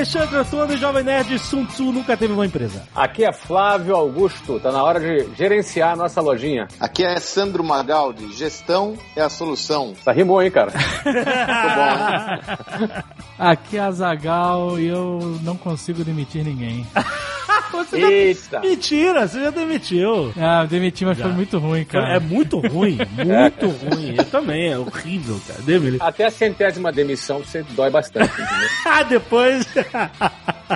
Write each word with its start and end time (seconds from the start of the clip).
Alexandre 0.00 0.38
Antônio, 0.38 0.78
Jovem 0.78 1.04
Nerd 1.04 1.38
Sun 1.38 1.66
Tzu 1.66 1.92
nunca 1.92 2.16
teve 2.16 2.32
uma 2.32 2.46
empresa. 2.46 2.84
Aqui 2.96 3.22
é 3.22 3.30
Flávio 3.34 3.94
Augusto, 3.94 4.58
tá 4.58 4.72
na 4.72 4.82
hora 4.82 4.98
de 4.98 5.28
gerenciar 5.36 5.92
a 5.92 5.96
nossa 5.96 6.22
lojinha. 6.22 6.68
Aqui 6.80 7.04
é 7.04 7.20
Sandro 7.20 7.62
Magaldi, 7.62 8.32
gestão 8.32 8.94
é 9.14 9.20
a 9.20 9.28
solução. 9.28 9.92
Tá 10.02 10.10
rimou, 10.10 10.42
hein, 10.42 10.50
cara? 10.50 10.72
Muito 11.04 12.78
bom, 12.78 12.86
né? 12.86 13.04
Aqui 13.38 13.76
é 13.76 13.80
a 13.80 13.90
Zagal 13.90 14.80
e 14.80 14.86
eu 14.86 15.38
não 15.42 15.58
consigo 15.58 16.02
demitir 16.02 16.46
ninguém. 16.46 16.86
Você 17.72 17.96
Eita! 17.96 18.40
já... 18.52 18.60
Mentira, 18.60 19.26
você 19.28 19.40
já 19.42 19.50
demitiu. 19.50 20.32
Ah, 20.36 20.64
demiti, 20.66 21.04
mas 21.04 21.18
foi 21.18 21.30
muito 21.32 21.58
ruim, 21.58 21.84
cara. 21.84 22.16
É 22.16 22.20
muito 22.20 22.58
ruim, 22.58 22.98
muito 23.14 23.66
ruim. 23.68 24.14
Eu 24.18 24.24
também, 24.24 24.72
é 24.72 24.78
horrível, 24.78 25.40
cara. 25.46 25.60
Demi- 25.62 25.96
Até 26.00 26.26
a 26.26 26.30
centésima 26.30 26.90
demissão 26.92 27.38
você 27.38 27.62
dói 27.70 27.90
bastante? 27.90 28.30
Ah, 28.84 29.02
depois. 29.04 29.64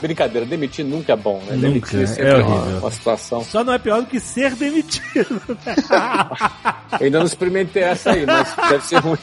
Brincadeira, 0.00 0.46
demitir 0.46 0.84
nunca 0.84 1.12
é 1.12 1.16
bom, 1.16 1.38
né? 1.46 1.56
Nunca, 1.56 1.68
Demitir 1.68 2.08
sempre 2.08 2.24
é 2.24 2.30
é 2.30 2.36
uma, 2.36 2.56
horrível. 2.56 2.78
uma 2.78 2.90
situação. 2.90 3.44
Só 3.44 3.64
não 3.64 3.72
é 3.72 3.78
pior 3.78 4.00
do 4.00 4.06
que 4.06 4.20
ser 4.20 4.54
demitido. 4.54 5.40
Eu 5.46 6.98
ainda 7.00 7.18
não 7.18 7.26
experimentei 7.26 7.82
essa 7.82 8.12
aí, 8.12 8.26
mas 8.26 8.54
deve 8.68 8.84
ser 8.84 8.98
ruim. 8.98 9.18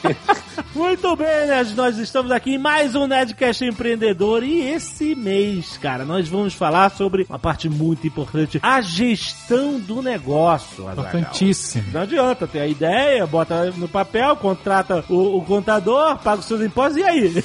Muito 0.74 1.14
bem, 1.16 1.46
Nerd, 1.46 1.74
nós 1.74 1.98
estamos 1.98 2.30
aqui 2.30 2.54
em 2.54 2.58
mais 2.58 2.94
um 2.94 3.06
Nerdcast 3.06 3.64
Empreendedor 3.64 4.42
e 4.42 4.62
esse 4.62 5.14
mês, 5.14 5.76
cara, 5.76 6.04
nós 6.04 6.28
vamos 6.28 6.54
falar 6.54 6.90
sobre 6.90 7.26
uma 7.28 7.38
parte 7.38 7.68
muito 7.68 8.06
importante, 8.06 8.58
a 8.62 8.80
gestão 8.80 9.78
do 9.78 10.02
negócio. 10.02 10.90
Importantíssimo. 10.90 11.84
Não 11.92 12.02
adianta, 12.02 12.46
tem 12.46 12.62
a 12.62 12.66
ideia, 12.66 13.26
bota 13.26 13.70
no 13.72 13.88
papel, 13.88 14.34
contrata 14.36 15.04
o, 15.08 15.38
o 15.38 15.44
contador, 15.44 16.18
paga 16.18 16.40
os 16.40 16.46
seus 16.46 16.60
impostos 16.62 16.96
e 16.96 17.04
aí? 17.04 17.44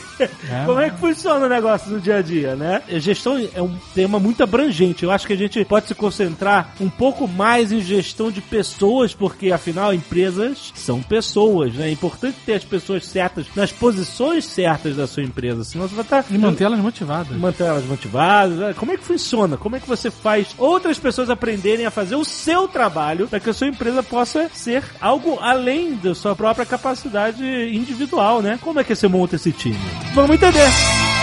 Como 0.66 0.80
é 0.80 0.89
que 0.89 0.97
funciona 0.97 1.45
o 1.45 1.50
negócio 1.50 1.91
no 1.91 2.00
dia 2.00 2.17
a 2.17 2.22
dia, 2.22 2.56
né? 2.56 2.81
A 2.89 3.00
Gestão 3.18 3.50
é 3.54 3.62
um 3.62 3.76
tema 3.96 4.20
muito 4.20 4.44
abrangente. 4.44 5.04
Eu 5.04 5.12
acho 5.12 5.26
que 5.26 5.34
a 5.34 5.38
gente 5.38 5.64
pode 5.66 5.88
se 5.88 5.96
concentrar 5.96 6.76
um 6.80 6.90
pouco 6.90 7.28
mais 7.28 7.72
em 7.72 7.82
gestão 7.82 8.30
de 8.32 8.42
pessoas, 8.42 9.14
porque 9.14 9.52
afinal 9.52 9.92
empresas 9.94 10.72
são 10.76 11.02
pessoas, 11.02 11.74
né? 11.74 11.88
É 11.88 11.92
importante 11.92 12.38
ter 12.46 12.54
as 12.54 12.64
pessoas 12.64 13.06
certas 13.08 13.48
nas 13.56 13.72
posições 13.72 14.46
certas 14.46 14.96
da 14.96 15.08
sua 15.08 15.24
empresa, 15.24 15.64
senão 15.64 15.88
você 15.88 15.96
vai 15.96 16.04
estar 16.04 16.26
E 16.30 16.38
manter 16.38 16.66
elas 16.66 16.80
motivadas. 16.80 17.38
manter 17.38 17.64
elas 17.64 17.86
motivadas. 17.86 18.58
né? 18.58 18.74
Como 18.78 18.92
é 18.92 18.98
que 18.98 19.04
funciona? 19.04 19.58
Como 19.58 19.76
é 19.76 19.80
que 19.80 19.88
você 19.88 20.12
faz 20.12 20.48
outras 20.58 21.00
pessoas 21.00 21.30
aprenderem 21.30 21.86
a 21.86 21.92
fazer 21.92 22.16
o 22.16 22.24
seu 22.26 22.68
trabalho 22.68 23.28
para 23.28 23.40
que 23.40 23.50
a 23.50 23.54
sua 23.54 23.68
empresa 23.68 24.04
possa 24.04 24.50
ser 24.54 24.84
algo 25.02 25.40
além 25.42 25.96
da 25.96 26.14
sua 26.14 26.36
própria 26.36 26.66
capacidade 26.66 27.44
individual, 27.74 28.42
né? 28.42 28.59
Como 28.62 28.80
é 28.80 28.84
que 28.84 28.96
você 28.96 29.08
monta 29.08 29.36
esse 29.36 29.52
time? 29.52 29.78
Vamos 30.14 30.36
entender. 30.36 31.17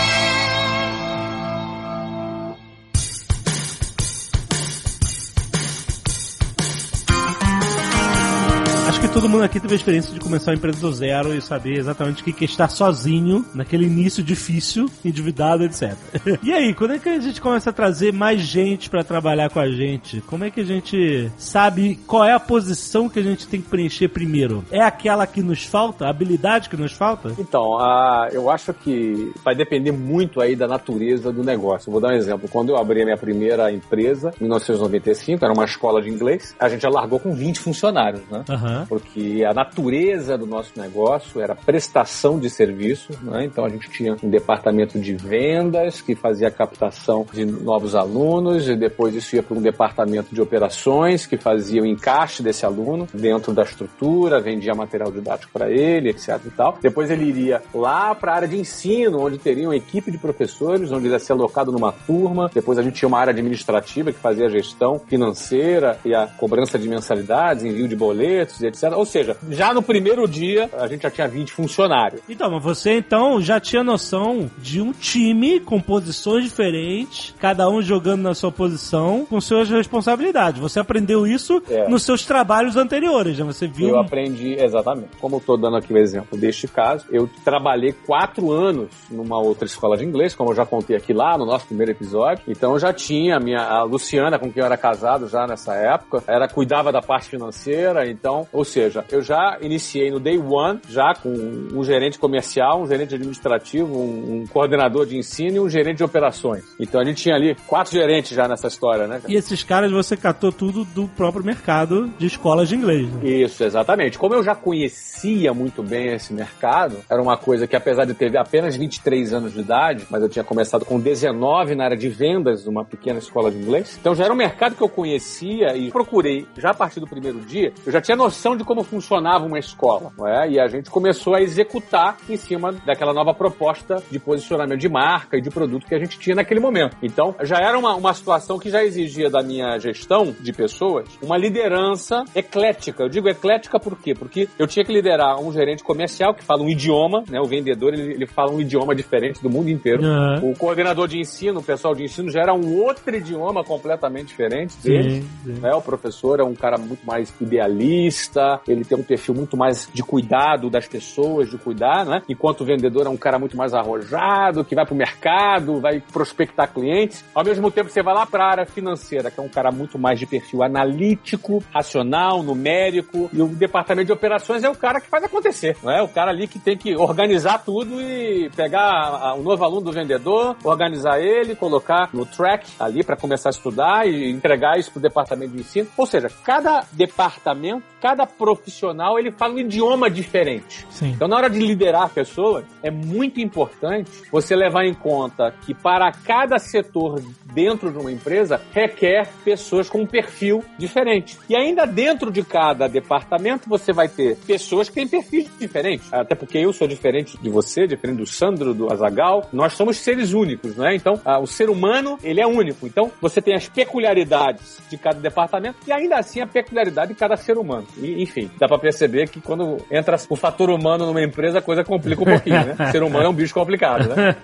Todo 9.15 9.29
mundo 9.29 9.45
aqui 9.45 9.61
teve 9.61 9.73
a 9.73 9.77
experiência 9.77 10.13
de 10.13 10.19
começar 10.19 10.51
uma 10.51 10.57
empresa 10.57 10.77
do 10.81 10.91
zero 10.91 11.33
e 11.33 11.41
saber 11.41 11.77
exatamente 11.77 12.21
o 12.21 12.25
que 12.25 12.43
é 12.43 12.45
estar 12.45 12.67
sozinho 12.67 13.45
naquele 13.55 13.85
início 13.85 14.21
difícil, 14.21 14.87
endividado, 15.05 15.63
etc. 15.63 15.93
E 16.43 16.51
aí, 16.51 16.73
quando 16.73 16.95
é 16.95 16.99
que 16.99 17.07
a 17.07 17.19
gente 17.19 17.39
começa 17.39 17.69
a 17.69 17.73
trazer 17.73 18.11
mais 18.11 18.41
gente 18.41 18.89
pra 18.89 19.05
trabalhar 19.05 19.49
com 19.49 19.59
a 19.59 19.69
gente? 19.71 20.19
Como 20.27 20.43
é 20.43 20.51
que 20.51 20.59
a 20.59 20.65
gente 20.65 21.31
sabe 21.37 21.97
qual 22.05 22.25
é 22.25 22.33
a 22.33 22.39
posição 22.41 23.07
que 23.07 23.17
a 23.17 23.23
gente 23.23 23.47
tem 23.47 23.61
que 23.61 23.69
preencher 23.69 24.09
primeiro? 24.09 24.65
É 24.69 24.81
aquela 24.81 25.25
que 25.25 25.41
nos 25.41 25.63
falta? 25.63 26.05
A 26.05 26.09
habilidade 26.09 26.67
que 26.69 26.75
nos 26.75 26.91
falta? 26.91 27.31
Então, 27.39 27.77
a- 27.79 28.27
eu 28.33 28.49
acho 28.49 28.73
que 28.73 29.31
vai 29.45 29.55
depender 29.55 29.93
muito 29.93 30.41
aí 30.41 30.57
da 30.57 30.67
natureza 30.67 31.31
do 31.31 31.41
negócio. 31.41 31.89
Vou 31.89 32.01
dar 32.01 32.09
um 32.09 32.17
exemplo. 32.17 32.49
Quando 32.51 32.69
eu 32.69 32.77
abri 32.77 33.01
a 33.01 33.05
minha 33.05 33.17
primeira 33.17 33.71
empresa, 33.71 34.33
em 34.39 34.43
1995, 34.43 35.45
era 35.45 35.53
uma 35.53 35.63
escola 35.65 36.01
de 36.01 36.09
inglês, 36.09 36.53
a 36.59 36.67
gente 36.67 36.81
já 36.81 36.89
largou 36.89 37.17
com 37.19 37.33
20 37.33 37.59
funcionários, 37.61 38.21
né? 38.29 38.43
Aham. 38.49 38.85
Porque 39.05 39.45
a 39.45 39.53
natureza 39.53 40.37
do 40.37 40.45
nosso 40.45 40.71
negócio 40.75 41.39
era 41.39 41.55
prestação 41.55 42.39
de 42.39 42.49
serviços, 42.49 43.17
né? 43.21 43.45
então 43.45 43.63
a 43.63 43.69
gente 43.69 43.89
tinha 43.89 44.17
um 44.21 44.29
departamento 44.29 44.99
de 44.99 45.13
vendas 45.13 46.01
que 46.01 46.15
fazia 46.15 46.47
a 46.47 46.51
captação 46.51 47.25
de 47.31 47.45
novos 47.45 47.95
alunos 47.95 48.67
e 48.67 48.75
depois 48.75 49.13
isso 49.15 49.35
ia 49.35 49.43
para 49.43 49.57
um 49.57 49.61
departamento 49.61 50.33
de 50.33 50.41
operações 50.41 51.25
que 51.25 51.37
fazia 51.37 51.81
o 51.81 51.85
encaixe 51.85 52.41
desse 52.41 52.65
aluno 52.65 53.07
dentro 53.13 53.53
da 53.53 53.63
estrutura, 53.63 54.41
vendia 54.41 54.73
material 54.73 55.11
didático 55.11 55.53
para 55.53 55.69
ele, 55.69 56.09
etc 56.09 56.39
e 56.45 56.49
tal. 56.49 56.77
Depois 56.81 57.09
ele 57.09 57.25
iria 57.25 57.61
lá 57.73 58.13
para 58.15 58.33
a 58.33 58.35
área 58.35 58.47
de 58.47 58.57
ensino, 58.57 59.21
onde 59.21 59.37
teria 59.37 59.67
uma 59.67 59.75
equipe 59.75 60.11
de 60.11 60.17
professores, 60.17 60.91
onde 60.91 61.05
ele 61.05 61.13
ia 61.13 61.19
ser 61.19 61.33
alocado 61.33 61.71
numa 61.71 61.91
turma. 61.91 62.49
Depois 62.53 62.77
a 62.77 62.81
gente 62.81 62.95
tinha 62.95 63.07
uma 63.07 63.19
área 63.19 63.31
administrativa 63.31 64.11
que 64.11 64.19
fazia 64.19 64.47
a 64.47 64.49
gestão 64.49 64.99
financeira 64.99 65.99
e 66.03 66.13
a 66.13 66.27
cobrança 66.27 66.77
de 66.79 66.89
mensalidades, 66.89 67.63
envio 67.63 67.87
de 67.87 67.95
boletos 67.95 68.61
e 68.61 68.67
Ou 68.95 69.05
seja, 69.05 69.37
já 69.49 69.73
no 69.73 69.81
primeiro 69.81 70.27
dia 70.27 70.69
a 70.77 70.87
gente 70.87 71.03
já 71.03 71.11
tinha 71.11 71.27
20 71.27 71.51
funcionários. 71.51 72.21
Então, 72.29 72.49
mas 72.51 72.63
você 72.63 72.97
então 72.97 73.41
já 73.41 73.59
tinha 73.59 73.83
noção 73.83 74.49
de 74.57 74.81
um 74.81 74.91
time 74.91 75.59
com 75.59 75.79
posições 75.79 76.43
diferentes, 76.43 77.33
cada 77.39 77.69
um 77.69 77.81
jogando 77.81 78.21
na 78.21 78.33
sua 78.33 78.51
posição, 78.51 79.25
com 79.29 79.39
suas 79.41 79.69
responsabilidades. 79.69 80.59
Você 80.59 80.79
aprendeu 80.79 81.25
isso 81.27 81.61
É. 81.69 81.87
nos 81.89 82.03
seus 82.03 82.25
trabalhos 82.25 82.75
anteriores, 82.75 83.37
né? 83.37 83.45
Você 83.45 83.67
viu. 83.67 83.89
Eu 83.89 83.99
aprendi, 83.99 84.53
exatamente. 84.53 85.09
Como 85.19 85.35
eu 85.35 85.39
estou 85.39 85.57
dando 85.57 85.77
aqui 85.77 85.93
o 85.93 85.97
exemplo 85.97 86.37
deste 86.37 86.67
caso, 86.67 87.05
eu 87.11 87.29
trabalhei 87.43 87.93
quatro 88.05 88.51
anos 88.51 88.89
numa 89.09 89.39
outra 89.39 89.65
escola 89.65 89.97
de 89.97 90.03
inglês, 90.05 90.33
como 90.35 90.51
eu 90.51 90.55
já 90.55 90.65
contei 90.65 90.95
aqui 90.95 91.13
lá 91.13 91.37
no 91.37 91.45
nosso 91.45 91.65
primeiro 91.67 91.91
episódio. 91.91 92.43
Então 92.47 92.73
eu 92.73 92.79
já 92.79 92.93
tinha 92.93 93.37
a 93.37 93.39
minha 93.39 93.59
a 93.61 93.83
Luciana, 93.83 94.37
com 94.39 94.51
quem 94.51 94.61
eu 94.61 94.65
era 94.65 94.77
casado 94.77 95.27
já 95.27 95.45
nessa 95.47 95.73
época, 95.75 96.23
era 96.27 96.47
cuidava 96.47 96.91
da 96.91 97.01
parte 97.01 97.29
financeira, 97.29 98.09
então, 98.09 98.47
ou 98.51 98.63
seja, 98.63 98.84
eu 99.11 99.21
já 99.21 99.57
iniciei 99.61 100.11
no 100.11 100.19
day 100.19 100.37
one, 100.37 100.79
já 100.89 101.13
com 101.13 101.29
um 101.29 101.83
gerente 101.83 102.19
comercial, 102.19 102.81
um 102.81 102.87
gerente 102.87 103.15
administrativo, 103.15 103.97
um, 103.97 104.41
um 104.41 104.47
coordenador 104.47 105.05
de 105.05 105.17
ensino 105.17 105.57
e 105.57 105.59
um 105.59 105.69
gerente 105.69 105.97
de 105.97 106.03
operações. 106.03 106.63
Então 106.79 106.99
a 106.99 107.05
gente 107.05 107.21
tinha 107.21 107.35
ali 107.35 107.55
quatro 107.67 107.93
gerentes 107.93 108.35
já 108.35 108.47
nessa 108.47 108.67
história, 108.67 109.07
né? 109.07 109.21
E 109.27 109.35
esses 109.35 109.63
caras 109.63 109.91
você 109.91 110.17
catou 110.17 110.51
tudo 110.51 110.83
do 110.85 111.07
próprio 111.07 111.43
mercado 111.43 112.07
de 112.17 112.25
escolas 112.25 112.69
de 112.69 112.75
inglês. 112.75 113.09
Né? 113.09 113.29
Isso, 113.29 113.63
exatamente. 113.63 114.17
Como 114.17 114.33
eu 114.33 114.43
já 114.43 114.55
conhecia 114.55 115.53
muito 115.53 115.81
bem 115.81 116.13
esse 116.13 116.33
mercado, 116.33 116.97
era 117.09 117.21
uma 117.21 117.37
coisa 117.37 117.67
que, 117.67 117.75
apesar 117.75 118.05
de 118.05 118.13
ter 118.13 118.35
apenas 118.37 118.75
23 118.75 119.33
anos 119.33 119.53
de 119.53 119.59
idade, 119.59 120.05
mas 120.09 120.21
eu 120.21 120.29
tinha 120.29 120.43
começado 120.43 120.85
com 120.85 120.99
19 120.99 121.75
na 121.75 121.85
área 121.85 121.97
de 121.97 122.09
vendas 122.09 122.65
numa 122.65 122.83
pequena 122.83 123.19
escola 123.19 123.51
de 123.51 123.57
inglês, 123.57 123.97
então 123.99 124.13
já 124.13 124.25
era 124.25 124.33
um 124.33 124.37
mercado 124.37 124.75
que 124.75 124.81
eu 124.81 124.89
conhecia 124.89 125.75
e 125.75 125.91
procurei, 125.91 126.45
já 126.57 126.71
a 126.71 126.73
partir 126.73 126.99
do 126.99 127.07
primeiro 127.07 127.39
dia, 127.39 127.71
eu 127.85 127.91
já 127.91 128.01
tinha 128.01 128.17
noção 128.17 128.55
de 128.57 128.63
como 128.65 128.83
funcionava 128.83 129.45
uma 129.45 129.59
escola, 129.59 130.11
é? 130.27 130.49
E 130.49 130.59
a 130.59 130.67
gente 130.67 130.89
começou 130.89 131.35
a 131.35 131.41
executar 131.41 132.17
em 132.29 132.37
cima 132.37 132.73
daquela 132.85 133.13
nova 133.13 133.33
proposta 133.33 134.03
de 134.11 134.19
posicionamento 134.19 134.79
de 134.79 134.89
marca 134.89 135.37
e 135.37 135.41
de 135.41 135.49
produto 135.49 135.85
que 135.85 135.95
a 135.95 135.99
gente 135.99 136.19
tinha 136.19 136.35
naquele 136.35 136.59
momento. 136.59 136.97
Então, 137.01 137.35
já 137.43 137.57
era 137.57 137.77
uma, 137.77 137.95
uma 137.95 138.13
situação 138.13 138.59
que 138.59 138.69
já 138.69 138.83
exigia 138.83 139.29
da 139.29 139.41
minha 139.41 139.77
gestão 139.79 140.35
de 140.39 140.51
pessoas 140.51 141.07
uma 141.21 141.37
liderança 141.37 142.23
eclética. 142.35 143.03
Eu 143.03 143.09
digo 143.09 143.29
eclética 143.29 143.79
por 143.79 143.97
quê? 143.97 144.13
Porque 144.13 144.47
eu 144.57 144.67
tinha 144.67 144.83
que 144.83 144.91
liderar 144.91 145.39
um 145.39 145.51
gerente 145.51 145.83
comercial 145.83 146.33
que 146.33 146.43
fala 146.43 146.61
um 146.61 146.69
idioma, 146.69 147.23
né? 147.29 147.39
O 147.39 147.45
vendedor, 147.45 147.93
ele, 147.93 148.13
ele 148.13 148.25
fala 148.25 148.51
um 148.51 148.59
idioma 148.59 148.95
diferente 148.95 149.41
do 149.41 149.49
mundo 149.49 149.69
inteiro. 149.69 150.03
Aham. 150.03 150.41
O 150.43 150.55
coordenador 150.57 151.07
de 151.07 151.19
ensino, 151.19 151.59
o 151.59 151.63
pessoal 151.63 151.93
de 151.93 152.03
ensino, 152.03 152.29
já 152.29 152.41
era 152.41 152.53
um 152.53 152.81
outro 152.81 153.15
idioma 153.15 153.63
completamente 153.63 154.27
diferente 154.27 154.75
dele. 154.77 155.21
Sim, 155.21 155.29
sim. 155.43 155.61
Né? 155.61 155.73
O 155.73 155.81
professor 155.81 156.39
é 156.39 156.43
um 156.43 156.55
cara 156.55 156.77
muito 156.77 157.05
mais 157.05 157.33
idealista, 157.39 158.54
ele 158.67 158.83
tem 158.85 158.97
um 158.97 159.03
perfil 159.03 159.33
muito 159.33 159.57
mais 159.57 159.89
de 159.93 160.03
cuidado 160.03 160.69
das 160.69 160.87
pessoas, 160.87 161.49
de 161.49 161.57
cuidar, 161.57 162.05
né? 162.05 162.21
Enquanto 162.29 162.61
o 162.61 162.65
vendedor 162.65 163.05
é 163.05 163.09
um 163.09 163.17
cara 163.17 163.39
muito 163.39 163.55
mais 163.57 163.73
arrojado, 163.73 164.63
que 164.63 164.75
vai 164.75 164.85
pro 164.85 164.95
mercado, 164.95 165.79
vai 165.79 165.99
prospectar 166.01 166.71
clientes. 166.73 167.23
Ao 167.33 167.43
mesmo 167.43 167.69
tempo, 167.71 167.89
você 167.89 168.01
vai 168.01 168.13
lá 168.13 168.25
para 168.25 168.45
a 168.45 168.49
área 168.49 168.65
financeira, 168.65 169.29
que 169.31 169.39
é 169.39 169.43
um 169.43 169.49
cara 169.49 169.71
muito 169.71 169.97
mais 169.97 170.19
de 170.19 170.25
perfil 170.25 170.63
analítico, 170.63 171.63
racional, 171.73 172.43
numérico, 172.43 173.29
e 173.31 173.41
o 173.41 173.47
departamento 173.47 174.07
de 174.07 174.13
operações 174.13 174.63
é 174.63 174.69
o 174.69 174.75
cara 174.75 174.99
que 174.99 175.07
faz 175.07 175.23
acontecer, 175.23 175.77
não 175.83 175.91
é? 175.91 176.01
O 176.01 176.07
cara 176.07 176.31
ali 176.31 176.47
que 176.47 176.59
tem 176.59 176.77
que 176.77 176.95
organizar 176.95 177.63
tudo 177.63 178.01
e 178.01 178.49
pegar 178.55 179.35
o 179.35 179.43
novo 179.43 179.63
aluno 179.63 179.81
do 179.81 179.91
vendedor, 179.91 180.55
organizar 180.63 181.19
ele, 181.19 181.55
colocar 181.55 182.09
no 182.13 182.25
track 182.25 182.71
ali 182.79 183.03
para 183.03 183.15
começar 183.15 183.49
a 183.49 183.51
estudar 183.51 184.07
e 184.07 184.29
entregar 184.29 184.77
isso 184.77 184.91
pro 184.91 185.01
departamento 185.01 185.53
de 185.53 185.59
ensino. 185.59 185.87
Ou 185.97 186.05
seja, 186.05 186.29
cada 186.43 186.85
departamento, 186.91 187.83
cada 188.01 188.25
profissional 188.45 189.17
ele 189.17 189.31
fala 189.31 189.55
um 189.55 189.59
idioma 189.59 190.07
diferente. 190.07 190.85
Sim. 190.91 191.09
Então, 191.09 191.27
na 191.27 191.35
hora 191.35 191.49
de 191.49 191.57
liderar 191.57 192.11
pessoas, 192.11 192.63
é 192.83 192.91
muito 192.91 193.41
importante 193.41 194.11
você 194.31 194.55
levar 194.55 194.85
em 194.85 194.93
conta 194.93 195.51
que 195.65 195.73
para 195.73 196.11
cada 196.11 196.59
setor 196.59 197.19
dentro 197.55 197.91
de 197.91 197.97
uma 197.97 198.11
empresa 198.11 198.61
requer 198.71 199.27
pessoas 199.43 199.89
com 199.89 200.01
um 200.01 200.05
perfil 200.05 200.63
diferente. 200.77 201.39
E 201.49 201.55
ainda 201.55 201.87
dentro 201.87 202.31
de 202.31 202.43
cada 202.43 202.87
departamento 202.87 203.67
você 203.67 203.91
vai 203.91 204.07
ter 204.07 204.37
pessoas 204.45 204.89
que 204.89 204.95
têm 204.95 205.07
perfis 205.07 205.49
diferentes. 205.57 206.13
Até 206.13 206.35
porque 206.35 206.59
eu 206.59 206.71
sou 206.71 206.87
diferente 206.87 207.37
de 207.41 207.49
você, 207.49 207.87
diferente 207.87 208.17
do 208.17 208.27
Sandro, 208.27 208.75
do 208.75 208.91
Azagal. 208.93 209.49
Nós 209.51 209.73
somos 209.73 209.97
seres 209.97 210.33
únicos, 210.33 210.75
né? 210.75 210.95
Então, 210.95 211.19
ah, 211.25 211.39
o 211.39 211.47
ser 211.47 211.69
humano, 211.69 212.19
ele 212.23 212.41
é 212.41 212.45
único. 212.45 212.85
Então, 212.85 213.11
você 213.19 213.41
tem 213.41 213.55
as 213.55 213.67
peculiaridades 213.67 214.79
de 214.87 214.97
cada 214.97 215.19
departamento 215.19 215.77
e 215.87 215.91
ainda 215.91 216.17
assim 216.17 216.41
a 216.41 216.47
peculiaridade 216.47 217.13
de 217.13 217.19
cada 217.19 217.35
ser 217.35 217.57
humano. 217.57 217.87
E, 217.97 218.21
enfim, 218.35 218.51
dá 218.59 218.67
para 218.67 218.77
perceber 218.77 219.29
que 219.29 219.39
quando 219.39 219.77
entra 219.89 220.17
o 220.29 220.35
fator 220.35 220.69
humano 220.69 221.05
numa 221.05 221.21
empresa, 221.21 221.59
a 221.59 221.61
coisa 221.61 221.83
complica 221.83 222.21
um 222.21 222.25
pouquinho, 222.25 222.65
né? 222.65 222.75
O 222.77 222.85
ser 222.91 223.01
humano 223.01 223.25
é 223.25 223.29
um 223.29 223.33
bicho 223.33 223.53
complicado, 223.53 224.09
né? 224.09 224.35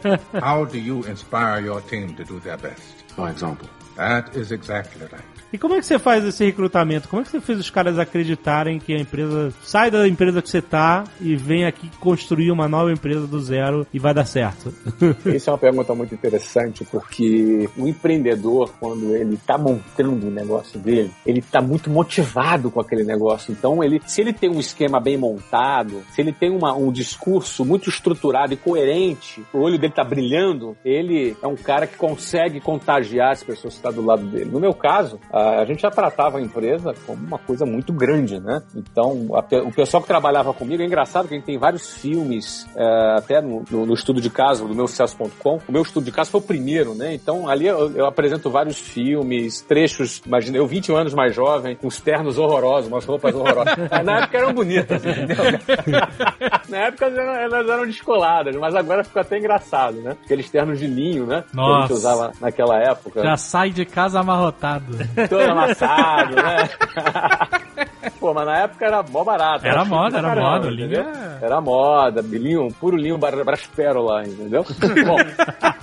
How 0.42 0.66
do 0.66 0.78
you 0.78 1.00
inspire 1.10 1.66
your 1.66 1.82
team 1.82 2.14
to 2.14 2.24
do 2.24 2.40
their 2.40 2.58
best? 2.58 2.82
For 3.16 3.30
example. 3.30 3.68
That 3.98 4.38
is 4.40 4.52
exactly 4.52 5.06
right. 5.12 5.31
E 5.54 5.58
como 5.58 5.74
é 5.76 5.80
que 5.80 5.86
você 5.86 6.00
faz 6.00 6.24
esse 6.24 6.46
recrutamento? 6.46 7.10
Como 7.10 7.22
é 7.22 7.26
que 7.26 7.32
você 7.32 7.42
fez 7.42 7.60
os 7.60 7.70
caras 7.70 8.00
acreditarem 8.00 8.80
que 8.80 8.94
a 8.94 8.98
empresa 8.98 9.54
sai 9.62 9.92
da 9.92 10.08
empresa 10.08 10.42
que 10.42 10.50
você 10.50 10.62
tá 10.62 11.04
e 11.20 11.36
vem 11.36 11.66
aqui 11.66 11.90
construir 12.00 12.52
uma 12.52 12.70
nova 12.70 12.92
empresa 12.92 13.28
do 13.28 13.40
zero 13.42 13.86
e 13.94 14.00
vai 14.00 14.14
dar 14.14 14.24
certo? 14.24 14.74
Isso 15.26 15.50
é 15.50 15.54
uma 15.54 15.60
pergunta 15.60 15.94
muito 15.94 16.16
interessante, 16.16 16.86
porque 16.86 17.70
o 17.78 17.86
empreendedor, 17.86 18.72
quando 18.80 19.14
ele 19.14 19.36
está 19.36 19.58
montando 19.58 20.28
o 20.28 20.32
negócio 20.32 20.80
dele, 20.80 21.12
ele 21.26 21.40
está 21.40 21.62
muito 21.62 21.90
motivado 21.90 22.72
com 22.72 22.80
aquele 22.80 23.04
negócio. 23.04 23.52
Então, 23.52 23.84
ele, 23.84 24.02
se 24.06 24.22
ele 24.22 24.32
tem 24.32 24.50
um 24.50 24.60
esquema 24.60 25.02
bem 25.02 25.18
montado, 25.18 26.02
se 26.14 26.22
ele 26.22 26.32
tem 26.32 26.50
uma, 26.50 26.74
um 26.74 26.94
discurso 26.94 27.66
muito 27.66 27.90
estruturado 27.90 28.54
e 28.54 28.58
coerente, 28.58 29.44
o 29.54 29.60
olho 29.60 29.78
dele 29.78 29.92
está 29.92 30.04
brilhando, 30.04 30.78
ele 30.86 31.36
é 31.42 31.48
um 31.48 31.58
cara 31.58 31.86
que 31.86 31.98
consegue 31.98 32.62
contagiar 32.62 33.32
as 33.32 33.44
pessoas 33.44 33.74
que 33.74 33.80
estão 33.80 33.92
do 33.92 34.06
lado 34.06 34.24
dele. 34.28 34.50
No 34.50 34.60
meu 34.60 34.74
caso, 34.74 35.20
a 35.30 35.41
gente 35.66 35.82
já 35.82 35.90
tratava 35.90 36.38
a 36.38 36.42
empresa 36.42 36.94
como 37.06 37.26
uma 37.26 37.38
coisa 37.38 37.66
muito 37.66 37.94
grande, 37.94 38.40
né? 38.40 38.62
Então, 38.76 39.28
a, 39.34 39.40
o 39.64 39.72
pessoal 39.72 40.02
que 40.02 40.08
trabalhava 40.08 40.54
comigo, 40.54 40.82
é 40.82 40.86
engraçado 40.86 41.28
que 41.28 41.34
a 41.34 41.38
gente 41.38 41.46
tem 41.46 41.58
vários 41.58 41.98
filmes, 41.98 42.68
é, 42.76 43.16
até 43.18 43.42
no, 43.42 43.64
no, 43.70 43.86
no, 43.86 43.94
estudo 43.94 44.22
de 44.22 44.30
caso 44.30 44.68
do 44.68 44.76
meu 44.76 44.88
sucesso.com. 44.88 45.60
O 45.68 45.72
meu 45.72 45.82
estudo 45.82 46.06
de 46.06 46.12
caso 46.12 46.32
foi 46.32 46.42
o 46.42 46.44
primeiro, 46.44 46.94
né? 46.94 47.14
Então, 47.14 47.48
ali 47.48 47.68
eu, 47.68 47.92
eu, 47.96 48.06
apresento 48.06 48.50
vários 48.50 48.80
filmes, 48.80 49.62
trechos, 49.62 50.22
imagina, 50.26 50.58
eu 50.58 50.68
21 50.68 50.96
anos 50.96 51.14
mais 51.14 51.34
jovem, 51.34 51.76
com 51.76 51.88
os 51.88 52.00
ternos 52.00 52.38
horrorosos, 52.38 52.88
umas 52.92 53.06
roupas 53.06 53.34
horrorosas. 53.34 53.76
Na 54.04 54.20
época 54.20 54.38
eram 54.38 54.54
bonitas, 54.54 55.06
entendeu? 55.06 55.38
Na 56.70 56.78
época 56.78 57.06
elas 57.06 57.70
eram 57.70 57.86
descoladas, 57.86 58.56
mas 58.56 58.76
agora 58.76 59.04
ficou 59.04 59.22
até 59.22 59.38
engraçado, 59.38 59.98
né? 60.02 60.16
Aqueles 60.24 60.50
ternos 60.50 60.80
de 60.80 60.88
linho, 60.88 61.26
né? 61.26 61.44
Nossa. 61.54 61.72
Que 61.72 61.78
a 61.78 61.82
gente 61.82 61.94
usava 61.94 62.32
naquela 62.40 62.78
época. 62.80 63.24
Já 63.24 63.38
sai 63.38 63.70
de 63.70 63.86
casa 63.86 64.20
amarrotado. 64.20 64.98
Todo 65.32 65.50
amassado, 65.50 66.36
né? 66.36 66.70
Pô, 68.22 68.34
mas 68.34 68.46
na 68.46 68.60
época 68.60 68.86
era 68.86 69.04
mó 69.04 69.24
barato. 69.24 69.66
Era 69.68 69.84
moda, 69.84 70.20
era 70.20 70.28
caramba, 70.30 70.50
moda, 70.52 70.68
entendeu? 70.72 70.88
linho 71.04 71.14
é- 71.42 71.46
Era 71.46 71.60
moda, 71.60 72.22
linho, 72.22 72.68
puro 72.80 72.96
linho 72.96 73.18
braspérola, 73.18 74.24
entendeu? 74.26 74.64
Bom, 75.06 75.18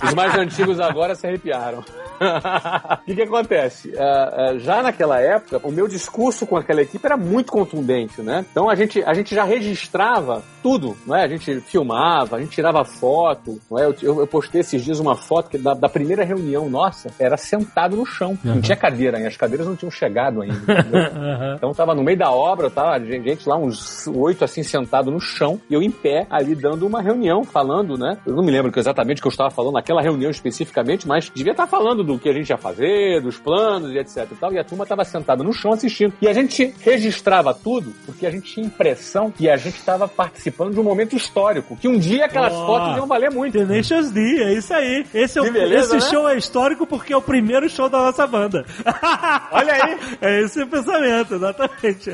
os 0.07 0.13
mais 0.15 0.33
antigos 0.35 0.79
agora 0.79 1.13
se 1.15 1.27
arrepiaram. 1.27 1.83
O 2.19 3.05
que 3.05 3.15
que 3.15 3.21
acontece? 3.23 3.93
Ah, 3.97 4.33
ah, 4.51 4.57
já 4.59 4.83
naquela 4.83 5.19
época, 5.21 5.59
o 5.63 5.71
meu 5.71 5.87
discurso 5.87 6.45
com 6.45 6.57
aquela 6.57 6.81
equipe 6.81 7.03
era 7.05 7.15
muito 7.17 7.51
contundente, 7.51 8.21
né? 8.21 8.45
Então 8.51 8.69
a 8.69 8.75
gente, 8.75 9.01
a 9.03 9.13
gente 9.13 9.33
já 9.33 9.43
registrava 9.45 10.43
tudo, 10.61 10.95
não 11.07 11.15
é? 11.15 11.23
A 11.23 11.27
gente 11.27 11.59
filmava, 11.61 12.35
a 12.35 12.39
gente 12.39 12.51
tirava 12.51 12.83
foto, 12.83 13.59
não 13.71 13.79
é? 13.79 13.85
Eu, 13.85 13.95
eu- 14.01 14.19
eu 14.19 14.27
postei 14.27 14.61
esses 14.61 14.83
dias 14.83 14.99
uma 14.99 15.15
foto 15.15 15.49
que 15.49 15.57
da, 15.57 15.73
da 15.73 15.87
primeira 15.89 16.23
reunião 16.25 16.69
nossa 16.69 17.09
era 17.17 17.37
sentado 17.37 17.95
no 17.95 18.05
chão. 18.05 18.37
Não 18.43 18.59
tinha 18.61 18.75
cadeira 18.75 19.17
ainda, 19.17 19.29
as 19.29 19.37
cadeiras 19.37 19.65
não 19.65 19.75
tinham 19.75 19.91
chegado 19.91 20.41
ainda. 20.41 20.55
entendeu? 20.55 20.99
Então 21.55 21.73
tava 21.73 21.95
no 21.95 22.03
meio 22.03 22.17
da 22.17 22.28
obra, 22.31 22.69
tava 22.69 22.99
gente 23.03 23.47
lá, 23.47 23.57
uns 23.57 24.07
oito 24.07 24.43
assim, 24.43 24.63
sentado 24.63 25.11
no 25.11 25.19
chão, 25.19 25.59
e 25.69 25.73
eu 25.73 25.81
em 25.81 25.91
pé, 25.91 26.27
ali 26.29 26.55
dando 26.55 26.85
uma 26.85 27.01
reunião, 27.01 27.43
falando, 27.43 27.97
né? 27.97 28.17
Eu 28.25 28.35
não 28.35 28.43
me 28.43 28.51
lembro 28.51 28.71
exatamente 28.75 29.19
o 29.19 29.21
que 29.21 29.27
eu 29.27 29.31
estava 29.31 29.49
falando 29.49 29.73
naquela 29.73 30.01
reunião 30.01 30.29
especificamente, 30.29 31.07
mas 31.07 31.31
devia 31.33 31.51
estar 31.51 31.67
falando 31.67 32.03
do 32.03 32.17
que 32.17 32.29
a 32.29 32.33
gente 32.33 32.49
ia 32.49 32.57
fazer, 32.57 33.21
dos 33.21 33.37
planos 33.37 33.91
e 33.91 33.97
etc 33.97 34.27
e 34.31 34.35
tal, 34.35 34.53
e 34.53 34.59
a 34.59 34.63
turma 34.63 34.85
tava 34.85 35.03
sentada 35.03 35.43
no 35.43 35.53
chão 35.53 35.73
assistindo. 35.73 36.13
E 36.21 36.27
a 36.27 36.33
gente 36.33 36.73
registrava 36.81 37.53
tudo, 37.53 37.93
porque 38.05 38.25
a 38.25 38.31
gente 38.31 38.53
tinha 38.53 38.65
impressão 38.65 39.31
que 39.31 39.49
a 39.49 39.57
gente 39.57 39.77
estava 39.77 40.07
participando 40.07 40.73
de 40.73 40.79
um 40.79 40.83
momento 40.83 41.15
histórico, 41.15 41.75
que 41.77 41.87
um 41.87 41.97
dia 41.97 42.25
aquelas 42.25 42.53
Ó. 42.53 42.65
fotos 42.65 42.97
iam 42.97 43.07
valer 43.07 43.31
muito. 43.31 43.57
The 43.57 43.65
Nations 43.65 44.11
D, 44.11 44.41
é 44.41 44.53
isso 44.53 44.73
aí. 44.73 45.05
Esse, 45.13 45.39
é 45.39 45.41
o, 45.41 45.51
beleza, 45.51 45.97
esse 45.97 46.05
né? 46.05 46.11
show 46.11 46.29
é 46.29 46.37
histórico 46.37 46.85
porque 46.85 47.13
é 47.13 47.17
o 47.17 47.21
primeiro 47.21 47.69
show 47.69 47.89
da 47.89 47.99
nossa 47.99 48.25
banda. 48.27 48.65
Olha 49.51 49.73
aí, 49.73 49.97
É 50.21 50.41
esse 50.41 50.61
o 50.61 50.67
pensamento, 50.67 51.35
exatamente. 51.35 52.11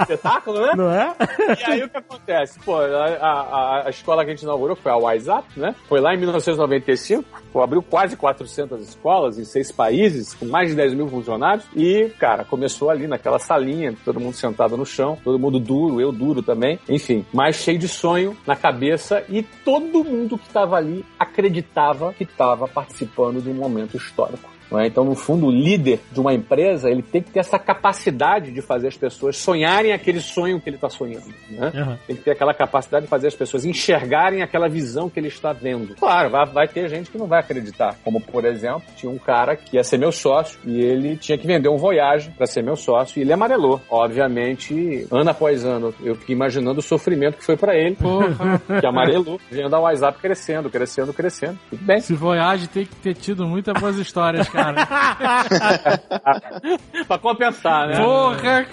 Espetáculo, 0.00 0.60
né? 0.60 0.72
Não 0.76 0.90
é? 0.90 1.14
E 1.60 1.64
aí 1.64 1.82
o 1.82 1.88
que 1.88 1.96
acontece? 1.96 2.58
Pô, 2.60 2.76
a, 2.76 3.04
a- 3.20 3.82
a 3.86 3.90
escola 3.90 4.24
que 4.24 4.30
a 4.30 4.34
gente 4.34 4.42
inaugurou 4.42 4.76
foi 4.76 4.90
a 4.92 4.96
WhatsApp, 4.96 5.46
né? 5.58 5.74
Foi 5.88 6.00
lá 6.00 6.14
em 6.14 6.18
1995, 6.18 7.24
pô, 7.52 7.62
abriu 7.62 7.82
quase 7.82 8.16
400 8.16 8.80
escolas 8.88 9.38
em 9.38 9.44
seis 9.44 9.70
países, 9.72 10.34
com 10.34 10.46
mais 10.46 10.70
de 10.70 10.74
10 10.76 10.94
mil 10.94 11.08
funcionários. 11.08 11.64
E, 11.74 12.10
cara, 12.18 12.44
começou 12.44 12.90
ali 12.90 13.06
naquela 13.06 13.38
salinha, 13.38 13.94
todo 14.04 14.20
mundo 14.20 14.34
sentado 14.34 14.76
no 14.76 14.86
chão, 14.86 15.18
todo 15.22 15.38
mundo 15.38 15.58
duro, 15.58 16.00
eu 16.00 16.12
duro 16.12 16.42
também, 16.42 16.78
enfim, 16.88 17.24
mas 17.32 17.56
cheio 17.56 17.78
de 17.78 17.88
sonho 17.88 18.36
na 18.46 18.56
cabeça 18.56 19.24
e 19.28 19.42
todo 19.42 20.04
mundo 20.04 20.38
que 20.38 20.46
estava 20.46 20.76
ali 20.76 21.04
acreditava 21.18 22.12
que 22.12 22.24
estava 22.24 22.66
participando 22.68 23.40
de 23.42 23.48
um 23.50 23.54
momento 23.54 23.96
histórico. 23.96 24.48
É? 24.76 24.86
Então, 24.86 25.04
no 25.04 25.14
fundo, 25.14 25.46
o 25.46 25.50
líder 25.50 26.00
de 26.10 26.20
uma 26.20 26.34
empresa 26.34 26.90
ele 26.90 27.02
tem 27.02 27.22
que 27.22 27.30
ter 27.30 27.40
essa 27.40 27.58
capacidade 27.58 28.50
de 28.50 28.60
fazer 28.60 28.88
as 28.88 28.96
pessoas 28.96 29.36
sonharem 29.36 29.92
aquele 29.92 30.20
sonho 30.20 30.60
que 30.60 30.68
ele 30.68 30.76
está 30.76 30.88
sonhando. 30.88 31.32
Né? 31.50 31.72
Uhum. 31.74 31.96
Tem 32.06 32.16
que 32.16 32.22
ter 32.22 32.32
aquela 32.32 32.52
capacidade 32.52 33.04
de 33.04 33.10
fazer 33.10 33.28
as 33.28 33.34
pessoas 33.34 33.64
enxergarem 33.64 34.42
aquela 34.42 34.68
visão 34.68 35.08
que 35.08 35.20
ele 35.20 35.28
está 35.28 35.52
vendo. 35.52 35.94
Claro, 35.94 36.30
vai, 36.30 36.46
vai 36.46 36.68
ter 36.68 36.88
gente 36.88 37.10
que 37.10 37.18
não 37.18 37.26
vai 37.26 37.40
acreditar. 37.40 37.96
Como, 38.02 38.20
por 38.20 38.44
exemplo, 38.44 38.82
tinha 38.96 39.10
um 39.10 39.18
cara 39.18 39.56
que 39.56 39.76
ia 39.76 39.84
ser 39.84 39.98
meu 39.98 40.12
sócio 40.12 40.58
e 40.64 40.80
ele 40.80 41.16
tinha 41.16 41.38
que 41.38 41.46
vender 41.46 41.68
um 41.68 41.76
Voyage 41.76 42.30
para 42.30 42.46
ser 42.46 42.62
meu 42.62 42.76
sócio 42.76 43.18
e 43.18 43.22
ele 43.22 43.32
amarelou. 43.32 43.80
Obviamente, 43.88 45.06
ano 45.10 45.30
após 45.30 45.64
ano, 45.64 45.94
eu 46.02 46.14
fiquei 46.16 46.34
imaginando 46.34 46.80
o 46.80 46.82
sofrimento 46.82 47.38
que 47.38 47.44
foi 47.44 47.56
para 47.56 47.76
ele, 47.76 47.94
Porra, 47.96 48.60
que 48.80 48.86
amarelou, 48.86 49.40
vendo 49.50 49.74
a 49.74 49.80
WhatsApp 49.80 50.18
crescendo, 50.18 50.70
crescendo, 50.70 51.12
crescendo. 51.12 51.58
Tudo 51.70 51.84
bem. 51.84 51.98
esse 51.98 52.14
Voyage 52.14 52.68
tem 52.68 52.84
que 52.84 52.96
ter 52.96 53.14
tido 53.14 53.46
muitas 53.46 53.78
boas 53.80 53.96
histórias, 53.96 54.48
cara. 54.48 54.57
pra 57.06 57.18
compensar, 57.18 57.88
né? 57.88 57.98
Porra! 57.98 58.66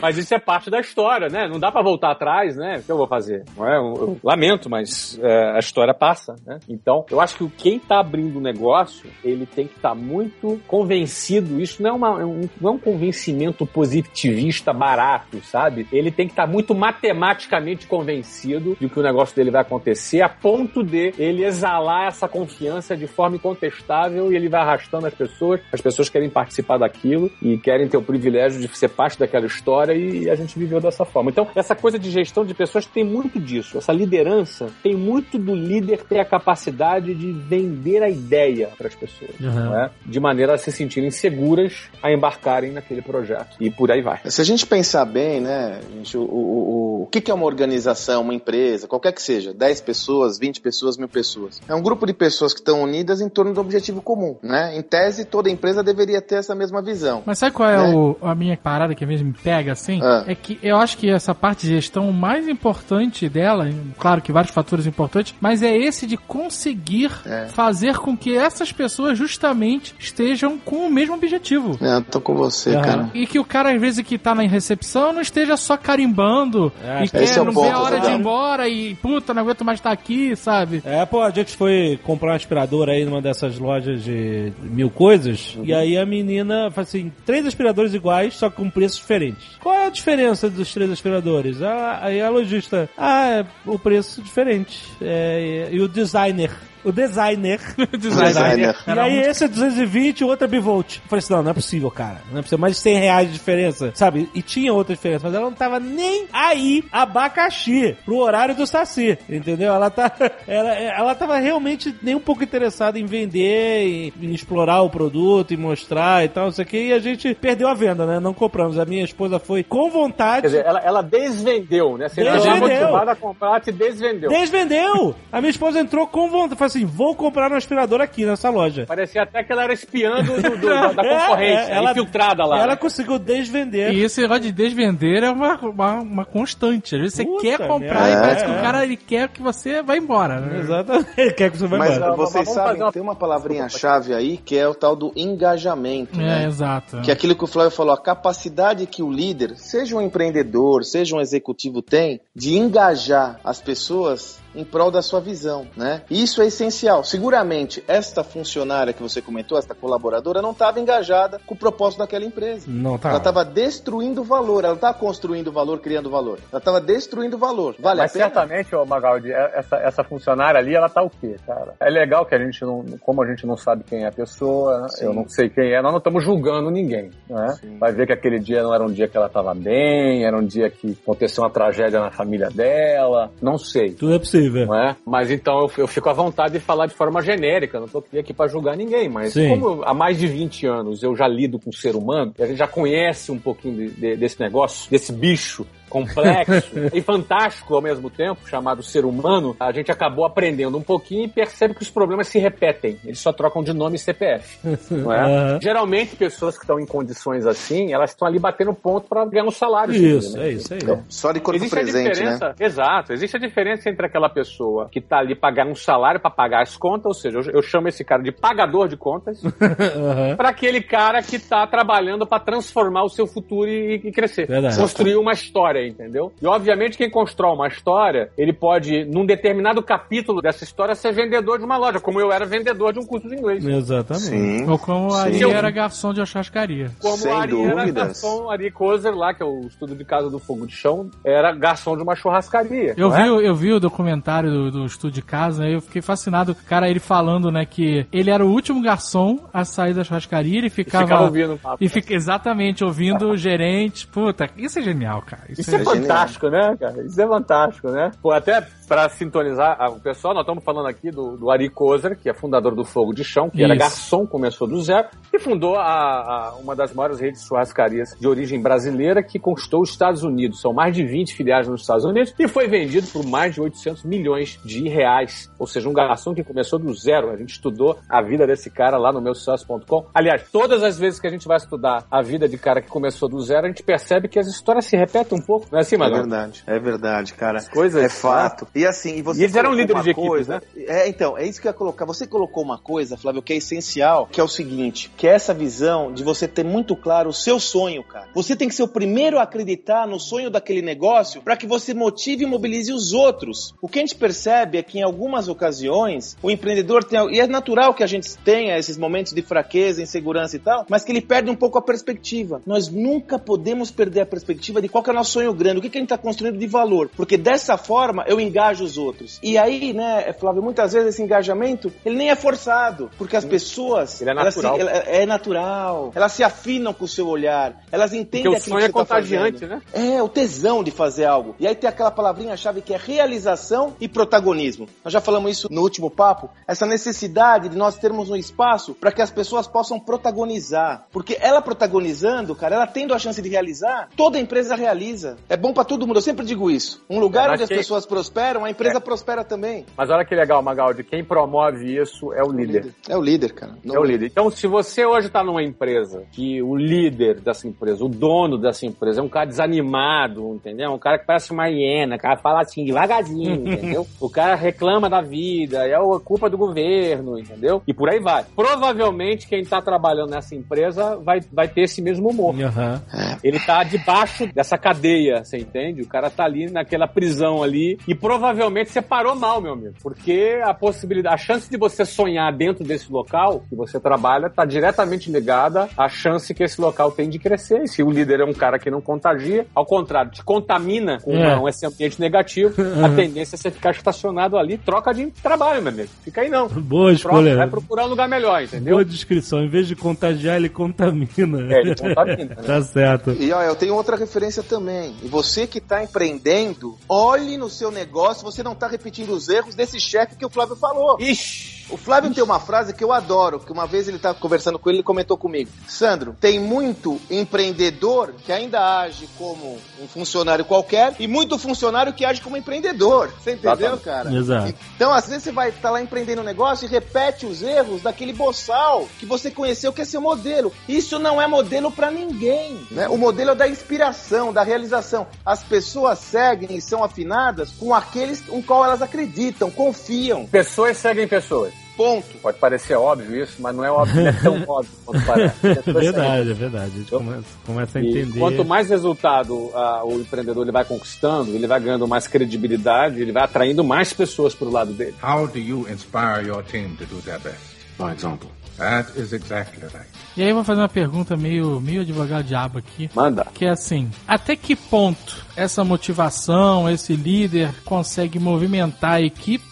Mas 0.00 0.18
isso 0.18 0.34
é 0.34 0.38
parte 0.38 0.70
da 0.70 0.80
história, 0.80 1.28
né? 1.28 1.48
Não 1.48 1.58
dá 1.58 1.70
pra 1.70 1.82
voltar 1.82 2.12
atrás, 2.12 2.56
né? 2.56 2.78
O 2.78 2.82
que 2.82 2.90
eu 2.90 2.96
vou 2.96 3.06
fazer? 3.06 3.44
Não 3.56 3.68
é? 3.68 3.76
Eu, 3.76 3.94
eu 3.94 4.20
lamento, 4.22 4.68
mas 4.68 5.18
é, 5.22 5.56
a 5.56 5.58
história 5.58 5.94
passa, 5.94 6.34
né? 6.46 6.58
Então, 6.68 7.04
eu 7.10 7.20
acho 7.20 7.36
que 7.36 7.48
quem 7.50 7.78
tá 7.78 8.00
abrindo 8.00 8.38
um 8.38 8.42
negócio, 8.42 9.10
ele 9.24 9.46
tem 9.46 9.66
que 9.66 9.76
estar 9.76 9.94
muito 9.94 10.60
convencido. 10.66 11.60
Isso 11.60 11.82
não 11.82 11.90
é, 11.90 11.92
uma, 11.92 12.24
um, 12.24 12.48
não 12.60 12.72
é 12.72 12.74
um 12.74 12.78
convencimento 12.78 13.66
positivista 13.66 14.72
barato, 14.72 15.40
sabe? 15.44 15.86
Ele 15.92 16.10
tem 16.10 16.26
que 16.26 16.32
estar 16.32 16.46
muito 16.46 16.74
matematicamente 16.74 17.86
convencido 17.86 18.76
de 18.80 18.88
que 18.88 18.98
o 18.98 19.02
negócio 19.02 19.34
dele 19.34 19.50
vai 19.50 19.62
acontecer, 19.62 20.22
a 20.22 20.28
ponto 20.28 20.82
de 20.82 21.12
ele 21.18 21.44
exalar 21.44 22.08
essa 22.08 22.28
confiança 22.28 22.96
de 22.96 23.06
forma 23.06 23.36
incontestável 23.36 24.32
e 24.32 24.36
ele 24.36 24.48
vai 24.48 24.60
arrastando 24.60 25.06
as 25.06 25.11
pessoas. 25.12 25.60
As 25.72 25.80
pessoas 25.80 26.08
querem 26.08 26.28
participar 26.30 26.78
daquilo 26.78 27.30
e 27.40 27.56
querem 27.58 27.88
ter 27.88 27.96
o 27.96 28.02
privilégio 28.02 28.60
de 28.60 28.68
ser 28.76 28.88
parte 28.88 29.18
daquela 29.18 29.46
história 29.46 29.92
e 29.94 30.28
a 30.28 30.34
gente 30.34 30.58
viveu 30.58 30.80
dessa 30.80 31.04
forma. 31.04 31.30
Então, 31.30 31.46
essa 31.54 31.74
coisa 31.74 31.98
de 31.98 32.10
gestão 32.10 32.44
de 32.44 32.54
pessoas 32.54 32.86
tem 32.86 33.04
muito 33.04 33.38
disso. 33.40 33.78
Essa 33.78 33.92
liderança 33.92 34.68
tem 34.82 34.94
muito 34.94 35.38
do 35.38 35.54
líder 35.54 36.02
ter 36.04 36.18
a 36.20 36.24
capacidade 36.24 37.14
de 37.14 37.32
vender 37.32 38.02
a 38.02 38.08
ideia 38.08 38.68
para 38.76 38.88
as 38.88 38.94
pessoas, 38.94 39.30
Uhum. 39.40 39.52
não 39.52 39.78
é? 39.80 39.90
de 40.04 40.20
maneira 40.20 40.54
a 40.54 40.58
se 40.58 40.70
sentirem 40.72 41.10
seguras 41.10 41.88
a 42.02 42.12
embarcarem 42.12 42.72
naquele 42.72 43.02
projeto. 43.02 43.56
E 43.60 43.70
por 43.70 43.90
aí 43.90 44.02
vai. 44.02 44.20
Se 44.26 44.40
a 44.40 44.44
gente 44.44 44.66
pensar 44.66 45.04
bem, 45.04 45.40
né, 45.40 45.80
gente, 45.94 46.16
o, 46.16 46.22
o, 46.22 46.26
o, 46.26 47.02
o 47.02 47.06
que 47.06 47.20
que 47.20 47.30
é 47.30 47.34
uma 47.34 47.46
organização, 47.46 48.22
uma 48.22 48.34
empresa, 48.34 48.86
qualquer 48.86 49.12
que 49.12 49.22
seja, 49.22 49.52
10 49.52 49.80
pessoas, 49.80 50.38
20 50.38 50.60
pessoas, 50.60 50.96
mil 50.96 51.08
pessoas? 51.08 51.60
É 51.68 51.74
um 51.74 51.82
grupo 51.82 52.06
de 52.06 52.12
pessoas 52.12 52.52
que 52.52 52.60
estão 52.60 52.82
unidas 52.82 53.20
em 53.20 53.28
torno 53.28 53.52
de 53.52 53.58
um 53.58 53.62
objetivo 53.62 54.00
comum, 54.02 54.36
né? 54.42 54.76
Em 54.76 54.82
tese, 54.82 55.01
tese, 55.04 55.24
toda 55.24 55.50
empresa 55.50 55.82
deveria 55.82 56.20
ter 56.20 56.36
essa 56.36 56.54
mesma 56.54 56.80
visão. 56.80 57.22
Mas 57.26 57.38
sabe 57.38 57.52
qual 57.52 57.68
é 57.68 57.76
Né? 57.76 57.94
o- 57.94 58.16
a 58.22 58.34
minha 58.34 58.56
parada 58.56 58.94
que 58.94 59.02
às 59.04 59.08
vezes 59.10 59.24
me 59.24 59.32
pega 59.32 59.72
assim? 59.72 60.00
Ah. 60.02 60.24
É 60.26 60.34
que 60.34 60.58
eu 60.62 60.76
acho 60.76 60.96
que 60.96 61.10
essa 61.10 61.34
parte 61.34 61.66
de 61.66 61.74
gestão 61.74 62.10
mais 62.12 62.46
importante 62.48 63.28
dela, 63.28 63.68
claro 63.98 64.20
que 64.22 64.32
vários 64.32 64.52
fatores 64.52 64.86
importantes, 64.86 65.34
mas 65.40 65.62
é 65.62 65.76
esse 65.76 66.06
de 66.06 66.16
conseguir 66.16 67.10
É. 67.26 67.46
fazer 67.46 67.96
com 67.98 68.16
que 68.16 68.36
essas 68.36 68.70
pessoas 68.72 69.18
justamente 69.18 69.94
estejam 69.98 70.58
com 70.58 70.86
o 70.86 70.90
mesmo 70.90 71.14
objetivo. 71.14 71.76
Eu 71.80 72.02
tô 72.02 72.20
com 72.20 72.34
você, 72.34 72.72
cara. 72.80 73.10
E 73.14 73.26
que 73.26 73.38
o 73.38 73.44
cara, 73.44 73.72
às 73.72 73.80
vezes, 73.80 74.04
que 74.06 74.18
tá 74.18 74.34
na 74.34 74.42
recepção, 74.42 75.12
não 75.12 75.20
esteja 75.20 75.56
só 75.56 75.76
carimbando 75.76 76.72
É, 76.84 77.04
e 77.04 77.08
quer, 77.08 77.22
é 77.24 77.36
não 77.44 77.52
vê 77.52 77.70
a 77.70 77.78
hora 77.78 78.00
de 78.00 78.06
ir 78.08 78.14
embora 78.14 78.68
e, 78.68 78.94
puta, 78.96 79.32
não 79.34 79.42
aguento 79.42 79.64
mais 79.64 79.78
estar 79.78 79.90
aqui, 79.92 80.36
sabe? 80.36 80.82
É, 80.84 81.04
pô, 81.06 81.22
a 81.22 81.30
gente 81.30 81.56
foi 81.56 81.98
comprar 82.02 82.32
um 82.32 82.36
aspirador 82.36 82.88
aí 82.88 83.04
numa 83.04 83.20
dessas 83.22 83.58
lojas 83.58 84.02
de 84.02 84.52
mil 84.60 84.90
coisas. 84.92 85.58
E 85.62 85.72
aí 85.72 85.96
a 85.96 86.06
menina 86.06 86.70
falou 86.70 86.86
assim: 86.86 87.12
três 87.24 87.46
aspiradores 87.46 87.94
iguais, 87.94 88.34
só 88.34 88.50
com 88.50 88.70
preços 88.70 88.98
diferentes. 88.98 89.44
Qual 89.60 89.74
é 89.74 89.86
a 89.86 89.90
diferença 89.90 90.48
dos 90.48 90.72
três 90.72 90.90
aspiradores? 90.90 91.62
Ah, 91.62 92.00
aí 92.02 92.20
a 92.20 92.28
lojista, 92.28 92.88
ah, 92.96 93.28
é 93.28 93.46
o 93.66 93.78
preço 93.78 94.22
diferente. 94.22 94.78
É, 95.00 95.68
e 95.72 95.80
o 95.80 95.88
designer. 95.88 96.50
O 96.84 96.90
designer. 96.92 97.60
Designer. 97.96 98.76
E 98.86 98.98
aí 98.98 99.18
esse 99.20 99.44
é 99.44 99.48
220 99.48 100.20
e 100.20 100.24
o 100.24 100.28
outro 100.28 100.44
é 100.44 100.48
bivolt. 100.48 100.96
Eu 100.96 101.02
falei 101.08 101.18
assim, 101.20 101.32
não, 101.32 101.42
não 101.42 101.50
é 101.50 101.54
possível, 101.54 101.90
cara. 101.90 102.22
Não 102.30 102.38
é 102.38 102.42
possível. 102.42 102.58
Mais 102.58 102.74
de 102.76 102.80
100 102.80 102.96
reais 102.96 103.26
de 103.28 103.34
diferença, 103.34 103.92
sabe? 103.94 104.28
E 104.34 104.42
tinha 104.42 104.72
outra 104.72 104.94
diferença, 104.94 105.26
mas 105.26 105.34
ela 105.34 105.44
não 105.44 105.52
tava 105.52 105.78
nem 105.78 106.26
aí 106.32 106.84
abacaxi 106.92 107.96
pro 108.04 108.18
horário 108.18 108.54
do 108.54 108.66
Saci, 108.66 109.18
entendeu? 109.28 109.72
Ela 109.72 109.90
tá, 109.90 110.10
ela, 110.46 110.74
ela 110.74 111.14
tava 111.14 111.38
realmente 111.38 111.94
nem 112.02 112.14
um 112.14 112.20
pouco 112.20 112.42
interessada 112.42 112.98
em 112.98 113.06
vender, 113.06 113.86
em, 113.86 114.12
em 114.20 114.32
explorar 114.34 114.82
o 114.82 114.90
produto, 114.90 115.54
em 115.54 115.56
mostrar 115.56 116.24
e 116.24 116.28
tal, 116.28 116.46
não 116.46 116.52
sei 116.52 116.64
o 116.64 116.68
que, 116.68 116.88
e 116.88 116.92
a 116.92 116.98
gente 116.98 117.34
perdeu 117.34 117.68
a 117.68 117.74
venda, 117.74 118.06
né? 118.06 118.20
Não 118.20 118.34
compramos. 118.34 118.78
A 118.78 118.84
minha 118.84 119.04
esposa 119.04 119.38
foi 119.38 119.62
com 119.62 119.90
vontade. 119.90 120.42
Quer 120.42 120.48
dizer, 120.48 120.66
ela, 120.66 120.80
ela 120.80 121.02
desvendeu, 121.02 121.96
né? 121.96 122.08
Você 122.08 122.22
Desvendeu. 122.22 122.54
estava 122.54 122.60
motivada 122.60 123.12
a 123.12 123.16
comprar, 123.16 123.60
te 123.60 123.72
desvendeu. 123.72 124.30
Desvendeu! 124.30 125.14
A 125.30 125.40
minha 125.40 125.50
esposa 125.50 125.80
entrou 125.80 126.06
com 126.06 126.28
vontade. 126.28 126.56
Assim: 126.76 126.86
vou 126.86 127.14
comprar 127.14 127.50
um 127.52 127.56
aspirador 127.56 128.00
aqui 128.00 128.24
nessa 128.24 128.50
loja. 128.50 128.84
Parecia 128.86 129.22
até 129.22 129.42
que 129.44 129.52
ela 129.52 129.64
era 129.64 129.72
espiã 129.72 130.22
do, 130.22 130.40
do- 130.40 130.56
da, 130.58 130.92
da 130.92 131.02
É, 131.02 131.20
concorrência, 131.20 131.72
é, 131.72 131.76
ela- 131.76 131.90
infiltrada 131.92 132.44
lá. 132.44 132.60
Ela 132.62 132.76
conseguiu 132.76 133.18
desvender. 133.18 133.92
E 133.92 134.02
esse 134.02 134.20
negócio 134.20 134.42
de 134.42 134.52
desvender 134.52 135.22
é 135.22 135.30
uma, 135.30 135.56
uma, 135.60 135.92
uma 136.00 136.24
constante. 136.24 136.94
Às 136.94 137.00
vezes 137.00 137.14
você 137.16 137.24
Puta 137.24 137.42
quer 137.42 137.66
comprar 137.66 138.00
merda. 138.02 138.10
e 138.10 138.20
parece 138.20 138.42
É, 138.42 138.46
que 138.46 138.52
é. 138.52 138.58
o 138.58 138.62
cara 138.62 138.84
ele 138.84 138.96
quer 138.96 139.28
que 139.28 139.42
você 139.42 139.82
vá 139.82 139.96
embora, 139.96 140.40
né? 140.40 140.58
Exatamente. 140.60 141.34
Quer 141.34 141.50
que 141.50 141.56
você 141.58 141.66
vai 141.66 141.78
Mas 141.78 141.96
embora. 141.96 142.14
vocês 142.16 142.44
vamos 142.46 142.54
sabem, 142.54 142.82
uma- 142.82 142.92
tem 142.92 143.02
uma 143.02 143.14
palavrinha-chave 143.16 144.14
aí 144.14 144.36
que 144.36 144.56
é 144.56 144.66
o 144.68 144.74
tal 144.74 144.96
do 144.96 145.12
engajamento, 145.16 146.18
É, 146.20 146.24
né? 146.24 146.46
exato. 146.46 147.00
Que 147.02 147.10
é 147.10 147.14
aquilo 147.14 147.34
que 147.34 147.44
o 147.44 147.46
Flávio 147.46 147.70
falou, 147.70 147.92
a 147.94 147.98
capacidade 148.00 148.86
que 148.86 149.02
o 149.02 149.10
líder, 149.10 149.56
seja 149.56 149.96
um 149.96 150.00
empreendedor, 150.00 150.84
seja 150.84 151.14
um 151.16 151.20
executivo, 151.20 151.82
tem 151.82 152.20
de 152.34 152.56
engajar 152.56 153.38
as 153.44 153.60
pessoas 153.60 154.40
em 154.54 154.64
prol 154.64 154.90
da 154.90 155.02
sua 155.02 155.20
visão, 155.20 155.66
né? 155.76 156.02
E 156.10 156.22
Isso 156.22 156.40
é 156.42 156.46
essencial. 156.46 157.02
Seguramente, 157.04 157.82
esta 157.88 158.22
funcionária 158.22 158.92
que 158.92 159.02
você 159.02 159.20
comentou, 159.20 159.58
esta 159.58 159.74
colaboradora, 159.74 160.40
não 160.40 160.52
estava 160.52 160.78
engajada 160.80 161.40
com 161.46 161.54
o 161.54 161.58
propósito 161.58 161.98
daquela 161.98 162.24
empresa. 162.24 162.66
Não 162.68 162.96
tá. 162.98 163.08
Ela 163.10 163.18
estava 163.18 163.44
destruindo 163.44 164.22
valor, 164.22 164.60
ela 164.64 164.68
não 164.68 164.74
estava 164.74 164.96
construindo 164.98 165.50
valor, 165.50 165.80
criando 165.80 166.10
valor. 166.10 166.38
Ela 166.50 166.58
estava 166.58 166.80
destruindo 166.80 167.36
valor. 167.38 167.74
Vale 167.78 168.00
Mas 168.00 168.10
a 168.10 168.14
pena? 168.14 168.24
certamente, 168.26 168.74
ô 168.74 168.84
Magaldi, 168.84 169.32
é- 169.32 169.52
essa, 169.58 169.76
essa 169.76 170.04
funcionária 170.04 170.58
ali, 170.60 170.74
ela 170.74 170.88
tá 170.88 171.02
o 171.02 171.10
quê, 171.10 171.36
cara? 171.46 171.74
É 171.80 171.90
legal 171.90 172.24
que 172.26 172.34
a 172.34 172.38
gente 172.38 172.62
não, 172.62 172.84
como 173.00 173.22
a 173.22 173.26
gente 173.26 173.46
não 173.46 173.56
sabe 173.56 173.84
quem 173.84 174.04
é 174.04 174.08
a 174.08 174.12
pessoa, 174.12 174.88
Sim. 174.90 175.06
eu 175.06 175.14
não 175.14 175.28
sei 175.28 175.48
quem 175.48 175.72
é, 175.72 175.82
nós 175.82 175.92
não 175.92 175.98
estamos 175.98 176.22
julgando 176.24 176.70
ninguém, 176.70 177.10
né? 177.28 177.54
Vai 177.78 177.92
ver 177.92 178.06
que 178.06 178.12
aquele 178.12 178.38
dia 178.38 178.62
não 178.62 178.74
era 178.74 178.84
um 178.84 178.92
dia 178.92 179.08
que 179.08 179.16
ela 179.16 179.28
tava 179.28 179.54
bem, 179.54 180.24
era 180.24 180.36
um 180.36 180.44
dia 180.44 180.70
que 180.70 180.96
aconteceu 181.02 181.42
uma 181.42 181.50
tragédia 181.50 182.00
na 182.00 182.10
família 182.10 182.48
dela, 182.50 183.30
não 183.40 183.58
sei. 183.58 183.92
Tudo 183.92 184.14
é 184.14 184.18
possível. 184.18 184.41
Não 184.66 184.74
é? 184.74 184.96
Mas 185.06 185.30
então 185.30 185.60
eu, 185.60 185.70
eu 185.78 185.86
fico 185.86 186.08
à 186.08 186.12
vontade 186.12 186.54
de 186.54 186.60
falar 186.60 186.86
de 186.86 186.94
forma 186.94 187.20
genérica, 187.22 187.78
não 187.80 187.88
tô 187.88 188.02
aqui 188.18 188.32
para 188.32 188.48
julgar 188.48 188.76
ninguém, 188.76 189.08
mas 189.08 189.32
Sim. 189.32 189.48
como 189.48 189.82
há 189.84 189.92
mais 189.94 190.18
de 190.18 190.26
20 190.26 190.66
anos 190.66 191.02
eu 191.02 191.14
já 191.16 191.26
lido 191.28 191.58
com 191.58 191.70
o 191.70 191.74
ser 191.74 191.94
humano, 191.96 192.32
a 192.38 192.46
gente 192.46 192.56
já 192.58 192.66
conhece 192.66 193.30
um 193.32 193.38
pouquinho 193.38 193.88
de- 193.88 193.90
de- 193.94 194.16
desse 194.16 194.40
negócio, 194.40 194.90
desse 194.90 195.12
bicho 195.12 195.66
complexo 195.92 196.72
e 196.92 197.02
fantástico 197.02 197.74
ao 197.74 197.82
mesmo 197.82 198.08
tempo, 198.08 198.48
chamado 198.48 198.82
ser 198.82 199.04
humano, 199.04 199.54
a 199.60 199.70
gente 199.72 199.92
acabou 199.92 200.24
aprendendo 200.24 200.78
um 200.78 200.82
pouquinho 200.82 201.26
e 201.26 201.28
percebe 201.28 201.74
que 201.74 201.82
os 201.82 201.90
problemas 201.90 202.28
se 202.28 202.38
repetem. 202.38 202.98
Eles 203.04 203.18
só 203.18 203.30
trocam 203.30 203.62
de 203.62 203.74
nome 203.74 203.96
e 203.96 203.98
CPF. 203.98 204.58
Não 204.90 205.12
é? 205.12 205.20
Aham. 205.52 205.58
Geralmente, 205.62 206.16
pessoas 206.16 206.56
que 206.56 206.64
estão 206.64 206.80
em 206.80 206.86
condições 206.86 207.46
assim, 207.46 207.92
elas 207.92 208.10
estão 208.10 208.26
ali 208.26 208.38
batendo 208.38 208.72
ponto 208.72 209.06
para 209.06 209.24
ganhar 209.26 209.44
um 209.44 209.50
salário. 209.50 209.94
Isso, 209.94 210.36
né? 210.36 210.48
é 210.48 210.52
isso 210.52 210.72
aí. 210.72 210.80
Só 211.08 211.30
de 211.32 211.40
corpo 211.40 211.56
Existe 211.56 211.74
presente, 211.74 212.22
né? 212.22 212.54
exato, 212.58 213.12
existe 213.12 213.36
a 213.36 213.40
diferença 213.40 213.90
entre 213.90 214.06
aquela 214.06 214.30
pessoa 214.30 214.88
que 214.90 215.00
tá 215.00 215.18
ali 215.18 215.34
pagando 215.34 215.70
um 215.72 215.74
salário 215.74 216.20
para 216.20 216.30
pagar 216.30 216.62
as 216.62 216.76
contas, 216.76 217.06
ou 217.06 217.14
seja, 217.14 217.38
eu, 217.38 217.56
eu 217.56 217.62
chamo 217.62 217.88
esse 217.88 218.02
cara 218.02 218.22
de 218.22 218.32
pagador 218.32 218.88
de 218.88 218.96
contas, 218.96 219.42
Aham. 219.60 220.36
para 220.36 220.48
aquele 220.48 220.80
cara 220.80 221.22
que 221.22 221.38
tá 221.38 221.66
trabalhando 221.66 222.26
para 222.26 222.40
transformar 222.40 223.04
o 223.04 223.08
seu 223.08 223.26
futuro 223.26 223.68
e, 223.68 223.96
e 224.04 224.12
crescer. 224.12 224.46
Verdade. 224.46 224.76
Construir 224.76 225.16
uma 225.16 225.32
história, 225.32 225.81
entendeu? 225.88 226.32
E 226.40 226.46
obviamente 226.46 226.96
quem 226.98 227.10
constrói 227.10 227.54
uma 227.54 227.68
história, 227.68 228.30
ele 228.36 228.52
pode, 228.52 229.04
num 229.04 229.24
determinado 229.26 229.82
capítulo 229.82 230.40
dessa 230.40 230.64
história, 230.64 230.94
ser 230.94 231.12
vendedor 231.12 231.58
de 231.58 231.64
uma 231.64 231.76
loja, 231.76 232.00
como 232.00 232.20
eu 232.20 232.32
era 232.32 232.44
vendedor 232.46 232.92
de 232.92 232.98
um 232.98 233.06
curso 233.06 233.28
de 233.28 233.34
inglês. 233.36 233.64
Exatamente. 233.64 234.22
Sim. 234.26 234.68
Ou 234.68 234.78
como 234.78 235.12
a 235.14 235.22
Sim. 235.30 235.44
Ari 235.44 235.50
era 235.52 235.70
garçom 235.70 236.12
de 236.12 236.20
uma 236.20 236.26
churrascaria. 236.26 236.90
Como 237.00 237.16
Sem 237.16 237.32
a 237.32 237.38
Ari 237.40 237.60
era 237.62 237.74
dúvidas. 237.76 238.04
garçom, 238.06 238.50
Ari 238.50 238.70
Kozer 238.70 239.14
lá, 239.14 239.34
que 239.34 239.42
é 239.42 239.46
o 239.46 239.60
estudo 239.66 239.94
de 239.94 240.04
casa 240.04 240.30
do 240.30 240.38
fogo 240.38 240.66
de 240.66 240.74
chão, 240.74 241.10
era 241.24 241.52
garçom 241.52 241.96
de 241.96 242.02
uma 242.02 242.14
churrascaria. 242.14 242.94
Eu 242.96 243.08
não 243.10 243.16
vi, 243.16 243.22
é? 243.22 243.30
o- 243.30 243.40
eu 243.40 243.54
vi 243.54 243.72
o 243.72 243.80
documentário 243.80 244.50
do, 244.50 244.70
do 244.70 244.86
estúdio 244.86 245.12
de 245.16 245.22
casa, 245.22 245.62
né? 245.64 245.74
Eu 245.74 245.80
fiquei 245.80 246.00
fascinado. 246.02 246.54
Cara, 246.66 246.88
ele 246.88 247.00
falando, 247.00 247.50
né, 247.50 247.64
que 247.66 248.06
ele 248.12 248.30
era 248.30 248.44
o 248.44 248.50
último 248.50 248.80
garçom 248.82 249.38
a 249.52 249.64
sair 249.64 249.94
da 249.94 250.04
churrascaria, 250.04 250.58
ele 250.58 250.70
ficava. 250.70 251.04
Ficava 251.04 251.24
ouvindo 251.24 251.54
o 251.54 251.58
papo. 251.58 251.82
E 251.82 251.88
fica 251.88 252.14
exatamente 252.14 252.84
ouvindo 252.84 253.28
o 253.30 253.36
gerente. 253.36 254.06
Puta, 254.06 254.48
isso 254.56 254.78
é 254.78 254.82
genial, 254.82 255.22
cara. 255.22 255.42
Isso, 255.48 255.60
Isso 255.62 255.71
é, 255.76 255.80
é, 255.80 255.84
fantástico, 255.84 256.48
né, 256.48 256.76
cara? 256.78 257.02
Isso 257.02 257.20
é 257.20 257.26
fantástico, 257.26 257.90
né? 257.90 258.10
Pô, 258.20 258.32
até 258.32 258.66
pra 258.92 259.08
sintonizar 259.08 259.74
ah, 259.78 259.88
o 259.88 259.98
pessoal, 259.98 260.34
nós 260.34 260.42
estamos 260.42 260.62
falando 260.62 260.86
aqui 260.86 261.10
do, 261.10 261.34
do 261.38 261.50
Ari 261.50 261.70
Kozer, 261.70 262.14
que 262.18 262.28
é 262.28 262.34
fundador 262.34 262.74
do 262.74 262.84
Fogo 262.84 263.14
de 263.14 263.24
Chão, 263.24 263.48
que 263.48 263.62
era 263.64 263.72
Isso. 263.72 263.80
garçom, 263.80 264.26
começou 264.26 264.68
do 264.68 264.78
zero, 264.82 265.08
e 265.32 265.38
fundou 265.38 265.76
a, 265.76 265.82
a- 265.82 266.54
uma 266.60 266.76
das 266.76 266.92
maiores 266.92 267.18
redes 267.18 267.40
de 267.40 267.48
churrascarias 267.48 268.10
de 268.20 268.28
origem 268.28 268.60
brasileira 268.60 269.22
que 269.22 269.38
conquistou 269.38 269.80
os 269.80 269.88
Estados 269.88 270.22
Unidos. 270.22 270.60
São 270.60 270.74
mais 270.74 270.94
de 270.94 271.06
20 271.06 271.34
filiais 271.34 271.66
nos 271.66 271.80
Estados 271.80 272.04
Unidos 272.04 272.34
e 272.38 272.46
foi 272.46 272.68
vendido 272.68 273.06
por 273.06 273.24
mais 273.24 273.54
de 273.54 273.62
800 273.62 274.04
milhões 274.04 274.60
de 274.62 274.86
reais. 274.90 275.50
Ou 275.58 275.66
seja, 275.66 275.88
um 275.88 275.94
garçom 275.94 276.34
que 276.34 276.44
começou 276.44 276.78
do 276.78 276.92
zero. 276.92 277.30
A 277.30 277.36
gente 277.38 277.52
estudou 277.54 277.98
a 278.10 278.20
vida 278.20 278.46
desse 278.46 278.68
cara 278.70 278.98
lá 278.98 279.10
no 279.10 279.22
meu 279.22 279.34
sucesso.com. 279.34 280.04
Aliás, 280.14 280.50
todas 280.52 280.82
as 280.82 280.98
vezes 280.98 281.18
que 281.18 281.26
a 281.26 281.30
gente 281.30 281.48
vai 281.48 281.56
estudar 281.56 282.04
a 282.10 282.20
vida 282.20 282.46
de 282.46 282.58
cara 282.58 282.82
que 282.82 282.88
começou 282.90 283.26
do 283.26 283.40
zero, 283.40 283.64
a 283.64 283.68
gente 283.68 283.82
percebe 283.82 284.28
que 284.28 284.38
as 284.38 284.46
histórias 284.48 284.84
se 284.84 284.98
repetem 284.98 285.38
um 285.38 285.42
pouco. 285.42 285.66
Não 285.72 285.78
é 285.78 285.80
assim, 285.80 285.94
É 285.94 285.98
Magal? 285.98 286.18
verdade, 286.20 286.62
é 286.66 286.78
verdade, 286.78 287.32
cara. 287.32 287.58
coisas, 287.72 288.02
é 288.02 288.08
fato. 288.10 288.66
E 288.82 288.86
assim, 288.86 289.16
e 289.16 289.22
você 289.22 289.40
E 289.40 289.44
eles 289.44 289.54
eram 289.54 289.72
líderes 289.72 290.02
de 290.02 290.10
equipes, 290.10 290.28
coisa, 290.28 290.54
né? 290.54 290.84
É, 290.88 291.08
então, 291.08 291.38
é 291.38 291.46
isso 291.46 291.60
que 291.60 291.68
eu 291.68 291.70
ia 291.70 291.76
colocar. 291.76 292.04
Você 292.04 292.26
colocou 292.26 292.64
uma 292.64 292.78
coisa, 292.78 293.16
Flávio, 293.16 293.40
que 293.40 293.52
é 293.52 293.56
essencial, 293.56 294.26
que 294.26 294.40
é 294.40 294.44
o 294.44 294.48
seguinte, 294.48 295.10
que 295.16 295.28
é 295.28 295.30
essa 295.30 295.54
visão 295.54 296.12
de 296.12 296.24
você 296.24 296.48
ter 296.48 296.64
muito 296.64 296.96
claro 296.96 297.30
o 297.30 297.32
seu 297.32 297.60
sonho, 297.60 298.02
cara. 298.02 298.28
Você 298.34 298.56
tem 298.56 298.68
que 298.68 298.74
ser 298.74 298.82
o 298.82 298.88
primeiro 298.88 299.38
a 299.38 299.42
acreditar 299.42 300.06
no 300.06 300.18
sonho 300.18 300.50
daquele 300.50 300.82
negócio 300.82 301.42
para 301.42 301.56
que 301.56 301.66
você 301.66 301.94
motive 301.94 302.42
e 302.42 302.46
mobilize 302.46 302.92
os 302.92 303.12
outros. 303.12 303.74
O 303.80 303.88
que 303.88 304.00
a 304.00 304.02
gente 304.02 304.16
percebe 304.16 304.78
é 304.78 304.82
que 304.82 304.98
em 304.98 305.02
algumas 305.02 305.48
ocasiões 305.48 306.36
o 306.42 306.50
empreendedor 306.50 307.04
tem, 307.04 307.20
e 307.32 307.38
é 307.38 307.46
natural 307.46 307.94
que 307.94 308.02
a 308.02 308.06
gente 308.06 308.36
tenha 308.38 308.76
esses 308.76 308.98
momentos 308.98 309.32
de 309.32 309.42
fraqueza, 309.42 310.02
insegurança 310.02 310.56
e 310.56 310.58
tal, 310.58 310.86
mas 310.88 311.04
que 311.04 311.12
ele 311.12 311.20
perde 311.20 311.50
um 311.50 311.56
pouco 311.56 311.78
a 311.78 311.82
perspectiva. 311.82 312.60
Nós 312.66 312.88
nunca 312.88 313.38
podemos 313.38 313.92
perder 313.92 314.22
a 314.22 314.26
perspectiva 314.26 314.82
de 314.82 314.88
qual 314.88 315.04
que 315.04 315.10
é 315.10 315.12
o 315.12 315.16
nosso 315.16 315.32
sonho 315.32 315.54
grande, 315.54 315.78
o 315.78 315.82
que, 315.82 315.88
que 315.88 315.98
a 315.98 316.00
gente 316.00 316.12
está 316.12 316.18
construindo 316.18 316.58
de 316.58 316.66
valor, 316.66 317.10
porque 317.16 317.36
dessa 317.36 317.76
forma 317.76 318.24
eu 318.26 318.40
engajo 318.40 318.61
os 318.70 318.96
outros. 318.98 319.38
E 319.42 319.58
aí, 319.58 319.92
né, 319.92 320.32
Flávio, 320.34 320.62
muitas 320.62 320.92
vezes 320.92 321.14
esse 321.14 321.22
engajamento 321.22 321.92
ele 322.04 322.16
nem 322.16 322.30
é 322.30 322.36
forçado, 322.36 323.10
porque 323.18 323.36
as 323.36 323.44
pessoas 323.44 324.20
Ele 324.20 324.30
é 324.30 324.32
elas 324.32 324.54
se- 324.54 324.62
natural. 324.62 324.80
ela- 324.80 324.90
é 325.06 325.26
natural, 325.26 326.12
elas 326.14 326.32
se 326.32 326.44
afinam 326.44 326.92
com 326.92 327.04
o 327.04 327.08
seu 327.08 327.26
olhar, 327.28 327.82
elas 327.90 328.12
entendem 328.12 328.42
Porque 328.44 328.48
o 328.56 328.58
aquilo 328.60 328.76
sonho 328.76 328.84
é 328.84 328.88
tá 328.88 328.92
contagiante, 328.92 329.66
né? 329.66 329.82
É, 329.92 330.22
o 330.22 330.28
tesão 330.28 330.82
de 330.82 330.90
fazer 330.90 331.24
algo. 331.24 331.54
E 331.58 331.66
aí 331.66 331.74
tem 331.74 331.88
aquela 331.88 332.10
palavrinha-chave 332.10 332.80
que 332.82 332.94
é 332.94 332.96
realização 332.96 333.94
e 334.00 334.08
protagonismo. 334.08 334.88
Nós 335.04 335.12
já 335.12 335.20
falamos 335.20 335.50
isso 335.52 335.68
no 335.70 335.80
último 335.82 336.10
papo. 336.10 336.48
Essa 336.66 336.86
necessidade 336.86 337.68
de 337.68 337.76
nós 337.76 337.96
termos 337.96 338.30
um 338.30 338.36
espaço 338.36 338.94
para 338.94 339.10
que 339.12 339.22
as 339.22 339.30
pessoas 339.30 339.66
possam 339.66 339.98
protagonizar. 339.98 341.06
Porque 341.12 341.36
ela 341.40 341.60
protagonizando, 341.60 342.54
cara, 342.54 342.76
ela 342.76 342.86
tendo 342.86 343.14
a 343.14 343.18
chance 343.18 343.40
de 343.40 343.48
realizar, 343.48 344.08
toda 344.16 344.38
empresa 344.38 344.74
realiza. 344.74 345.36
é 345.48 345.56
bom 345.56 345.72
pra 345.72 345.84
todo 345.84 346.06
mundo. 346.06 346.16
Eu 346.16 346.22
sempre 346.22 346.44
digo 346.44 346.70
isso. 346.70 347.02
Um 347.08 347.18
lugar 347.18 347.50
onde 347.50 347.62
as 347.62 347.68
pessoas 347.68 348.06
prosperam, 348.06 348.51
a 348.60 348.70
empresa 348.70 349.00
prospera 349.00 349.44
também. 349.44 349.84
Mas 349.96 350.10
olha 350.10 350.24
que 350.24 350.34
legal, 350.34 350.62
Magaldi, 350.62 351.04
quem 351.04 351.24
promove 351.24 351.96
isso 351.96 352.32
é 352.32 352.42
o 352.42 352.52
líder. 352.52 352.94
É 353.08 353.16
o 353.16 353.20
líder, 353.20 353.52
cara. 353.52 353.72
Não 353.84 353.94
É 353.94 353.98
o 353.98 354.04
líder. 354.04 354.26
Então, 354.26 354.50
se 354.50 354.66
você 354.66 355.04
hoje 355.04 355.28
está 355.28 355.42
numa 355.42 355.62
empresa 355.62 356.24
que 356.32 356.62
o 356.62 356.76
líder 356.76 357.40
dessa 357.40 357.66
empresa, 357.66 358.04
o 358.04 358.08
dono 358.08 358.58
dessa 358.58 358.86
empresa, 358.86 359.20
é 359.20 359.24
um 359.24 359.28
cara 359.28 359.46
desanimado, 359.46 360.54
entendeu? 360.54 360.92
Um 360.92 360.98
cara 360.98 361.18
que 361.18 361.26
parece 361.26 361.52
uma 361.52 361.68
hiena, 361.68 362.16
o 362.16 362.18
cara 362.18 362.36
fala 362.36 362.60
assim 362.60 362.84
devagarzinho, 362.84 363.66
entendeu? 363.68 364.06
O 364.20 364.28
cara 364.28 364.54
reclama 364.54 365.08
da 365.08 365.20
vida, 365.20 365.86
é 365.86 365.94
a 365.94 366.20
culpa 366.24 366.48
do 366.48 366.58
governo, 366.58 367.38
entendeu? 367.38 367.82
E 367.86 367.94
por 367.94 368.08
aí 368.08 368.20
vai. 368.20 368.44
Provavelmente 368.54 369.46
quem 369.46 369.60
está 369.60 369.80
trabalhando 369.80 370.30
nessa 370.30 370.54
empresa 370.54 371.16
vai, 371.16 371.40
vai 371.52 371.68
ter 371.68 371.82
esse 371.82 372.02
mesmo 372.02 372.30
humor. 372.30 372.54
Aham. 372.60 373.02
Ele 373.42 373.58
tá 373.58 373.82
debaixo 373.82 374.46
dessa 374.52 374.78
cadeia, 374.78 375.44
você 375.44 375.58
entende? 375.58 376.02
O 376.02 376.08
cara 376.08 376.30
tá 376.30 376.44
ali 376.44 376.70
naquela 376.70 377.06
prisão 377.06 377.62
ali 377.62 377.98
e 378.06 378.14
provavelmente 378.14 378.41
você 378.50 379.00
parou 379.02 379.34
mal, 379.34 379.60
meu 379.60 379.72
amigo. 379.72 379.94
Porque 380.02 380.60
a 380.64 380.74
possibilidade, 380.74 381.34
a 381.34 381.38
chance 381.38 381.70
de 381.70 381.76
você 381.76 382.04
sonhar 382.04 382.52
dentro 382.52 382.84
desse 382.84 383.10
local 383.12 383.62
que 383.68 383.74
você 383.76 384.00
trabalha 384.00 384.50
tá 384.50 384.64
diretamente 384.64 385.30
ligada 385.30 385.88
à 385.96 386.08
chance 386.08 386.52
que 386.54 386.62
esse 386.64 386.80
local 386.80 387.10
tem 387.12 387.28
de 387.28 387.38
crescer. 387.38 387.82
E 387.84 387.88
se 387.88 388.02
o 388.02 388.10
líder 388.10 388.40
é 388.40 388.44
um 388.44 388.52
cara 388.52 388.78
que 388.78 388.90
não 388.90 389.00
contagia, 389.00 389.66
ao 389.74 389.86
contrário, 389.86 390.30
te 390.30 390.42
contamina 390.42 391.18
com 391.20 391.32
É. 391.32 391.56
uma- 391.56 391.68
esse 391.70 391.86
ambiente 391.86 392.20
negativo, 392.20 392.74
a 393.04 393.08
tendência 393.14 393.54
é 393.54 393.58
você 393.58 393.70
ficar 393.70 393.90
estacionado 393.92 394.56
ali, 394.56 394.76
troca 394.78 395.12
de 395.12 395.26
trabalho, 395.42 395.82
meu 395.82 395.92
amigo. 395.92 396.08
Fica 396.24 396.40
aí 396.40 396.48
não. 396.48 396.68
Boa 396.68 397.14
Troca, 397.16 397.36
escolha. 397.36 397.56
vai 397.56 397.68
procurar 397.68 398.04
um 398.06 398.08
lugar 398.08 398.28
melhor, 398.28 398.62
entendeu? 398.62 398.94
Boa 398.96 399.04
descrição. 399.04 399.60
Em 399.62 399.68
vez 399.68 399.86
de 399.86 399.94
contagiar, 399.96 400.56
ele 400.56 400.68
contamina. 400.68 401.72
É, 401.74 401.80
ele 401.80 401.94
contamina, 401.94 402.54
né? 402.56 402.62
tá 402.66 402.82
certo. 402.82 403.32
E 403.38 403.52
ó, 403.52 403.62
eu 403.62 403.74
tenho 403.76 403.94
outra 403.94 404.16
referência 404.16 404.62
também. 404.62 405.14
E 405.22 405.28
você 405.28 405.66
que 405.66 405.80
tá 405.80 406.02
empreendendo, 406.02 406.96
olhe 407.08 407.56
no 407.56 407.68
seu 407.68 407.90
negócio, 407.90 408.12
você 408.40 408.62
não 408.62 408.74
tá 408.74 408.86
repetindo 408.86 409.30
os 409.30 409.48
erros 409.48 409.74
desse 409.74 410.00
chefe 410.00 410.36
que 410.36 410.46
o 410.46 410.50
Flávio 410.50 410.76
falou. 410.76 411.18
Ixi! 411.20 411.81
O 411.92 411.98
Flávio 411.98 412.32
tem 412.32 412.42
uma 412.42 412.58
frase 412.58 412.94
que 412.94 413.04
eu 413.04 413.12
adoro, 413.12 413.60
que 413.60 413.70
uma 413.70 413.86
vez 413.86 414.08
ele 414.08 414.18
tava 414.18 414.38
conversando 414.38 414.78
com 414.78 414.88
ele, 414.88 415.00
ele 415.00 415.04
comentou 415.04 415.36
comigo. 415.36 415.70
Sandro, 415.86 416.34
tem 416.40 416.58
muito 416.58 417.20
empreendedor 417.30 418.32
que 418.32 418.50
ainda 418.50 419.00
age 419.00 419.28
como 419.36 419.78
um 420.00 420.08
funcionário 420.08 420.64
qualquer 420.64 421.14
e 421.18 421.28
muito 421.28 421.58
funcionário 421.58 422.14
que 422.14 422.24
age 422.24 422.40
como 422.40 422.56
empreendedor. 422.56 423.30
Você 423.38 423.52
entendeu, 423.52 423.98
cara? 423.98 424.34
Exato. 424.34 424.74
Então, 424.96 425.12
às 425.12 425.28
vezes 425.28 425.42
você 425.42 425.52
vai 425.52 425.68
estar 425.68 425.90
lá 425.90 426.00
empreendendo 426.00 426.40
um 426.40 426.44
negócio 426.44 426.86
e 426.86 426.88
repete 426.88 427.44
os 427.44 427.62
erros 427.62 428.00
daquele 428.00 428.32
boçal 428.32 429.06
que 429.18 429.26
você 429.26 429.50
conheceu 429.50 429.92
que 429.92 430.00
é 430.00 430.06
seu 430.06 430.22
modelo. 430.22 430.72
Isso 430.88 431.18
não 431.18 431.42
é 431.42 431.46
modelo 431.46 431.92
pra 431.92 432.10
ninguém. 432.10 432.86
Né? 432.90 433.06
O 433.06 433.18
modelo 433.18 433.50
é 433.50 433.54
da 433.54 433.68
inspiração, 433.68 434.50
da 434.50 434.62
realização. 434.62 435.26
As 435.44 435.62
pessoas 435.62 436.20
seguem 436.20 436.74
e 436.74 436.80
são 436.80 437.04
afinadas 437.04 437.70
com 437.72 437.94
aqueles 437.94 438.40
com 438.40 438.62
qual 438.62 438.82
elas 438.82 439.02
acreditam, 439.02 439.70
confiam. 439.70 440.46
Pessoas 440.46 440.96
seguem 440.96 441.28
pessoas. 441.28 441.81
Ponto. 441.96 442.26
Pode 442.38 442.58
parecer 442.58 442.94
óbvio 442.96 443.42
isso, 443.42 443.56
mas 443.60 443.74
não 443.76 443.84
é 443.84 443.90
óbvio, 443.90 444.22
não 444.22 444.28
é 444.28 444.32
tão 444.32 444.54
óbvio 444.68 444.92
quanto 445.04 445.26
parece. 445.26 445.66
É 445.66 445.92
verdade, 445.92 446.50
é 446.50 446.54
verdade. 446.54 446.92
A 446.94 446.98
gente 446.98 447.10
começa, 447.10 447.44
começa 447.66 447.98
a 447.98 448.02
E 448.02 448.08
entender. 448.08 448.38
quanto 448.38 448.64
mais 448.64 448.88
resultado 448.88 449.70
ah, 449.74 450.02
o 450.04 450.20
empreendedor 450.20 450.62
ele 450.64 450.72
vai 450.72 450.84
conquistando, 450.84 451.50
ele 451.50 451.66
vai 451.66 451.80
ganhando 451.80 452.08
mais 452.08 452.26
credibilidade, 452.26 453.20
ele 453.20 453.32
vai 453.32 453.44
atraindo 453.44 453.84
mais 453.84 454.12
pessoas 454.12 454.54
para 454.54 454.68
o 454.68 454.70
lado 454.72 454.92
dele. 454.92 455.14
How 455.22 455.46
do 455.46 455.58
you 455.58 455.86
inspire 455.90 456.46
your 456.46 456.62
team 456.62 456.96
to 456.96 457.04
do 457.06 457.20
their 457.22 457.38
best? 457.40 457.58
By 457.98 458.12
example. 458.14 458.48
That 458.78 459.12
is 459.20 459.32
exactly 459.34 459.82
right. 459.92 460.08
E 460.34 460.42
aí 460.42 460.48
eu 460.48 460.54
vou 460.54 460.64
fazer 460.64 460.80
uma 460.80 460.88
pergunta 460.88 461.36
meio, 461.36 461.78
meio 461.78 462.00
advogado 462.00 462.42
diabo 462.42 462.78
aqui. 462.78 463.10
Manda. 463.14 463.46
Que 463.52 463.66
é 463.66 463.68
assim, 463.68 464.10
até 464.26 464.56
que 464.56 464.74
ponto 464.74 465.44
essa 465.54 465.84
motivação, 465.84 466.88
esse 466.88 467.14
líder 467.14 467.70
consegue 467.84 468.38
movimentar 468.38 469.12
a 469.16 469.20
equipe 469.20 469.64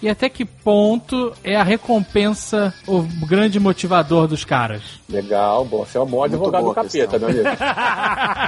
e 0.00 0.08
até 0.08 0.28
que 0.28 0.44
ponto 0.44 1.32
é 1.42 1.56
a 1.56 1.62
recompensa 1.62 2.72
o 2.86 3.02
grande 3.26 3.58
motivador 3.58 4.28
dos 4.28 4.44
caras? 4.44 4.82
Legal, 5.08 5.64
bom. 5.64 5.84
Você 5.84 5.98
é 5.98 6.00
um 6.00 6.06
bom 6.06 6.22
advogado 6.22 6.64
do 6.64 6.74
capeta, 6.74 7.18
meu 7.18 7.28
amigo. 7.28 7.44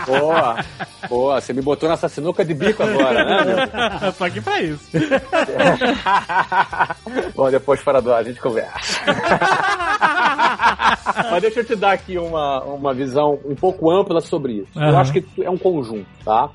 boa, 0.06 0.64
boa. 1.08 1.40
Você 1.40 1.52
me 1.52 1.62
botou 1.62 1.88
nessa 1.88 2.08
sinuca 2.08 2.44
de 2.44 2.54
bico 2.54 2.82
agora, 2.82 3.24
né, 3.24 3.44
meu? 3.44 4.12
Só 4.12 4.30
que 4.30 4.40
pra 4.40 4.62
isso. 4.62 4.84
Bom, 7.34 7.50
depois 7.50 7.80
fora 7.80 8.00
do 8.00 8.12
ar 8.12 8.20
a 8.20 8.22
gente 8.22 8.40
conversa. 8.40 9.00
Mas 11.30 11.42
deixa 11.42 11.60
eu 11.60 11.64
te 11.64 11.76
dar 11.76 11.92
aqui 11.92 12.18
uma, 12.18 12.62
uma 12.64 12.94
visão 12.94 13.38
um 13.44 13.54
pouco 13.54 13.90
ampla 13.90 14.20
sobre 14.20 14.54
isso. 14.54 14.70
Eu 14.76 14.82
Aham. 14.82 14.98
acho 14.98 15.12
que 15.12 15.24
é 15.42 15.50
um 15.50 15.58
conjunto, 15.58 16.06
tá? 16.24 16.50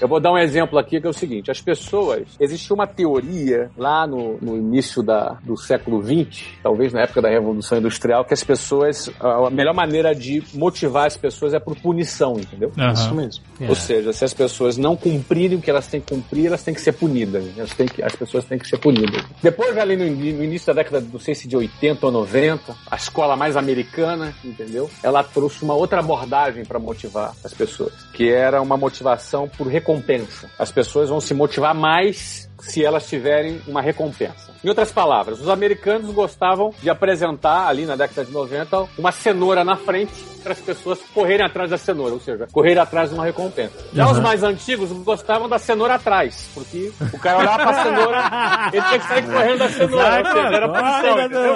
Eu 0.00 0.08
vou 0.08 0.20
dar 0.20 0.32
um 0.32 0.38
exemplo 0.38 0.78
aqui 0.78 1.00
que 1.00 1.06
é 1.06 1.10
o 1.10 1.12
seguinte: 1.12 1.50
as 1.50 1.60
pessoas. 1.60 2.28
Existe 2.40 2.72
uma 2.72 2.86
teoria 2.86 3.70
lá 3.76 4.06
no, 4.06 4.38
no 4.40 4.56
início 4.56 5.02
da, 5.02 5.38
do 5.42 5.56
século 5.56 6.02
XX, 6.02 6.44
talvez 6.62 6.92
na 6.92 7.02
época 7.02 7.22
da 7.22 7.28
Revolução 7.28 7.78
Industrial, 7.78 8.24
que 8.24 8.34
as 8.34 8.44
pessoas. 8.44 9.10
A 9.20 9.50
melhor 9.50 9.74
maneira 9.74 10.14
de 10.14 10.42
motivar 10.54 11.06
as 11.06 11.16
pessoas 11.16 11.54
é 11.54 11.58
por 11.58 11.76
punição, 11.76 12.38
entendeu? 12.38 12.72
Aham. 12.78 13.14
mesmo. 13.14 13.44
É. 13.60 13.68
Ou 13.68 13.74
seja, 13.74 14.12
se 14.12 14.24
as 14.24 14.34
pessoas 14.34 14.76
não 14.76 14.96
cumprirem 14.96 15.58
o 15.58 15.60
que 15.60 15.70
elas 15.70 15.86
têm 15.86 16.00
que 16.00 16.14
cumprir, 16.14 16.46
elas 16.46 16.62
têm 16.62 16.74
que 16.74 16.80
ser 16.80 16.92
punidas. 16.92 17.44
Elas 17.56 17.74
têm 17.74 17.86
que, 17.86 18.02
as 18.02 18.14
pessoas 18.14 18.44
têm 18.44 18.58
que 18.58 18.68
ser 18.68 18.78
punidas. 18.78 19.24
Depois, 19.42 19.76
ali 19.76 19.96
no, 19.96 20.04
no 20.04 20.44
início 20.44 20.66
da 20.66 20.82
década, 20.82 21.04
não 21.12 21.18
sei 21.18 21.34
se 21.34 21.48
de 21.48 21.56
80 21.56 22.06
ou 22.06 22.12
90, 22.12 22.74
a 22.90 22.96
escola 22.96 23.36
mais 23.36 23.56
americana, 23.56 23.97
entendeu? 24.44 24.90
Ela 25.02 25.22
trouxe 25.22 25.62
uma 25.62 25.74
outra 25.74 26.00
abordagem 26.00 26.64
para 26.64 26.78
motivar 26.78 27.34
as 27.44 27.52
pessoas, 27.52 27.92
que 28.12 28.30
era 28.30 28.60
uma 28.60 28.76
motivação 28.76 29.48
por 29.48 29.66
recompensa. 29.66 30.50
As 30.58 30.70
pessoas 30.70 31.08
vão 31.08 31.20
se 31.20 31.34
motivar 31.34 31.74
mais 31.74 32.47
se 32.60 32.84
elas 32.84 33.08
tiverem 33.08 33.60
uma 33.66 33.80
recompensa. 33.80 34.52
Em 34.62 34.68
outras 34.68 34.90
palavras, 34.90 35.40
os 35.40 35.48
americanos 35.48 36.10
gostavam 36.12 36.74
de 36.82 36.90
apresentar 36.90 37.68
ali 37.68 37.86
na 37.86 37.94
década 37.94 38.24
de 38.24 38.32
90 38.32 38.88
uma 38.98 39.12
cenoura 39.12 39.64
na 39.64 39.76
frente 39.76 40.12
para 40.42 40.52
as 40.52 40.60
pessoas 40.60 40.98
correrem 41.14 41.44
atrás 41.44 41.70
da 41.70 41.76
cenoura, 41.76 42.14
ou 42.14 42.20
seja, 42.20 42.46
correrem 42.52 42.78
atrás 42.78 43.10
de 43.10 43.14
uma 43.14 43.24
recompensa. 43.24 43.74
Já 43.92 44.10
os 44.10 44.18
mais 44.18 44.42
antigos 44.42 44.90
gostavam 45.02 45.48
da 45.48 45.58
cenoura 45.58 45.94
atrás, 45.94 46.48
porque 46.54 46.90
o 47.12 47.18
cara 47.18 47.38
olhava 47.38 47.58
para 47.58 47.70
a 47.70 47.82
cenoura, 47.84 48.24
ele 48.72 48.82
tinha 48.82 48.98
que 48.98 49.08
sair 49.08 49.22
correndo 49.26 49.58
da 49.58 49.68
cenoura, 49.68 50.18
ou 50.18 50.26
seja, 50.26 50.56
era 50.56 51.24
entendeu? 51.24 51.54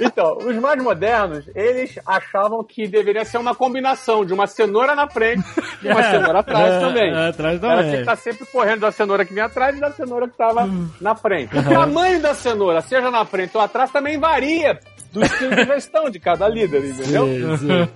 Então, 0.00 0.38
os 0.38 0.56
mais 0.56 0.82
modernos, 0.82 1.44
eles 1.54 1.98
achavam 2.06 2.62
que 2.64 2.86
deveria 2.86 3.24
ser 3.24 3.38
uma 3.38 3.54
combinação 3.54 4.24
de 4.24 4.32
uma 4.32 4.46
cenoura 4.46 4.94
na 4.94 5.08
frente 5.08 5.44
e 5.82 5.88
uma 5.88 6.02
cenoura 6.02 6.40
atrás 6.40 6.80
também. 6.80 7.12
É, 7.12 7.28
atrás 7.28 7.62
Ela 7.62 7.74
tinha 7.74 7.82
que 7.84 7.84
também. 7.84 8.00
estar 8.00 8.16
sempre 8.16 8.46
correndo 8.46 8.80
da 8.80 8.92
cenoura 8.92 9.23
que 9.24 9.34
vinha 9.34 9.46
atrás 9.46 9.76
e 9.76 9.80
da 9.80 9.90
cenoura 9.92 10.26
que 10.26 10.34
estava 10.34 10.68
na 11.00 11.14
frente. 11.14 11.56
O 11.56 11.62
tamanho 11.62 12.20
da 12.20 12.34
cenoura, 12.34 12.80
seja 12.80 13.10
na 13.10 13.24
frente 13.24 13.56
ou 13.56 13.62
atrás, 13.62 13.90
também 13.90 14.18
varia 14.18 14.78
do 15.14 15.24
estilo 15.24 15.54
de 15.54 15.64
gestão 15.64 16.10
de 16.10 16.18
cada 16.18 16.48
líder, 16.48 16.84
entendeu? 16.84 17.26
Sim, 17.26 17.56
sim. 17.58 17.88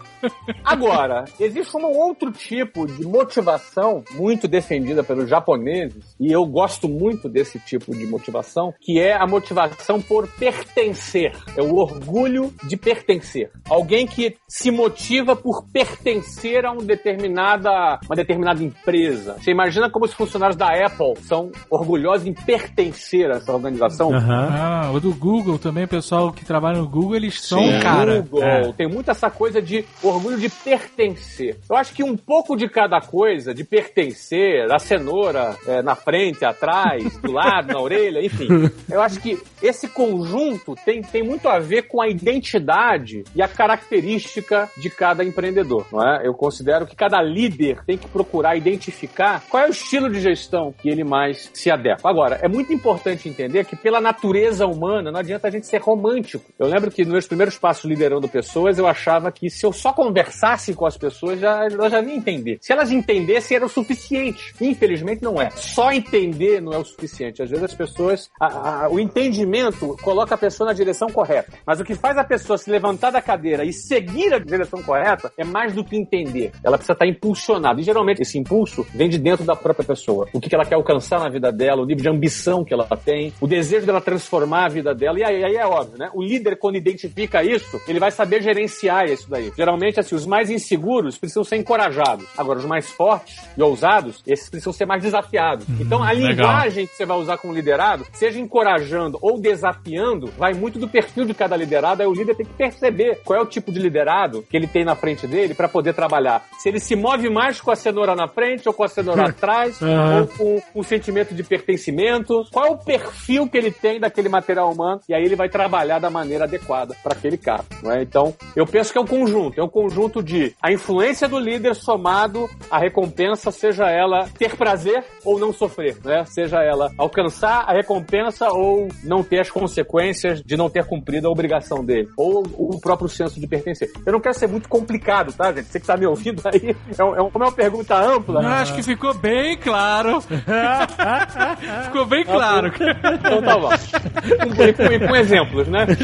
Agora, 0.64 1.25
existe 1.38 1.77
um 1.77 1.85
outro 1.87 2.31
tipo 2.31 2.87
de 2.87 3.05
motivação 3.05 4.05
muito 4.12 4.47
defendida 4.47 5.03
pelos 5.03 5.29
japoneses, 5.29 6.14
e 6.19 6.33
eu 6.33 6.47
gosto 6.47 6.88
muito 6.88 7.29
desse 7.29 7.59
tipo 7.59 7.93
de 7.93 8.07
motivação, 8.07 8.73
que 8.81 9.01
é 9.01 9.17
a 9.17 9.27
motivação 9.27 10.01
por 10.01 10.29
pertencer. 10.29 11.33
É 11.57 11.62
o 11.62 11.75
orgulho 11.75 12.53
de 12.64 12.77
pertencer. 12.77 13.51
Alguém 13.69 14.07
que 14.07 14.37
se 14.47 14.71
motiva 14.71 15.35
por 15.35 15.67
pertencer 15.73 16.64
a 16.64 16.71
um 16.71 16.79
determinada, 16.79 17.99
uma 18.07 18.14
determinada 18.14 18.62
empresa. 18.62 19.37
Você 19.41 19.51
imagina 19.51 19.91
como 19.91 20.05
os 20.05 20.12
funcionários 20.12 20.57
da 20.57 20.69
Apple 20.69 21.14
são 21.22 21.50
orgulhosos 21.70 22.26
em 22.26 22.33
pertencer 22.33 23.31
a 23.31 23.37
essa 23.37 23.52
organização? 23.52 24.12
Aham. 24.14 24.48
Ah, 24.50 24.90
o 24.92 25.00
do 25.00 25.14
Google 25.14 25.59
também, 25.59 25.85
o 25.85 25.88
pessoal 25.88 26.33
que 26.33 26.44
trabalha 26.44 26.78
no 26.78 26.88
Google, 26.88 27.16
eles 27.16 27.40
são, 27.40 27.59
Sim, 27.61 27.81
cara. 27.81 28.20
Google, 28.22 28.42
É. 28.44 28.72
tem 28.72 28.88
muito 28.88 29.11
essa 29.11 29.31
coisa 29.31 29.61
de 29.61 29.85
orgulho 30.02 30.38
de 30.38 30.48
pertencer. 30.48 31.59
Eu 31.68 31.76
acho 31.76 31.92
que 31.92 32.02
um 32.02 32.16
pouco 32.16 32.57
de 32.57 32.68
cada 32.68 33.00
coisa, 33.00 33.54
de 33.54 33.64
pertencer, 33.64 34.70
a 34.72 34.78
cenoura 34.78 35.57
é, 35.66 35.83
na 35.83 35.94
frente, 35.94 36.44
atrás, 36.44 37.16
do 37.18 37.33
lado, 37.33 37.72
na 37.72 37.81
orelha, 37.81 38.24
enfim. 38.24 38.48
Eu 38.90 39.00
acho 39.00 39.20
que 39.20 39.38
esse 39.62 39.88
conjunto 39.88 40.74
tem, 40.85 41.02
tem 41.02 41.22
muito 41.22 41.48
a 41.48 41.59
ver 41.59 41.83
com 41.83 42.00
a 42.00 42.09
identidade 42.09 43.24
e 43.35 43.42
a 43.42 43.48
característica 43.48 44.68
de 44.76 44.90
cada 44.90 45.24
empreendedor, 45.24 45.87
não 45.92 46.02
é? 46.02 46.26
Eu 46.26 46.35
considero 46.35 46.87
que 46.87 46.94
cada 46.96 47.20
líder 47.22 47.83
tem 47.87 47.96
que 47.98 48.09
procurar 48.09 48.57
identificar 48.57 49.42
qual 49.48 49.64
é 49.64 49.66
o 49.66 49.70
estilo 49.70 50.11
de 50.11 50.20
gestão 50.20 50.72
que 50.76 50.88
ele 50.88 51.04
mais 51.09 51.51
se 51.55 51.71
adequa. 51.71 52.11
Agora, 52.11 52.38
é 52.42 52.49
muito 52.49 52.71
importante 52.73 53.29
entender 53.29 53.64
que 53.64 53.75
pela 53.75 54.01
natureza 54.01 54.66
humana 54.66 55.11
não 55.11 55.21
adianta 55.21 55.49
a 55.49 55.51
gente 55.51 55.66
ser 55.66 55.81
romântico. 55.81 56.44
Eu 56.59 56.66
lembro 56.66 56.90
que 56.90 56.99
que 56.99 57.05
nos 57.05 57.12
meus 57.12 57.27
primeiros 57.29 57.57
passos 57.57 57.85
liderando 57.85 58.29
pessoas, 58.29 58.77
eu 58.77 58.85
achava 58.85 59.31
que 59.31 59.49
se 59.49 59.64
eu 59.64 59.73
só 59.73 59.92
conversasse 59.92 60.75
com 60.75 60.85
as 60.85 60.97
pessoas, 60.97 61.38
já, 61.38 61.64
elas 61.64 61.92
já 61.92 62.03
iam 62.03 62.11
entender. 62.11 62.59
Se 62.61 62.73
elas 62.73 62.90
entendessem, 62.90 63.57
era 63.57 63.64
o 63.64 63.68
suficiente. 63.68 64.53
Infelizmente, 64.61 65.23
não 65.23 65.40
é. 65.40 65.49
Só 65.51 65.92
entender 65.92 66.61
não 66.61 66.73
é 66.73 66.79
o 66.79 66.85
suficiente. 66.85 67.40
Às 67.40 67.51
vezes 67.51 67.64
as 67.64 67.75
pessoas, 67.75 68.29
a, 68.40 68.87
a, 68.87 68.88
o 68.88 68.99
entendimento 68.99 69.97
coloca 70.03 70.35
a 70.35 70.38
pessoa 70.38 70.66
na 70.66 70.73
direção 70.73 71.07
correta. 71.09 71.53
Mas 71.64 71.79
o 71.79 71.85
que 71.85 71.94
faz 71.94 72.18
a 72.18 72.25
pessoa 72.25 72.59
se 72.59 72.68
levantar 72.68 73.12
da 73.12 73.23
cadeira 73.23 73.64
e 73.64 73.73
seguir 73.73 74.35
a 74.35 74.40
direção 74.40 74.83
correta 74.83 75.33
é 75.38 75.44
mais 75.44 75.73
do 75.73 75.85
que 75.85 75.97
entender. 75.97 76.51
Ela 76.64 76.77
precisa 76.77 76.94
estar 76.94 77.07
impulsionada. 77.07 77.81
E 77.81 77.85
geralmente 77.85 78.23
esse 78.23 78.37
impulso 78.37 78.85
vem 78.92 79.09
de 79.09 79.18
dentro 79.18 79.44
da 79.44 79.55
própria 79.55 79.87
pessoa. 79.87 80.27
O 80.33 80.40
que 80.40 80.53
ela 80.53 80.64
quer 80.64 80.75
alcançar 80.75 80.98
na 81.19 81.29
vida 81.29 81.51
dela, 81.53 81.83
o 81.83 81.87
nível 81.87 82.03
de 82.03 82.09
ambição 82.09 82.65
que 82.65 82.73
ela 82.75 82.87
tem, 83.05 83.33
o 83.41 83.47
desejo 83.47 83.87
dela 83.87 84.01
transformar 84.01 84.67
a 84.67 84.69
vida 84.69 84.95
dela. 84.95 85.19
E 85.19 85.25
aí, 85.25 85.45
aí 85.45 85.57
é 85.57 85.67
óbvio, 85.67 85.99
né? 85.99 86.11
O 86.15 86.23
líder, 86.23 86.57
quando 86.59 86.77
identifica 86.77 87.43
isso, 87.43 87.81
ele 87.89 87.99
vai 87.99 88.11
saber 88.11 88.43
gerenciar 88.43 89.07
isso 89.07 89.29
daí. 89.29 89.53
Geralmente, 89.57 90.01
assim, 90.01 90.15
os 90.15 90.27
mais 90.27 90.51
inseguros 90.51 91.17
precisam 91.19 91.45
ser 91.45 91.57
encorajados. 91.57 92.27
Agora, 92.37 92.59
os 92.59 92.65
mais 92.65 92.91
fortes 92.91 93.39
e 93.57 93.63
ousados, 93.63 94.23
esses 94.27 94.49
precisam 94.49 94.73
ser 94.73 94.87
mais 94.87 95.03
desafiados. 95.03 95.67
Uhum, 95.69 95.77
então, 95.81 96.03
a 96.03 96.11
legal. 96.13 96.31
linguagem 96.31 96.87
que 96.87 96.95
você 96.95 97.05
vai 97.07 97.19
usar 97.19 97.39
como 97.39 97.53
liderado, 97.55 98.05
seja 98.13 98.39
encorajando 98.39 99.19
ou 99.21 99.39
desafiando, 99.41 100.29
vai 100.39 100.55
muito 100.55 100.79
do 100.79 100.89
perfil 100.89 101.25
de 101.25 101.35
cada 101.35 101.57
liderado. 101.57 102.03
Aí 102.03 102.09
o 102.09 102.13
líder 102.15 102.35
tem 102.37 102.47
que 102.47 102.55
perceber 102.55 103.21
qual 103.25 103.39
é 103.39 103.43
o 103.43 103.47
tipo 103.47 103.71
de 103.73 103.79
liderado 103.79 104.43
que 104.49 104.57
ele 104.57 104.67
tem 104.67 104.85
na 104.85 104.95
frente 104.95 105.27
dele 105.27 105.55
para 105.55 105.69
poder 105.69 105.95
trabalhar. 105.95 106.45
Se 106.59 106.69
ele 106.69 106.81
se 106.81 106.97
move 106.97 107.29
mais 107.31 107.61
com 107.61 107.71
a 107.71 107.77
cenoura 107.77 108.15
na 108.15 108.29
frente 108.29 108.67
ou 108.69 108.75
com 108.75 108.85
a 108.85 108.89
cenoura 108.89 109.29
atrás, 109.29 109.79
Uhum. 109.81 110.21
ou 110.21 110.27
com 110.27 110.63
um 110.81 110.83
sentimento 110.88 111.35
de 111.35 111.42
pertencimento, 111.42 112.44
qual 112.53 112.66
é 112.66 112.70
o 112.70 112.79
perfil 112.79 113.48
que 113.48 113.57
ele 113.57 113.70
tem 113.70 114.01
daquele 114.01 114.29
material 114.29 114.72
humano, 114.72 115.01
e 115.09 115.14
aí 115.14 115.22
ele 115.22 115.37
vai 115.37 115.48
trabalhar 115.48 115.98
da 115.98 116.11
maneira 116.11 116.44
adequada 116.44 116.94
para 117.03 117.12
aquele 117.12 117.37
cara. 117.37 117.64
Não 117.83 117.92
é? 117.92 118.03
Então, 118.03 118.35
eu 118.57 118.66
penso 118.66 118.92
que 118.92 118.98
é 118.98 119.01
um 119.01 119.07
conjunto, 119.07 119.61
é 119.61 119.64
um 119.64 119.68
conjunto 119.68 120.22
de 120.22 120.55
a 120.62 120.72
influência 120.72 121.29
do 121.29 121.38
líder 121.38 121.74
somado 121.74 122.48
à 122.70 122.79
recompensa, 122.79 123.51
seja 123.51 123.85
ela 123.90 124.29
ter 124.38 124.57
prazer 124.57 125.05
ou 125.24 125.38
não 125.38 125.53
sofrer, 125.53 125.96
né? 126.05 126.24
Seja 126.27 126.62
ela 126.62 126.90
alcançar 126.98 127.64
a 127.68 127.72
recompensa 127.72 128.48
ou 128.51 128.88
não 129.05 129.22
ter 129.22 129.40
as 129.40 129.51
consequências 129.51 130.42
de 130.42 130.57
não 130.57 130.68
ter 130.70 130.85
cumprido 130.85 131.29
a 131.29 131.31
obrigação 131.31 131.85
dele, 131.85 132.09
ou 132.16 132.42
o 132.57 132.81
próprio 132.81 133.09
senso 133.09 133.38
de 133.40 133.46
pertencer. 133.46 133.90
Eu 134.07 134.12
não 134.12 134.20
quero 134.20 134.35
ser 134.35 134.48
muito 134.48 134.68
complicado, 134.68 135.33
tá, 135.33 135.53
gente? 135.53 135.66
Você 135.66 135.81
que 135.81 135.87
tá 135.87 135.96
me 135.96 136.07
ouvindo 136.07 136.42
aí, 136.46 136.74
é, 136.98 137.05
um- 137.05 137.14
é 137.14 137.31
como 137.31 137.44
é 137.44 137.48
uma 137.48 137.53
pergunta 137.53 137.94
ampla, 137.96 138.42
Eu 138.42 138.48
acho 138.48 138.74
que 138.74 138.83
ficou 138.83 139.14
bem 139.14 139.57
claro. 139.57 140.18
ficou 141.85 142.07
bem 142.07 142.24
claro. 142.24 142.72
Então 143.14 143.42
tá 143.42 143.59
bom. 143.59 143.70
Com, 143.70 144.72
com- 145.00 145.07
com 145.09 145.16
exemplos, 145.16 145.68
né? 145.68 145.87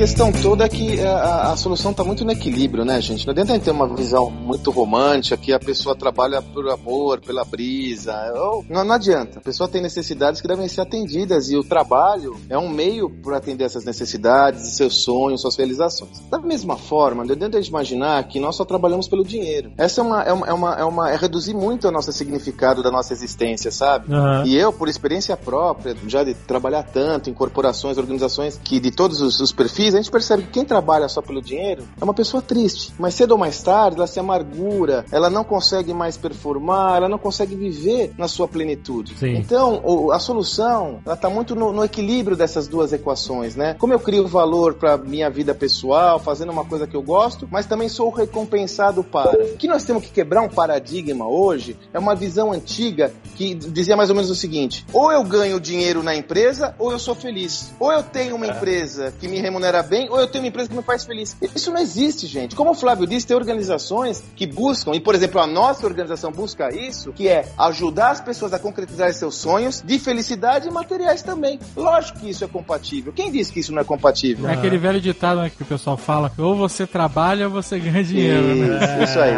questão 0.00 0.32
toda 0.32 0.64
é 0.64 0.68
que 0.70 0.98
a, 1.02 1.12
a- 1.12 1.52
a 1.52 1.56
solução 1.58 1.90
está 1.90 2.02
muito 2.02 2.24
no 2.24 2.32
equilíbrio, 2.32 2.86
né, 2.86 2.98
gente? 3.02 3.26
Não 3.26 3.32
adianta 3.32 3.52
a 3.52 3.56
gente 3.56 3.64
ter 3.64 3.70
uma 3.70 3.86
visão 3.86 4.30
muito 4.30 4.70
romântica 4.70 5.36
que 5.36 5.52
a 5.52 5.58
pessoa 5.58 5.94
trabalha 5.94 6.40
por 6.40 6.66
amor, 6.70 7.20
pela 7.20 7.44
brisa. 7.44 8.14
Ou- 8.34 8.64
Não, 8.66 8.82
não 8.82 8.94
adianta. 8.94 9.38
A 9.40 9.42
pessoa 9.42 9.68
tem 9.68 9.82
necessidades 9.82 10.40
que 10.40 10.48
devem 10.48 10.66
ser 10.68 10.80
atendidas 10.80 11.50
e 11.50 11.56
o 11.58 11.62
trabalho 11.62 12.34
é 12.48 12.56
um 12.56 12.66
meio 12.70 13.10
para 13.10 13.36
atender 13.36 13.64
essas 13.64 13.84
necessidades, 13.84 14.74
seus 14.74 15.02
sonhos, 15.04 15.42
suas 15.42 15.54
realizações. 15.56 16.18
Da 16.30 16.38
mesma 16.38 16.78
forma, 16.78 17.22
não 17.22 17.34
adianta 17.34 17.58
a 17.58 17.60
gente 17.60 17.68
imaginar 17.68 18.24
que 18.26 18.40
nós 18.40 18.56
só 18.56 18.64
trabalhamos 18.64 19.06
pelo 19.06 19.22
dinheiro. 19.22 19.70
Essa 19.76 20.00
é 20.00 20.04
uma, 20.04 20.22
é 20.22 20.32
uma, 20.32 20.46
é 20.46 20.52
uma, 20.54 20.74
é 20.76 20.84
uma- 20.84 21.10
é 21.10 21.16
reduzir 21.16 21.52
muito 21.52 21.86
o 21.86 21.90
nosso 21.90 22.10
significado 22.10 22.82
da 22.82 22.90
nossa 22.90 23.12
existência, 23.12 23.70
sabe? 23.70 24.10
Aham. 24.14 24.44
E 24.46 24.56
eu, 24.56 24.72
por 24.72 24.88
experiência 24.88 25.36
própria, 25.36 25.94
já 26.08 26.24
de 26.24 26.32
trabalhar 26.32 26.84
tanto 26.84 27.28
em 27.28 27.34
corporações, 27.34 27.98
organizações 27.98 28.58
que 28.64 28.80
de 28.80 28.90
todos 28.90 29.20
os, 29.20 29.38
os 29.40 29.52
perfis, 29.52 29.89
a 29.94 29.98
gente 29.98 30.10
percebe 30.10 30.44
que 30.44 30.50
quem 30.50 30.64
trabalha 30.64 31.08
só 31.08 31.20
pelo 31.22 31.40
dinheiro 31.40 31.84
é 32.00 32.04
uma 32.04 32.14
pessoa 32.14 32.42
triste. 32.42 32.92
Mas 32.98 33.14
cedo 33.14 33.32
ou 33.32 33.38
mais 33.38 33.62
tarde, 33.62 33.96
ela 33.96 34.06
se 34.06 34.18
amargura, 34.18 35.04
ela 35.10 35.30
não 35.30 35.44
consegue 35.44 35.92
mais 35.92 36.16
performar, 36.16 36.96
ela 36.96 37.08
não 37.08 37.18
consegue 37.18 37.54
viver 37.54 38.12
na 38.16 38.28
sua 38.28 38.48
plenitude. 38.48 39.16
Sim. 39.16 39.36
Então, 39.36 40.10
a 40.12 40.18
solução, 40.18 41.00
ela 41.04 41.16
tá 41.16 41.28
muito 41.28 41.54
no, 41.54 41.72
no 41.72 41.84
equilíbrio 41.84 42.36
dessas 42.36 42.68
duas 42.68 42.92
equações, 42.92 43.56
né? 43.56 43.74
Como 43.78 43.92
eu 43.92 43.98
crio 43.98 44.26
valor 44.26 44.74
para 44.74 44.96
minha 44.96 45.30
vida 45.30 45.54
pessoal, 45.54 46.18
fazendo 46.18 46.52
uma 46.52 46.64
coisa 46.64 46.86
que 46.86 46.96
eu 46.96 47.02
gosto, 47.02 47.48
mas 47.50 47.66
também 47.66 47.88
sou 47.88 48.10
recompensado 48.10 49.02
para. 49.02 49.42
O 49.42 49.56
que 49.56 49.68
nós 49.68 49.84
temos 49.84 50.04
que 50.04 50.10
quebrar 50.10 50.42
um 50.42 50.48
paradigma 50.48 51.28
hoje 51.28 51.76
é 51.92 51.98
uma 51.98 52.14
visão 52.14 52.52
antiga 52.52 53.12
que 53.36 53.54
dizia 53.54 53.96
mais 53.96 54.10
ou 54.10 54.16
menos 54.16 54.30
o 54.30 54.34
seguinte: 54.34 54.84
ou 54.92 55.10
eu 55.10 55.22
ganho 55.24 55.60
dinheiro 55.60 56.02
na 56.02 56.14
empresa, 56.14 56.74
ou 56.78 56.92
eu 56.92 56.98
sou 56.98 57.14
feliz. 57.14 57.72
Ou 57.78 57.92
eu 57.92 58.02
tenho 58.02 58.36
uma 58.36 58.46
empresa 58.46 59.12
que 59.18 59.28
me 59.28 59.38
remunera 59.38 59.79
bem, 59.82 60.08
ou 60.10 60.20
eu 60.20 60.26
tenho 60.26 60.44
uma 60.44 60.48
empresa 60.48 60.68
que 60.68 60.76
me 60.76 60.82
faz 60.82 61.04
feliz. 61.04 61.36
Isso 61.54 61.70
não 61.70 61.80
existe, 61.80 62.26
gente. 62.26 62.54
Como 62.54 62.70
o 62.70 62.74
Flávio 62.74 63.06
disse, 63.06 63.26
tem 63.26 63.36
organizações 63.36 64.22
que 64.36 64.46
buscam, 64.46 64.92
e 64.94 65.00
por 65.00 65.14
exemplo, 65.14 65.40
a 65.40 65.46
nossa 65.46 65.86
organização 65.86 66.30
busca 66.32 66.74
isso, 66.74 67.12
que 67.12 67.28
é 67.28 67.46
ajudar 67.58 68.10
as 68.10 68.20
pessoas 68.20 68.52
a 68.52 68.58
concretizar 68.58 69.12
seus 69.12 69.36
sonhos 69.36 69.82
de 69.84 69.98
felicidade 69.98 70.68
e 70.68 70.70
materiais 70.70 71.22
também. 71.22 71.58
Lógico 71.76 72.20
que 72.20 72.30
isso 72.30 72.44
é 72.44 72.48
compatível. 72.48 73.12
Quem 73.12 73.30
disse 73.30 73.52
que 73.52 73.60
isso 73.60 73.72
não 73.72 73.82
é 73.82 73.84
compatível? 73.84 74.48
É 74.48 74.54
aquele 74.54 74.78
velho 74.78 75.00
ditado 75.00 75.40
né, 75.40 75.50
que 75.50 75.62
o 75.62 75.66
pessoal 75.66 75.96
fala 75.96 76.30
ou 76.38 76.54
você 76.54 76.86
trabalha 76.86 77.46
ou 77.46 77.52
você 77.52 77.78
ganha 77.78 78.02
dinheiro, 78.02 78.54
né? 78.54 79.04
Isso 79.04 79.18
aí. 79.18 79.34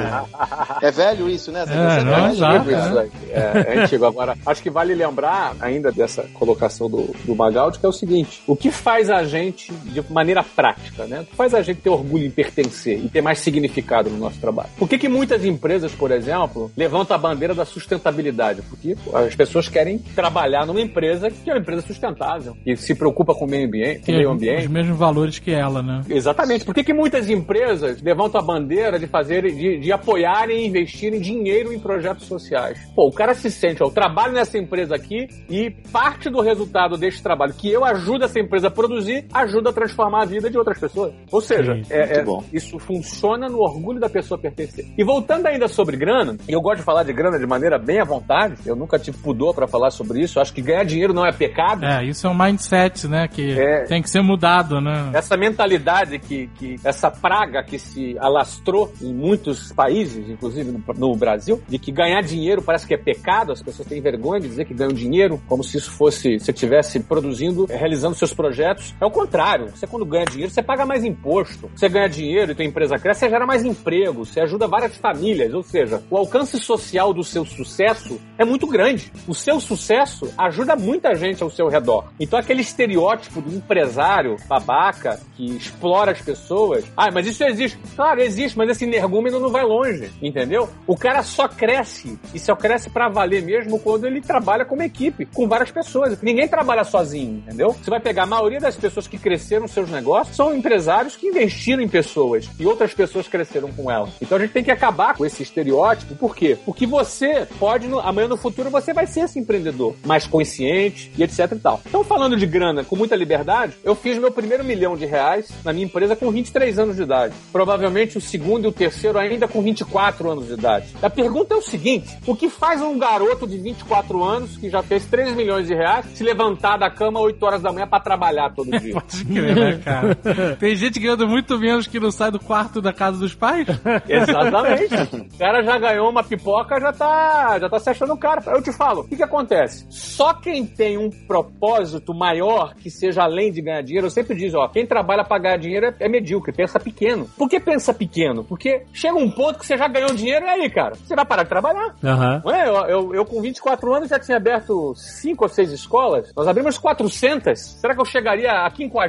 É 0.81 0.91
velho 0.91 1.29
isso, 1.29 1.51
né? 1.51 1.63
Essa 1.63 1.73
É, 1.73 2.05
não. 2.05 2.27
Antigo 2.27 2.71
isso 2.71 2.99
aí. 2.99 3.11
É, 3.31 3.75
é 3.75 3.83
antigo. 3.83 4.05
Agora, 4.05 4.37
acho 4.47 4.63
que 4.63 4.71
vale 4.71 4.95
lembrar 4.95 5.55
ainda 5.61 5.91
dessa 5.91 6.23
colocação 6.35 6.89
do, 6.89 7.15
do 7.25 7.35
Magaldi, 7.35 7.79
que 7.79 7.87
é 7.87 7.89
o 7.89 7.93
seguinte: 7.93 8.43
o 8.47 8.57
que 8.57 8.71
faz 8.71 9.11
a 9.11 9.25
gente, 9.25 9.73
de 9.73 10.03
maneira 10.23 10.43
prática, 10.43 11.05
né? 11.07 11.27
Faz 11.37 11.53
a 11.55 11.63
gente 11.63 11.81
ter 11.81 11.91
orgulho 11.91 12.25
em 12.27 12.31
pertencer 12.31 13.05
e 13.05 13.09
ter 13.09 13.21
mais 13.21 13.39
significado 13.41 14.09
no 14.09 14.17
nosso 14.19 14.41
trabalho? 14.41 14.69
Por 14.79 14.89
que, 14.89 14.97
que 14.99 15.09
muitas 15.09 15.45
empresas, 15.45 15.93
por 15.93 16.11
exemplo, 16.11 16.71
levantam 16.77 17.17
a 17.17 17.19
bandeira 17.19 17.55
da 17.55 17.65
sustentabilidade? 17.65 18.63
Porque 18.63 18.97
as 19.13 19.35
pessoas 19.35 19.69
querem 19.69 19.99
trabalhar 19.99 20.67
numa 20.67 20.81
empresa 20.81 21.31
que 21.31 21.51
é 21.51 21.55
uma 21.55 21.61
empresa 21.61 21.83
sustentável, 21.83 22.57
que 22.65 22.77
se 22.77 22.95
preocupa 22.95 23.35
com 23.35 23.45
o 23.45 23.49
meio 23.49 23.67
ambiente. 23.67 24.01
Com 24.01 24.07
Tem 24.07 24.17
meio 24.17 24.31
os 24.31 24.37
ambiente. 24.37 24.69
mesmos 24.69 24.97
valores 24.97 25.39
que 25.39 25.51
ela, 25.51 25.83
né? 25.83 26.03
Exatamente. 26.09 26.65
Por 26.65 26.75
que, 26.75 26.85
que 26.85 26.93
muitas 26.95 27.29
empresas 27.29 28.01
levantam 28.01 28.41
a 28.41 28.45
bandeira 28.45 28.99
de 28.99 29.07
fazer, 29.07 29.43
de, 29.53 29.79
de 29.79 29.93
apoiarem 29.93 30.65
e 30.65 30.67
investirem 30.69 31.21
dinheiro 31.21 31.73
em 31.73 31.79
projetos 31.79 32.27
sociais? 32.27 32.79
Pô, 32.95 33.09
o 33.09 33.13
cara 33.13 33.35
se 33.35 33.51
sente, 33.51 33.83
ó, 33.83 33.87
eu 33.87 33.91
trabalho 33.91 34.33
nessa 34.33 34.57
empresa 34.57 34.95
aqui 34.95 35.27
e 35.51 35.71
parte 35.91 36.31
do 36.31 36.41
resultado 36.41 36.97
desse 36.97 37.23
trabalho 37.23 37.53
que 37.53 37.71
eu 37.71 37.85
ajudo 37.85 38.25
essa 38.25 38.39
empresa 38.39 38.69
a 38.69 38.71
produzir 38.71 39.27
ajuda 39.33 39.71
a 39.71 39.73
transformar 39.73 40.12
a 40.21 40.25
vida 40.25 40.51
de 40.51 40.59
outras 40.59 40.79
pessoas. 40.79 41.13
Ou 41.31 41.41
seja, 41.41 41.75
Sim, 41.75 41.83
é- 41.91 42.19
é- 42.21 42.25
isso 42.53 42.79
funciona 42.79 43.49
no 43.49 43.59
orgulho 43.61 43.99
da 44.01 44.09
pessoa 44.09 44.39
pertencer. 44.39 44.87
E 44.97 45.05
voltando 45.05 45.47
ainda 45.47 45.69
sobre 45.69 45.97
grana, 45.97 46.37
e 46.49 46.53
eu 46.53 46.61
gosto 46.61 46.79
de 46.79 46.85
falar 46.85 47.03
de 47.03 47.13
grana 47.13 47.39
de 47.39 47.47
maneira 47.47 47.79
bem 47.79 48.01
à 48.01 48.05
vontade, 48.05 48.57
eu 48.67 48.75
nunca 48.77 48.99
tive 48.99 49.19
pudor 49.19 49.55
para 49.55 49.67
falar 49.67 49.91
sobre 49.91 50.21
isso, 50.21 50.41
acho 50.41 50.53
que 50.53 50.63
ganhar 50.63 50.85
dinheiro 50.85 51.13
não 51.13 51.25
é 51.27 51.33
pecado. 51.33 51.85
É, 51.85 52.05
isso 52.05 52.27
é 52.27 52.31
um 52.31 52.35
mindset, 52.39 53.07
né? 53.09 53.29
Que 53.29 53.53
É. 53.59 53.85
tem 53.85 54.03
que 54.03 54.11
ser 54.11 54.23
mudado, 54.23 54.81
né? 54.81 55.11
Essa 55.15 55.37
mentalidade 55.37 56.19
que, 56.19 56.49
que 56.59 56.77
essa 56.85 57.11
praga 57.11 57.63
que 57.63 57.79
se 57.79 58.17
alastrou 58.19 58.93
em 59.01 59.13
muitos 59.13 59.73
países, 59.73 60.29
inclusive 60.29 60.71
no, 60.71 60.83
no 60.95 61.17
Brasil, 61.17 61.61
de 61.69 61.79
que 61.79 61.93
ganhar 61.93 62.21
dinheiro 62.23 62.63
parece 62.63 62.87
que 62.87 62.95
é 62.95 62.99
pecado, 62.99 63.53
as 63.53 63.63
pessoas 63.63 63.89
têm 63.89 64.01
vergonha 64.01 64.41
de 64.41 64.49
dizer 64.49 64.65
que 64.65 64.75
ganham 64.75 64.93
dinheiro, 64.93 65.41
como 65.49 65.63
se 65.63 65.77
isso 65.79 65.91
fosse, 65.91 66.39
você 66.39 66.51
estivesse 66.51 67.01
produzindo, 67.01 67.67
realizando 67.67 68.15
seus 68.15 68.33
projetos. 68.33 68.95
É 69.01 69.05
o 69.07 69.11
contrário. 69.11 69.69
Você 69.75 69.87
quando 69.87 70.02
ganha 70.05 70.25
dinheiro, 70.25 70.53
você 70.53 70.63
paga 70.63 70.85
mais 70.85 71.05
imposto. 71.05 71.71
Você 71.75 71.89
ganha 71.89 72.09
dinheiro 72.09 72.53
e 72.53 72.55
tua 72.55 72.65
empresa 72.65 72.99
cresce, 72.99 73.21
você 73.21 73.31
gera 73.31 73.47
mais 73.47 73.65
emprego, 73.65 74.25
você 74.25 74.41
ajuda 74.41 74.67
várias 74.67 74.97
famílias. 74.97 75.53
Ou 75.55 75.63
seja, 75.63 76.03
o 76.11 76.17
alcance 76.17 76.59
social 76.59 77.13
do 77.13 77.25
seu 77.25 77.45
sucesso 77.45 78.21
é 78.39 78.45
muito 78.45 78.67
grande. 78.67 79.13
O 79.27 79.35
seu 79.35 79.59
sucesso 79.61 80.33
ajuda 80.37 80.77
muita 80.77 81.15
gente 81.15 81.43
ao 81.43 81.51
seu 81.51 81.69
redor. 81.69 82.13
Então 82.21 82.39
aquele 82.39 82.61
estereótipo 82.61 83.41
do 83.41 83.55
empresário 83.55 84.37
babaca 84.49 85.21
que 85.37 85.57
explora 85.57 86.13
as 86.13 86.21
pessoas. 86.21 86.85
Ah, 86.97 87.11
mas 87.11 87.27
isso 87.27 87.43
existe. 87.45 87.79
Claro, 87.97 88.21
existe, 88.21 88.57
mas 88.57 88.71
esse 88.71 88.85
energúmeno 88.85 89.41
não 89.41 89.51
vai 89.51 89.65
longe, 89.65 90.11
entendeu? 90.21 90.69
O 90.87 90.97
cara 90.97 91.23
só 91.23 91.49
cresce 91.49 92.19
e 92.35 92.39
só 92.39 92.55
cresce 92.55 92.91
pra 92.91 93.09
valer 93.09 93.43
mesmo 93.43 93.63
mesmo 93.63 93.79
quando 93.79 94.07
ele 94.07 94.21
trabalha 94.21 94.65
como 94.65 94.83
equipe, 94.83 95.27
com 95.27 95.49
várias 95.49 95.71
pessoas. 95.71 96.21
Ninguém 96.21 96.49
trabalha 96.49 96.85
sozinho, 96.85 97.39
entendeu? 97.39 97.73
Você 97.73 97.91
vai 97.91 98.01
pegar 98.01 98.25
a 98.25 98.27
maioria 98.27 98.61
das 98.61 98.77
pessoas 98.77 99.07
que 99.07 99.19
cresceram 99.19 99.69
seus 99.69 99.91
negócios 99.93 100.37
são 100.37 100.55
empresários 100.55 101.15
que 101.15 101.29
investiram 101.29 101.83
em 101.83 101.89
pessoas 101.89 102.49
e 102.59 102.67
outras 102.67 102.93
pessoas 102.93 103.29
cresceram 103.29 103.71
com 103.71 103.91
elas. 103.91 104.11
Então 104.21 104.39
a 104.39 104.41
gente 104.41 104.53
tem 104.53 104.65
que 104.65 104.71
acabar 104.71 105.15
com 105.15 105.25
esse 105.25 105.43
estereótipo. 105.43 106.17
Por 106.17 106.35
quê? 106.35 106.59
Porque 106.65 106.87
você 106.87 107.47
pode, 107.59 107.87
no, 107.87 108.01
amanhã 108.01 108.29
no 108.29 108.37
futuro, 108.37 108.71
você 108.71 108.93
vai 108.93 109.07
ser 109.07 109.21
esse 109.21 109.39
empreendedor 109.39 109.95
mais 110.05 110.27
consciente 110.27 111.13
e 111.17 111.23
etc 111.23 111.53
e 111.53 111.57
tal. 111.57 111.81
Então, 111.87 112.03
falando 112.03 112.37
de 112.37 112.47
grana 112.47 112.85
com 112.85 112.97
muita 112.97 113.15
liberdade, 113.15 113.75
eu 113.85 113.95
fiz 113.95 114.19
meu 114.19 114.33
primeiro 114.33 114.65
milhão 114.65 114.97
de 114.97 115.07
reais 115.07 115.49
na 115.65 115.73
minha 115.73 115.85
empresa 115.85 116.17
com 116.17 116.31
23 116.31 116.79
anos 116.79 116.97
de 116.97 117.03
idade. 117.03 117.35
Provavelmente 117.53 118.19
o 118.19 118.21
segundo 118.21 118.65
e 118.65 118.69
o 118.69 118.73
terceiro 118.73 119.19
ainda 119.19 119.47
com 119.47 119.63
24 119.63 120.31
anos 120.31 120.47
de 120.47 120.55
idade. 120.55 120.87
A 121.03 121.11
pergunta 121.11 121.55
é 121.55 121.57
o 121.57 121.63
seguinte: 121.63 122.17
o 122.27 122.35
que 122.35 122.49
faz 122.49 122.81
um 122.81 122.99
garoto 122.99 123.47
de 123.47 123.59
24 123.59 124.23
anos, 124.25 124.57
que 124.57 124.71
já 124.71 124.83
fez 124.83 125.05
3 125.07 125.35
milhões 125.35 125.67
de 125.67 125.75
reais, 125.75 126.07
se 126.15 126.25
levantar 126.25 126.77
da 126.77 126.91
cama 126.91 127.21
8 127.21 127.45
horas 127.45 127.63
da 127.63 127.73
manhã 127.73 127.87
para 127.87 128.03
trabalhar 128.03 128.51
todo 128.55 128.71
dia? 128.79 128.95
Pode 129.03 129.25
crer, 129.25 129.57
né, 129.57 129.81
cara? 129.83 130.15
Tem 130.59 130.75
gente 130.75 130.99
ganhando 130.99 131.27
muito 131.29 131.59
menos 131.59 131.87
que 131.87 132.01
não 132.01 132.11
sai 132.11 132.31
do 132.31 132.41
quarto 132.41 132.81
da 132.81 132.93
casa 132.93 133.19
dos 133.19 133.35
pais. 133.35 133.67
Exatamente. 134.09 134.93
O 135.33 135.39
cara 135.39 135.63
já 135.63 135.79
ganhou 135.79 136.09
uma 136.09 136.23
pipoca, 136.23 136.81
já 136.81 136.93
tá, 136.93 137.59
já 137.59 137.69
tá 137.69 137.79
se 137.79 137.91
achando 137.91 138.17
cara. 138.17 138.43
Eu 138.47 138.63
te 138.63 138.73
falo, 138.73 139.01
o 139.01 139.09
que 139.09 139.17
que 139.17 139.23
acontece? 139.23 139.87
Só 139.91 140.35
quem 140.35 140.65
tem 140.65 140.97
um 140.97 141.11
propósito 141.11 142.15
maior 142.15 142.75
que 142.75 142.91
seja 142.91 143.23
além 143.23 143.51
de 143.51 143.61
ganhar 143.61 143.83
dinheiro, 143.83 144.07
eu 144.07 144.11
sempre 144.11 144.37
digo, 144.37 144.59
ó, 144.59 144.69
quem 144.69 144.87
trabalha 144.87 145.25
pra 145.25 145.39
ganhar 145.39 145.57
dinheiro 145.57 145.87
é, 145.87 145.95
é 146.01 146.09
medíocre, 146.09 146.53
pensa 146.53 146.79
pequeno. 146.79 147.29
Por 147.37 147.49
que 147.49 147.59
pensa 147.59 147.93
pequeno? 147.93 148.45
Porque 148.45 148.85
chega 148.93 149.17
um 149.17 149.31
ponto 149.31 149.59
que 149.59 149.67
você 149.67 149.77
já 149.77 149.89
ganhou 149.89 150.15
dinheiro 150.15 150.45
e 150.47 150.49
aí, 150.49 150.71
cara, 150.71 150.95
você 150.95 151.17
vai 151.17 151.25
parar 151.25 151.43
de 151.43 151.49
trabalhar. 151.49 151.95
Aham. 152.05 152.43
Não 152.45 152.55
é? 152.55 152.69
Eu, 152.69 152.75
eu, 152.87 153.15
eu, 153.15 153.25
com 153.25 153.41
24 153.41 153.95
anos 153.95 154.09
já 154.09 154.19
tinha 154.19 154.37
aberto 154.37 154.95
5 154.95 155.45
ou 155.45 155.49
6 155.49 155.73
escolas. 155.73 156.33
Nós 156.37 156.47
abrimos 156.47 156.79
400. 156.79 157.59
Será 157.59 157.95
que 157.95 158.01
eu 158.01 158.05
chegaria 158.05 158.53
a 158.53 158.71
50 158.71 159.09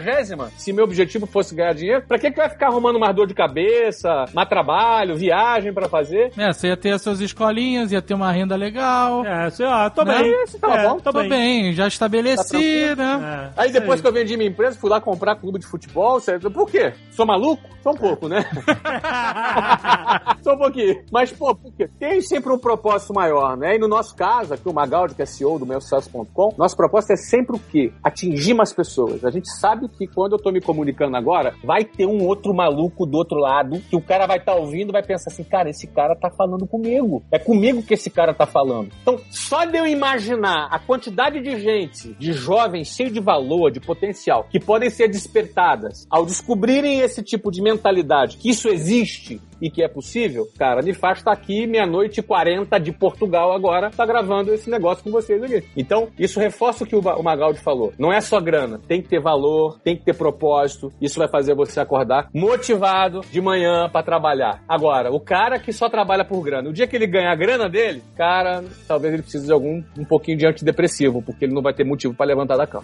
se 0.64 0.74
meu 0.74 0.84
objetivo 0.86 1.26
fosse 1.26 1.54
ganhar 1.56 1.74
dinheiro? 1.74 2.04
Pra 2.08 2.18
que 2.18 2.32
que 2.32 2.38
vai 2.38 2.50
ficar 2.50 2.68
arrumando 2.68 3.00
mais 3.00 3.16
dor 3.16 3.28
de 3.28 3.34
cabeça, 3.34 4.26
mais 4.34 4.48
trabalho, 4.48 5.16
viagem 5.16 5.74
pra 5.74 5.90
fazer? 5.90 6.32
É, 6.38 6.52
você 6.54 6.68
ia 6.68 6.78
ter 6.78 6.92
as 6.92 7.02
suas 7.02 7.20
escolinhas, 7.22 7.92
ia 7.92 8.02
ter 8.02 8.14
uma 8.14 8.32
renda 8.32 8.56
legal. 8.56 9.26
É, 9.26 9.46
assim, 9.46 9.64
ó, 9.64 9.90
tô 9.90 10.04
Né? 10.04 10.22
bem. 10.24 10.44
Isso, 10.44 10.58
tá 10.60 10.74
É, 10.74 10.88
bom. 10.88 11.00
tô, 11.00 11.12
Tô 11.12 11.24
bem, 11.28 11.74
já 11.74 11.88
estabeleci, 11.88 12.96
né? 12.96 13.52
É, 13.56 13.62
Aí 13.62 13.70
isso 13.70 13.80
depois 13.80 14.00
que 14.02 14.08
eu 14.08 14.14
vendi 14.14 14.36
minha 14.38 14.50
empresa, 14.50 14.78
fui 14.80 14.90
lá 14.90 15.00
comprar 15.02 15.36
clube 15.36 15.60
de 15.60 15.66
futebol. 15.68 16.20
Certo? 16.20 16.50
Por 16.50 16.70
quê? 16.70 16.94
Sou 17.12 17.26
maluco? 17.26 17.62
Sou 17.84 17.92
um 17.94 17.98
pouco, 17.98 18.28
né? 18.30 18.46
Só 20.42 20.54
um 20.54 20.58
pouquinho. 20.58 21.04
Mas, 21.12 21.32
pô, 21.32 21.54
por 21.56 21.72
quê? 21.74 21.90
tem 22.00 22.22
sempre 22.22 22.52
um 22.52 22.58
propósito 22.58 23.14
maior, 23.14 23.58
né? 23.58 23.76
E 23.76 23.80
no 23.80 23.88
nosso 23.88 24.16
caso, 24.16 24.54
aqui 24.54 24.68
o 24.68 24.74
Magaldi, 24.74 25.16
que 25.16 25.22
é 25.22 25.26
CEO 25.26 25.60
do 25.60 25.66
meusucesso.com, 25.66 26.54
nosso 26.58 26.76
propósito 26.76 27.12
é 27.14 27.16
sempre 27.18 27.56
o 27.56 27.60
quê? 27.60 27.92
Atingir 28.04 28.54
mais 28.54 28.72
pessoas. 28.74 29.24
A 29.26 29.32
gente 29.32 29.50
sabe 29.60 29.88
que 29.90 30.08
quando 30.08 30.34
eu 30.34 30.38
tô 30.42 30.52
me 30.54 30.62
comunicando 30.62 31.18
agora, 31.18 31.54
vai 31.64 31.84
ter 31.84 32.06
um 32.06 32.26
outro 32.26 32.54
maluco 32.54 33.06
do 33.06 33.18
outro 33.18 33.38
lado, 33.38 33.82
que 33.90 33.96
o 33.96 34.02
cara 34.02 34.26
vai 34.28 34.38
estar 34.38 34.56
ouvindo 34.56 34.90
e 34.90 34.94
vai 34.94 35.04
pensar 35.04 35.32
assim, 35.32 35.44
cara, 35.44 35.70
esse 35.70 35.88
cara 35.88 36.16
tá 36.16 36.30
falando 36.30 36.66
comigo. 36.68 37.24
É 37.32 37.40
comigo 37.40 37.84
que 37.84 37.94
esse 37.94 38.10
cara 38.10 38.34
tá 38.34 38.46
falando. 38.46 38.90
Então, 39.02 39.20
só 39.30 39.66
de 39.66 39.78
eu 39.78 39.88
imaginar 39.88 40.68
a 40.72 40.80
quantidade 40.80 41.42
de 41.42 41.60
gente, 41.60 42.14
de 42.14 42.32
jovens 42.34 42.88
cheio 42.88 43.12
de 43.12 43.20
valor, 43.20 43.72
de 43.72 43.80
potencial, 43.80 44.48
que 44.50 44.60
podem 44.60 44.90
ser 44.90 45.08
despertadas 45.08 46.06
ao 46.10 46.26
descobrirem 46.26 47.00
esse 47.00 47.24
tipo 47.24 47.52
de 47.52 47.62
mentalidade, 47.62 48.38
que 48.38 48.50
isso 48.50 48.70
existe 48.70 49.42
e 49.64 49.72
que 49.72 49.82
é 49.82 49.88
possível, 49.88 50.46
cara, 50.60 50.82
a 50.82 50.84
Nifaz 50.84 51.24
tá 51.24 51.32
aqui 51.32 51.66
meia-noite 51.66 52.20
e 52.20 52.24
40 52.24 52.78
de 52.80 52.92
Portugal 52.92 53.54
agora, 53.54 53.90
tá 53.90 54.06
gravando 54.06 54.54
esse 54.54 54.70
negócio 54.70 55.02
com 55.02 55.10
vocês 55.10 55.42
aqui. 55.42 55.64
Então, 55.78 56.10
isso 56.20 56.38
reforça 56.38 56.84
o 56.84 56.88
que 56.88 56.98
o 56.98 57.24
Magaldi 57.24 57.60
falou. 57.60 57.94
Não 57.98 58.12
é 58.12 58.20
só 58.20 58.42
grana, 58.42 58.82
tem 58.86 59.02
que 59.02 59.08
ter 59.08 59.22
valor, 59.22 59.80
tem 59.82 59.96
que 59.96 60.04
ter 60.04 60.14
propósito. 60.14 60.92
Isso 61.00 61.18
vai 61.18 61.30
fazer 61.30 61.56
você 61.56 61.80
acordar 61.80 62.28
motivado 62.34 63.22
de 63.32 63.40
manhã 63.40 63.88
pra 63.90 64.04
trabalhar. 64.04 64.62
Agora, 64.68 65.10
o 65.12 65.20
cara 65.20 65.58
que 65.58 65.72
só 65.72 65.88
trabalha 65.88 66.26
por 66.26 66.44
grana, 66.44 66.70
o 66.70 66.74
dia 66.74 66.86
que 66.86 66.98
ele 66.98 67.08
ganhar 67.08 67.32
a 67.32 67.36
grana 67.36 67.70
dele, 67.70 68.04
cara, 68.18 68.66
talvez 68.86 69.14
ele 69.14 69.24
precise 69.24 69.46
de 69.46 69.54
algum 69.54 69.82
um 69.98 70.04
pouquinho 70.04 70.38
de 70.38 70.46
antidepressivo, 70.46 71.22
porque 71.22 71.46
ele 71.46 71.54
não 71.54 71.62
vai 71.62 71.74
ter 71.74 71.86
motivo 71.86 72.14
pra 72.14 72.26
levantar 72.26 72.58
da 72.58 72.68
cama. 72.68 72.84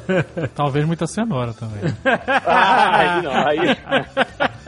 Talvez 0.54 0.84
muita 0.84 1.06
cenoura 1.06 1.54
também. 1.54 1.80
Ai, 2.44 3.22
não, 3.22 3.32
aí... 3.32 4.50